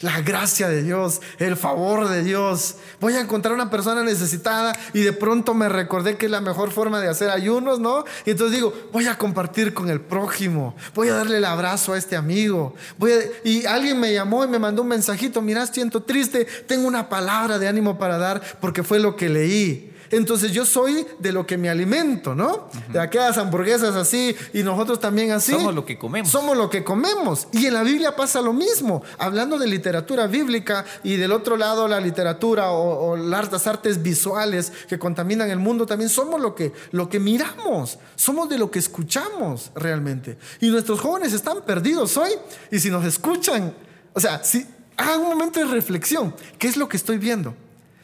la 0.00 0.20
gracia 0.20 0.68
de 0.68 0.82
Dios, 0.82 1.20
el 1.38 1.56
favor 1.56 2.08
de 2.08 2.22
Dios. 2.22 2.76
Voy 3.00 3.14
a 3.14 3.20
encontrar 3.20 3.54
una 3.54 3.70
persona 3.70 4.02
necesitada 4.02 4.76
y 4.92 5.00
de 5.00 5.12
pronto 5.12 5.54
me 5.54 5.68
recordé 5.68 6.16
que 6.16 6.26
es 6.26 6.32
la 6.32 6.40
mejor 6.40 6.70
forma 6.72 7.00
de 7.00 7.08
hacer 7.08 7.30
ayunos, 7.30 7.80
¿no? 7.80 8.04
Y 8.26 8.32
entonces 8.32 8.56
digo, 8.56 8.74
voy 8.92 9.06
a 9.06 9.16
compartir 9.16 9.72
con 9.72 9.88
el 9.90 10.00
prójimo, 10.00 10.74
voy 10.94 11.08
a 11.08 11.14
darle 11.14 11.38
el 11.38 11.44
abrazo 11.44 11.92
a 11.92 11.98
este 11.98 12.16
amigo. 12.16 12.74
Voy 12.98 13.12
y 13.44 13.64
alguien 13.66 13.98
me 14.00 14.12
llamó 14.12 14.44
y 14.44 14.48
me 14.48 14.58
mandó 14.58 14.82
un 14.82 14.88
mensajito, 14.88 15.40
mira, 15.40 15.66
siento 15.66 16.02
triste, 16.02 16.46
tengo 16.66 16.86
una 16.88 17.08
palabra 17.08 17.58
de 17.58 17.68
ánimo 17.68 17.98
para 17.98 18.18
dar 18.18 18.42
porque 18.60 18.82
fue 18.82 18.98
lo 18.98 19.16
que 19.16 19.28
leí. 19.28 19.93
Entonces 20.16 20.52
yo 20.52 20.64
soy 20.64 21.06
de 21.18 21.32
lo 21.32 21.46
que 21.46 21.58
me 21.58 21.68
alimento, 21.68 22.34
¿no? 22.34 22.68
De 22.92 23.00
aquellas 23.00 23.36
hamburguesas 23.38 23.96
así 23.96 24.34
y 24.52 24.62
nosotros 24.62 25.00
también 25.00 25.32
así. 25.32 25.52
Somos 25.52 25.74
lo 25.74 25.84
que 25.84 25.98
comemos. 25.98 26.30
Somos 26.30 26.56
lo 26.56 26.70
que 26.70 26.84
comemos. 26.84 27.48
Y 27.52 27.66
en 27.66 27.74
la 27.74 27.82
Biblia 27.82 28.14
pasa 28.14 28.40
lo 28.40 28.52
mismo. 28.52 29.02
Hablando 29.18 29.58
de 29.58 29.66
literatura 29.66 30.26
bíblica 30.26 30.84
y 31.02 31.16
del 31.16 31.32
otro 31.32 31.56
lado 31.56 31.88
la 31.88 32.00
literatura 32.00 32.70
o, 32.70 33.16
las 33.16 33.66
artes 33.66 34.02
visuales 34.02 34.72
que 34.88 34.98
contaminan 34.98 35.50
el 35.50 35.58
mundo, 35.58 35.86
también 35.86 36.10
somos 36.10 36.40
lo 36.40 36.54
que, 36.54 36.72
lo 36.92 37.08
que 37.08 37.18
miramos. 37.18 37.98
Somos 38.14 38.48
de 38.48 38.58
lo 38.58 38.70
que 38.70 38.78
escuchamos 38.78 39.72
realmente. 39.74 40.38
Y 40.60 40.68
nuestros 40.68 41.00
jóvenes 41.00 41.32
están 41.32 41.62
perdidos 41.62 42.16
hoy. 42.16 42.30
Y 42.70 42.78
si 42.78 42.90
nos 42.90 43.04
escuchan, 43.04 43.74
o 44.12 44.20
sea, 44.20 44.42
si 44.44 44.66
hagan 44.96 45.20
un 45.20 45.28
momento 45.28 45.60
de 45.60 45.66
reflexión. 45.66 46.34
¿Qué 46.58 46.68
es 46.68 46.76
lo 46.76 46.88
que 46.88 46.96
estoy 46.96 47.18
viendo? 47.18 47.54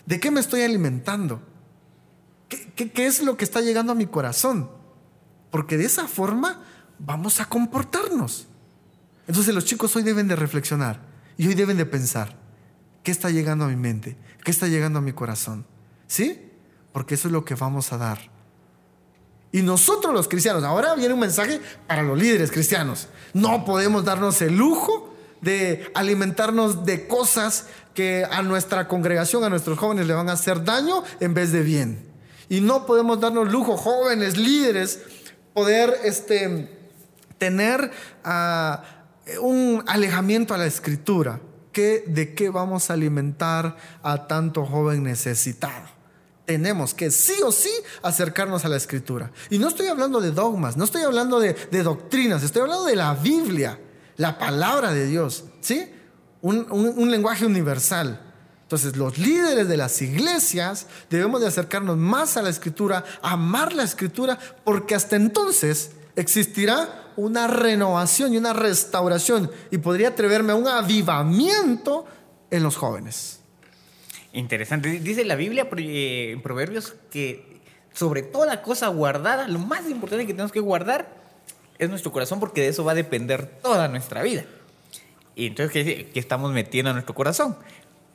¿De 0.06 0.18
qué 0.18 0.30
me 0.30 0.40
estoy 0.40 0.62
alimentando? 0.62 1.40
¿Qué, 2.50 3.06
es 3.06 3.22
lo 3.22 3.36
que 3.36 3.44
está 3.44 3.60
llegando 3.60 3.92
a 3.92 3.94
mi 3.94 4.06
corazón? 4.06 4.68
Porque 5.50 5.78
de 5.78 5.84
esa 5.84 6.08
forma 6.08 6.62
vamos 6.98 7.40
a 7.40 7.46
comportarnos. 7.46 8.48
Entonces 9.28 9.54
los 9.54 9.64
chicos 9.64 9.94
hoy 9.94 10.02
deben 10.02 10.26
de 10.26 10.34
reflexionar 10.34 11.00
y 11.36 11.46
hoy 11.46 11.54
deben 11.54 11.76
de 11.76 11.86
pensar, 11.86 12.36
¿qué 13.04 13.12
está 13.12 13.30
llegando 13.30 13.64
a 13.64 13.68
mi 13.68 13.76
mente? 13.76 14.16
¿Qué 14.44 14.50
está 14.50 14.66
llegando 14.66 14.98
a 14.98 15.02
mi 15.02 15.12
corazón? 15.12 15.64
¿Sí? 16.08 16.50
Porque 16.92 17.14
eso 17.14 17.28
es 17.28 17.32
lo 17.32 17.44
que 17.44 17.54
vamos 17.54 17.92
a 17.92 17.98
dar. 17.98 18.18
Y 19.52 19.62
nosotros 19.62 20.12
los 20.12 20.26
cristianos, 20.26 20.64
ahora 20.64 20.94
viene 20.96 21.14
un 21.14 21.20
mensaje 21.20 21.60
para 21.86 22.02
los 22.02 22.18
líderes 22.18 22.50
cristianos. 22.50 23.08
No 23.32 23.64
podemos 23.64 24.04
darnos 24.04 24.42
el 24.42 24.56
lujo 24.56 25.14
de 25.40 25.90
alimentarnos 25.94 26.84
de 26.84 27.06
cosas 27.06 27.66
que 27.94 28.24
a 28.28 28.42
nuestra 28.42 28.88
congregación, 28.88 29.44
a 29.44 29.48
nuestros 29.48 29.78
jóvenes 29.78 30.06
le 30.06 30.14
van 30.14 30.28
a 30.28 30.32
hacer 30.32 30.64
daño 30.64 31.04
en 31.20 31.34
vez 31.34 31.52
de 31.52 31.62
bien. 31.62 32.09
Y 32.50 32.60
no 32.60 32.84
podemos 32.84 33.20
darnos 33.20 33.50
lujo, 33.50 33.76
jóvenes, 33.76 34.36
líderes, 34.36 34.98
poder 35.54 36.00
este, 36.02 36.68
tener 37.38 37.92
ah, 38.24 38.82
un 39.40 39.84
alejamiento 39.86 40.52
a 40.52 40.58
la 40.58 40.66
escritura. 40.66 41.40
¿Qué, 41.70 42.02
¿De 42.08 42.34
qué 42.34 42.50
vamos 42.50 42.90
a 42.90 42.94
alimentar 42.94 43.76
a 44.02 44.26
tanto 44.26 44.66
joven 44.66 45.04
necesitado? 45.04 45.86
Tenemos 46.44 46.92
que 46.92 47.12
sí 47.12 47.40
o 47.44 47.52
sí 47.52 47.70
acercarnos 48.02 48.64
a 48.64 48.68
la 48.68 48.78
escritura. 48.78 49.30
Y 49.48 49.58
no 49.58 49.68
estoy 49.68 49.86
hablando 49.86 50.20
de 50.20 50.32
dogmas, 50.32 50.76
no 50.76 50.82
estoy 50.82 51.02
hablando 51.02 51.38
de, 51.38 51.54
doctrinas, 51.84 52.42
estoy 52.42 52.62
hablando 52.62 52.84
de 52.84 52.96
la 52.96 53.14
Biblia, 53.14 53.78
la 54.16 54.36
palabra 54.40 54.92
de 54.92 55.06
Dios, 55.06 55.44
¿sí? 55.60 55.88
un 56.42 57.10
lenguaje 57.12 57.46
universal. 57.46 58.29
Entonces, 58.70 58.96
los 58.96 59.18
líderes 59.18 59.66
de 59.66 59.76
las 59.76 60.00
iglesias 60.00 60.86
debemos 61.10 61.40
de 61.40 61.48
acercarnos 61.48 61.96
más 61.96 62.36
a 62.36 62.42
la 62.42 62.50
escritura, 62.50 63.04
amar 63.20 63.72
la 63.72 63.82
escritura, 63.82 64.38
porque 64.62 64.94
hasta 64.94 65.16
entonces 65.16 65.90
existirá 66.14 67.10
una 67.16 67.48
renovación 67.48 68.32
y 68.32 68.36
una 68.36 68.52
restauración 68.52 69.50
y 69.72 69.78
podría 69.78 70.10
atreverme 70.10 70.52
a 70.52 70.54
un 70.54 70.68
avivamiento 70.68 72.04
en 72.52 72.62
los 72.62 72.76
jóvenes. 72.76 73.40
Interesante. 74.34 75.00
Dice 75.00 75.24
la 75.24 75.34
Biblia 75.34 75.68
eh, 75.76 76.30
en 76.30 76.40
Proverbios 76.40 76.94
que 77.10 77.60
sobre 77.92 78.22
toda 78.22 78.62
cosa 78.62 78.86
guardada, 78.86 79.48
lo 79.48 79.58
más 79.58 79.90
importante 79.90 80.28
que 80.28 80.32
tenemos 80.32 80.52
que 80.52 80.60
guardar 80.60 81.12
es 81.80 81.90
nuestro 81.90 82.12
corazón 82.12 82.38
porque 82.38 82.60
de 82.60 82.68
eso 82.68 82.84
va 82.84 82.92
a 82.92 82.94
depender 82.94 83.46
toda 83.64 83.88
nuestra 83.88 84.22
vida. 84.22 84.44
Y 85.34 85.46
entonces, 85.48 85.72
¿qué, 85.72 86.08
qué 86.14 86.20
estamos 86.20 86.52
metiendo 86.52 86.90
a 86.90 86.92
nuestro 86.92 87.16
corazón? 87.16 87.56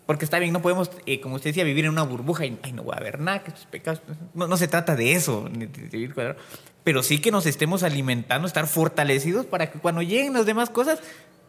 Porque 0.06 0.26
está 0.26 0.38
bien, 0.38 0.54
no 0.54 0.62
podemos, 0.62 0.92
eh, 1.06 1.20
como 1.20 1.36
usted 1.36 1.50
decía, 1.50 1.64
vivir 1.64 1.86
en 1.86 1.92
una 1.92 2.04
burbuja 2.04 2.46
y 2.46 2.52
no 2.74 2.86
va 2.86 2.96
a 2.96 2.98
haber 2.98 3.20
nada, 3.20 3.44
que 3.44 3.50
estos 3.50 3.66
pecados. 3.66 4.02
No, 4.34 4.48
no 4.48 4.58
se 4.58 4.68
trata 4.68 4.96
de 4.96 5.14
eso, 5.14 5.50
pero 6.84 7.02
sí 7.02 7.20
que 7.20 7.32
nos 7.32 7.48
estemos 7.48 7.82
alimentando, 7.82 8.48
estar 8.48 8.68
fortalecidos 8.68 9.48
para 9.48 9.72
que 9.72 9.80
cuando 9.80 10.04
lleguen 10.04 10.34
las 10.34 10.46
demás 10.46 10.70
cosas 10.70 11.00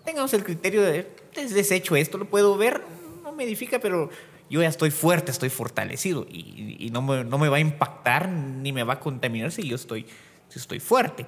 tengamos 0.07 0.32
el 0.32 0.44
criterio 0.44 0.82
de, 0.82 1.11
es 1.34 1.52
desecho 1.52 1.96
esto, 1.96 2.16
lo 2.16 2.30
puedo 2.30 2.57
ver, 2.57 2.80
no 3.22 3.32
me 3.32 3.44
edifica, 3.44 3.78
pero 3.78 4.09
yo 4.48 4.62
ya 4.62 4.68
estoy 4.68 4.90
fuerte, 4.90 5.32
estoy 5.32 5.50
fortalecido 5.50 6.26
y, 6.30 6.88
no, 6.92 7.02
me, 7.02 7.24
no, 7.24 7.36
me, 7.36 7.48
va 7.48 7.57
a 7.59 7.61
impactar 7.61 8.28
ni 8.28 8.72
me 8.72 8.84
va 8.84 8.94
a 8.94 9.00
contaminar 9.00 9.52
si 9.52 9.68
yo 9.68 9.76
estoy, 9.76 10.07
si 10.48 10.59
estoy 10.59 10.80
fuerte. 10.80 11.26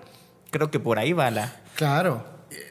Creo 0.51 0.71
que 0.71 0.81
por 0.81 0.99
ahí 0.99 1.13
va 1.13 1.31
la... 1.31 1.61
Claro, 1.75 2.25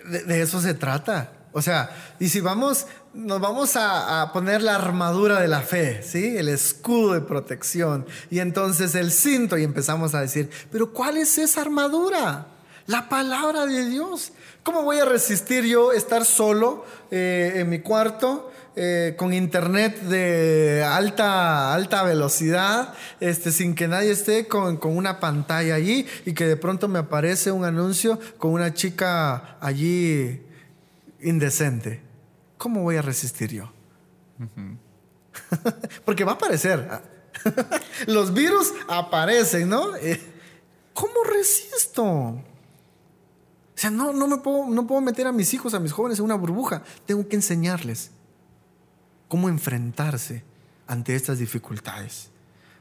de 0.05 0.41
eso 0.41 0.59
se 0.61 0.73
trata. 0.73 1.36
O 1.57 1.61
sea, 1.63 1.89
y 2.19 2.29
si 2.29 2.39
vamos, 2.39 2.85
nos 3.15 3.41
vamos 3.41 3.71
a, 3.77 4.29
poner 4.31 4.61
la 4.61 4.75
armadura 4.75 5.41
de 5.41 5.47
la 5.47 5.61
fe, 5.61 6.03
¿sí? 6.03 6.37
El 6.37 6.49
escudo 6.49 7.13
de 7.13 7.21
protección. 7.21 8.05
Y 8.29 8.37
entonces 8.37 8.93
el 8.93 9.11
cinto 9.11 9.57
y 9.57 9.63
empezamos 9.63 10.13
a 10.13 10.21
decir, 10.21 10.51
pero 10.71 10.93
¿cuál 10.93 11.17
es 11.17 11.35
esa 11.39 11.61
armadura? 11.61 12.45
La 12.85 13.09
palabra 13.09 13.65
de 13.65 13.89
Dios. 13.89 14.33
¿Cómo 14.61 14.83
voy 14.83 14.99
a 14.99 15.05
resistir 15.05 15.63
yo 15.63 15.93
estar 15.93 16.25
solo 16.25 16.85
eh, 17.09 17.53
en 17.55 17.69
mi 17.69 17.79
cuarto? 17.79 18.51
Eh, 18.75 19.15
con 19.17 19.33
internet 19.33 19.99
de 20.01 20.83
alta, 20.87 21.73
alta 21.73 22.03
velocidad, 22.03 22.93
este, 23.19 23.51
sin 23.51 23.73
que 23.73 23.87
nadie 23.87 24.11
esté 24.11 24.47
con, 24.47 24.77
con, 24.77 24.95
una 24.95 25.19
pantalla 25.19 25.73
allí 25.73 26.05
y 26.27 26.33
que 26.33 26.45
de 26.45 26.57
pronto 26.57 26.87
me 26.87 26.99
aparece 26.99 27.51
un 27.51 27.65
anuncio 27.65 28.19
con 28.37 28.51
una 28.51 28.75
chica 28.75 29.57
allí 29.59 30.43
indecente, 31.21 32.01
¿cómo 32.57 32.83
voy 32.83 32.97
a 32.97 33.01
resistir 33.01 33.51
yo? 33.51 33.71
Porque 36.05 36.23
va 36.23 36.33
a 36.33 36.35
aparecer. 36.35 36.87
Los 38.07 38.33
virus 38.33 38.73
aparecen, 38.87 39.69
¿no? 39.69 39.95
Eh, 39.95 40.19
¿Cómo 40.93 41.23
resisto? 41.23 42.03
O 42.03 42.43
sea, 43.75 43.91
no, 43.91 44.11
no 44.13 44.27
me 44.27 44.37
puedo, 44.37 44.67
no 44.67 44.87
puedo 44.87 45.01
meter 45.01 45.27
a 45.27 45.31
mis 45.31 45.53
hijos, 45.53 45.73
a 45.73 45.79
mis 45.79 45.91
jóvenes 45.91 46.19
en 46.19 46.25
una 46.25 46.35
burbuja. 46.35 46.83
Tengo 47.05 47.27
que 47.27 47.35
enseñarles 47.35 48.11
cómo 49.27 49.49
enfrentarse 49.49 50.43
ante 50.87 51.15
estas 51.15 51.37
dificultades. 51.37 52.29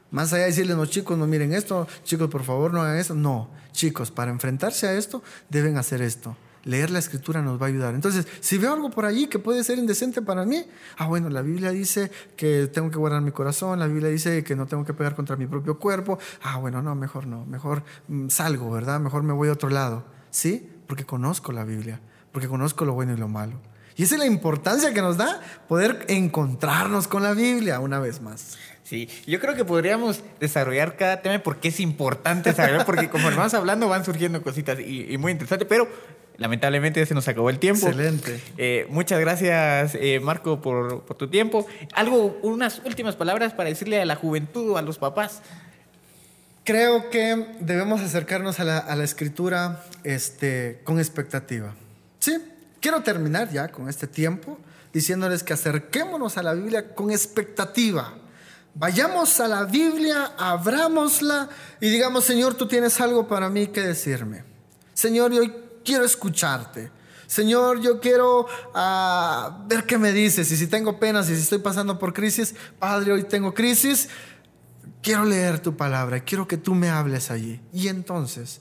Más 0.09 0.31
allá 0.31 0.43
de 0.43 0.49
decirles, 0.49 0.77
no 0.77 0.85
chicos, 0.85 1.17
no 1.17 1.27
miren 1.27 1.53
esto, 1.53 1.85
chicos, 2.03 2.29
por 2.29 2.43
favor, 2.43 2.73
no 2.73 2.81
hagan 2.81 2.97
esto. 2.97 3.13
No, 3.13 3.49
chicos, 3.73 4.09
para 4.09 4.31
enfrentarse 4.31 4.87
a 4.87 4.93
esto, 4.93 5.21
deben 5.49 5.77
hacer 5.77 6.01
esto 6.01 6.35
leer 6.67 6.91
la 6.91 6.99
escritura 6.99 7.41
nos 7.41 7.59
va 7.59 7.65
a 7.65 7.69
ayudar. 7.69 7.95
Entonces, 7.95 8.27
si 8.39 8.57
veo 8.57 8.73
algo 8.73 8.89
por 8.91 9.05
allí 9.05 9.27
que 9.27 9.39
puede 9.39 9.63
ser 9.63 9.79
indecente 9.79 10.21
para 10.21 10.45
mí, 10.45 10.65
ah, 10.97 11.07
bueno, 11.07 11.29
la 11.29 11.41
Biblia 11.41 11.71
dice 11.71 12.11
que 12.35 12.67
tengo 12.67 12.91
que 12.91 12.97
guardar 12.97 13.21
mi 13.21 13.31
corazón, 13.31 13.79
la 13.79 13.87
Biblia 13.87 14.09
dice 14.09 14.43
que 14.43 14.55
no 14.55 14.67
tengo 14.67 14.85
que 14.85 14.93
pegar 14.93 15.15
contra 15.15 15.35
mi 15.35 15.47
propio 15.47 15.79
cuerpo, 15.79 16.19
ah, 16.43 16.57
bueno, 16.57 16.81
no, 16.81 16.93
mejor 16.93 17.25
no, 17.25 17.45
mejor 17.45 17.83
mm, 18.07 18.27
salgo, 18.27 18.69
¿verdad? 18.69 18.99
Mejor 18.99 19.23
me 19.23 19.33
voy 19.33 19.49
a 19.49 19.53
otro 19.53 19.69
lado. 19.69 20.05
¿Sí? 20.29 20.69
Porque 20.87 21.05
conozco 21.05 21.51
la 21.51 21.63
Biblia, 21.63 22.01
porque 22.31 22.47
conozco 22.47 22.85
lo 22.85 22.93
bueno 22.93 23.13
y 23.13 23.17
lo 23.17 23.27
malo. 23.27 23.53
Y 23.95 24.03
esa 24.03 24.15
es 24.15 24.19
la 24.19 24.27
importancia 24.27 24.93
que 24.93 25.01
nos 25.01 25.17
da 25.17 25.41
poder 25.67 26.05
encontrarnos 26.07 27.07
con 27.07 27.23
la 27.23 27.33
Biblia 27.33 27.79
una 27.79 27.99
vez 27.99 28.21
más. 28.21 28.57
Sí, 28.83 29.09
yo 29.25 29.39
creo 29.39 29.55
que 29.55 29.65
podríamos 29.65 30.23
desarrollar 30.39 30.95
cada 30.95 31.21
tema 31.21 31.39
porque 31.39 31.69
es 31.69 31.79
importante 31.79 32.53
saber, 32.53 32.85
porque 32.85 33.09
como 33.09 33.29
vamos 33.31 33.53
hablando 33.53 33.89
van 33.89 34.05
surgiendo 34.05 34.41
cositas 34.43 34.79
y, 34.79 35.11
y 35.11 35.17
muy 35.17 35.31
interesantes, 35.31 35.67
pero 35.67 35.89
Lamentablemente 36.37 37.03
se 37.05 37.13
nos 37.15 37.27
acabó 37.27 37.49
el 37.49 37.57
tiempo. 37.57 37.87
Excelente. 37.87 38.39
Eh, 38.57 38.85
muchas 38.89 39.19
gracias, 39.19 39.95
eh, 39.95 40.19
Marco, 40.19 40.61
por, 40.61 41.03
tu 41.17 41.29
tiempo. 41.29 41.65
Algo, 41.93 42.37
unas 42.43 42.81
últimas 42.85 43.15
palabras 43.15 43.53
para 43.53 43.69
decirle 43.69 43.99
a 43.99 44.05
la 44.05 44.15
juventud 44.15 44.71
o 44.71 44.77
a 44.77 44.81
los 44.81 44.99
papás. 44.99 45.41
Creo 46.63 47.09
que 47.09 47.47
debemos 47.59 48.01
acercarnos 48.01 48.59
a 48.59 48.65
la, 48.65 49.03
escritura 49.03 49.83
este, 50.03 50.81
con 50.83 50.99
expectativa. 50.99 51.73
Sí, 52.19 52.37
quiero 52.81 53.01
terminar 53.01 53.49
ya 53.51 53.69
con 53.69 53.89
este 53.89 54.05
tiempo 54.05 54.59
diciéndoles 54.93 55.43
que 55.43 55.53
acerquémonos 55.53 56.37
a 56.37 56.43
la 56.43 56.53
Biblia 56.53 56.93
con 56.93 57.09
expectativa. 57.09 58.13
Vayamos 58.75 59.39
a 59.39 59.47
la 59.47 59.63
Biblia, 59.63 60.33
abrámosla 60.37 61.49
y 61.79 61.89
digamos, 61.89 62.25
Señor, 62.25 62.53
tú 62.53 62.67
tienes 62.67 62.99
algo 63.01 63.27
para 63.27 63.49
mí 63.49 63.67
que 63.67 63.81
decirme. 63.81 64.43
Señor, 64.93 65.31
hoy 65.31 65.51
quiero 65.87 66.03
escucharte. 66.03 66.91
Señor, 67.27 67.79
yo 67.79 68.01
quiero 68.01 68.45
ah, 68.73 69.63
ver 69.67 69.85
qué 69.85 69.97
me 69.97 70.11
dices. 70.11 70.51
Y 70.51 70.57
si 70.57 70.67
tengo 70.67 70.99
penas 70.99 71.29
y 71.29 71.35
si 71.35 71.41
estoy 71.41 71.59
pasando 71.59 71.97
por 71.97 72.13
crisis, 72.13 72.53
Padre, 72.77 73.13
hoy 73.13 73.23
tengo 73.23 73.53
crisis. 73.53 74.09
Quiero 75.01 75.23
leer 75.23 75.59
tu 75.59 75.77
palabra. 75.77 76.19
Quiero 76.19 76.45
que 76.45 76.57
tú 76.57 76.75
me 76.75 76.89
hables 76.89 77.31
allí. 77.31 77.61
Y 77.71 77.87
entonces 77.87 78.59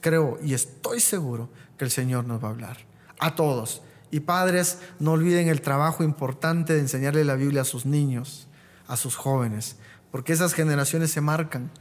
creo 0.00 0.38
y 0.40 0.54
estoy 0.54 1.00
seguro 1.00 1.50
que 1.76 1.84
el 1.84 1.90
Señor 1.90 2.24
nos 2.24 2.42
va 2.42 2.48
a 2.48 2.50
hablar. 2.52 2.78
A 3.18 3.34
todos. 3.34 3.82
Y 4.12 4.20
padres, 4.20 4.78
no 5.00 5.12
olviden 5.12 5.48
el 5.48 5.60
trabajo 5.60 6.04
importante 6.04 6.74
de 6.74 6.80
enseñarle 6.80 7.24
la 7.24 7.34
Biblia 7.34 7.62
a 7.62 7.64
sus 7.64 7.86
niños, 7.86 8.46
a 8.86 8.96
sus 8.96 9.16
jóvenes, 9.16 9.76
porque 10.12 10.32
esas 10.32 10.54
generaciones 10.54 11.10
se 11.10 11.20
marcan. 11.20 11.72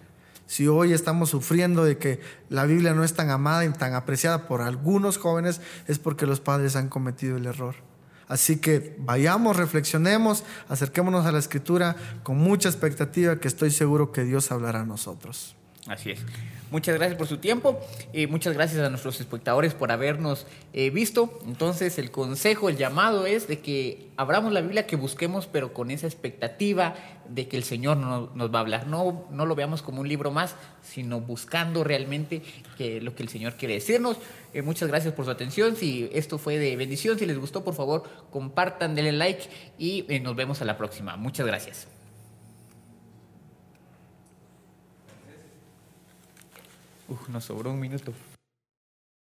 Si 0.48 0.68
hoy 0.68 0.94
estamos 0.94 1.30
sufriendo 1.30 1.84
de 1.84 1.98
que 1.98 2.22
la 2.50 2.66
Biblia 2.66 2.94
no 2.94 3.04
es 3.04 3.14
tan 3.14 3.30
amada 3.30 3.66
y 3.66 3.70
tan 3.70 3.94
apreciada 3.94 4.48
por 4.48 4.62
algunos 4.62 5.18
jóvenes, 5.18 5.60
es 5.88 6.00
porque 6.00 6.26
los 6.26 6.40
padres 6.40 6.78
han 6.78 6.88
cometido 6.88 7.36
el 7.36 7.46
error. 7.46 7.76
Así 8.30 8.58
que 8.58 8.96
vayamos, 9.00 9.58
reflexionemos, 9.58 10.46
acerquémonos 10.70 11.26
a 11.26 11.34
la 11.34 11.40
escritura 11.40 11.98
con 12.24 12.38
mucha 12.38 12.70
expectativa 12.70 13.40
que 13.40 13.48
estoy 13.50 13.72
seguro 13.72 14.14
que 14.14 14.24
Dios 14.24 14.52
hablará 14.52 14.82
a 14.82 14.86
nosotros. 14.86 15.57
Así 15.88 16.12
es. 16.12 16.20
Muchas 16.70 16.96
gracias 16.96 17.18
por 17.18 17.28
su 17.28 17.38
tiempo 17.38 17.80
y 18.12 18.28
muchas 18.28 18.54
gracias 18.54 18.82
a 18.86 18.90
nuestros 18.90 19.22
espectadores 19.22 19.74
por 19.74 19.90
habernos 19.90 20.46
eh, 20.74 20.90
visto. 20.90 21.40
Entonces 21.46 21.98
el 21.98 22.12
consejo, 22.12 22.68
el 22.68 22.76
llamado 22.76 23.26
es 23.26 23.48
de 23.48 23.60
que 23.60 24.10
abramos 24.18 24.52
la 24.52 24.60
Biblia, 24.60 24.86
que 24.86 24.98
busquemos, 24.98 25.48
pero 25.48 25.74
con 25.74 25.92
esa 25.92 26.08
expectativa 26.08 26.96
de 27.30 27.48
que 27.48 27.56
el 27.56 27.64
Señor 27.64 27.96
nos 27.96 28.54
va 28.54 28.60
a 28.60 28.62
hablar. 28.62 28.88
No, 28.88 29.28
no 29.32 29.46
lo 29.46 29.56
veamos 29.56 29.82
como 29.82 30.02
un 30.02 30.10
libro 30.10 30.30
más, 30.30 30.56
sino 30.84 31.22
buscando 31.22 31.86
realmente 31.86 32.42
que, 32.78 33.00
lo 33.00 33.16
que 33.16 33.24
el 33.24 33.30
Señor 33.30 33.54
quiere 33.54 33.76
decirnos. 33.76 34.18
Eh, 34.54 34.62
muchas 34.62 34.90
gracias 34.90 35.14
por 35.14 35.24
su 35.24 35.32
atención. 35.32 35.78
Si 35.78 36.10
esto 36.12 36.38
fue 36.38 36.58
de 36.58 36.76
bendición, 36.76 37.18
si 37.18 37.26
les 37.26 37.38
gustó, 37.38 37.64
por 37.64 37.76
favor, 37.76 38.04
compartan, 38.30 38.94
denle 38.94 39.14
like 39.14 39.50
y 39.78 40.06
eh, 40.10 40.20
nos 40.20 40.36
vemos 40.36 40.62
a 40.62 40.66
la 40.66 40.78
próxima. 40.78 41.16
Muchas 41.16 41.48
gracias. 41.48 41.88
Uf, 47.08 47.30
nos 47.30 47.46
sobró 47.46 47.72
un 47.72 47.80
minuto. 47.80 48.14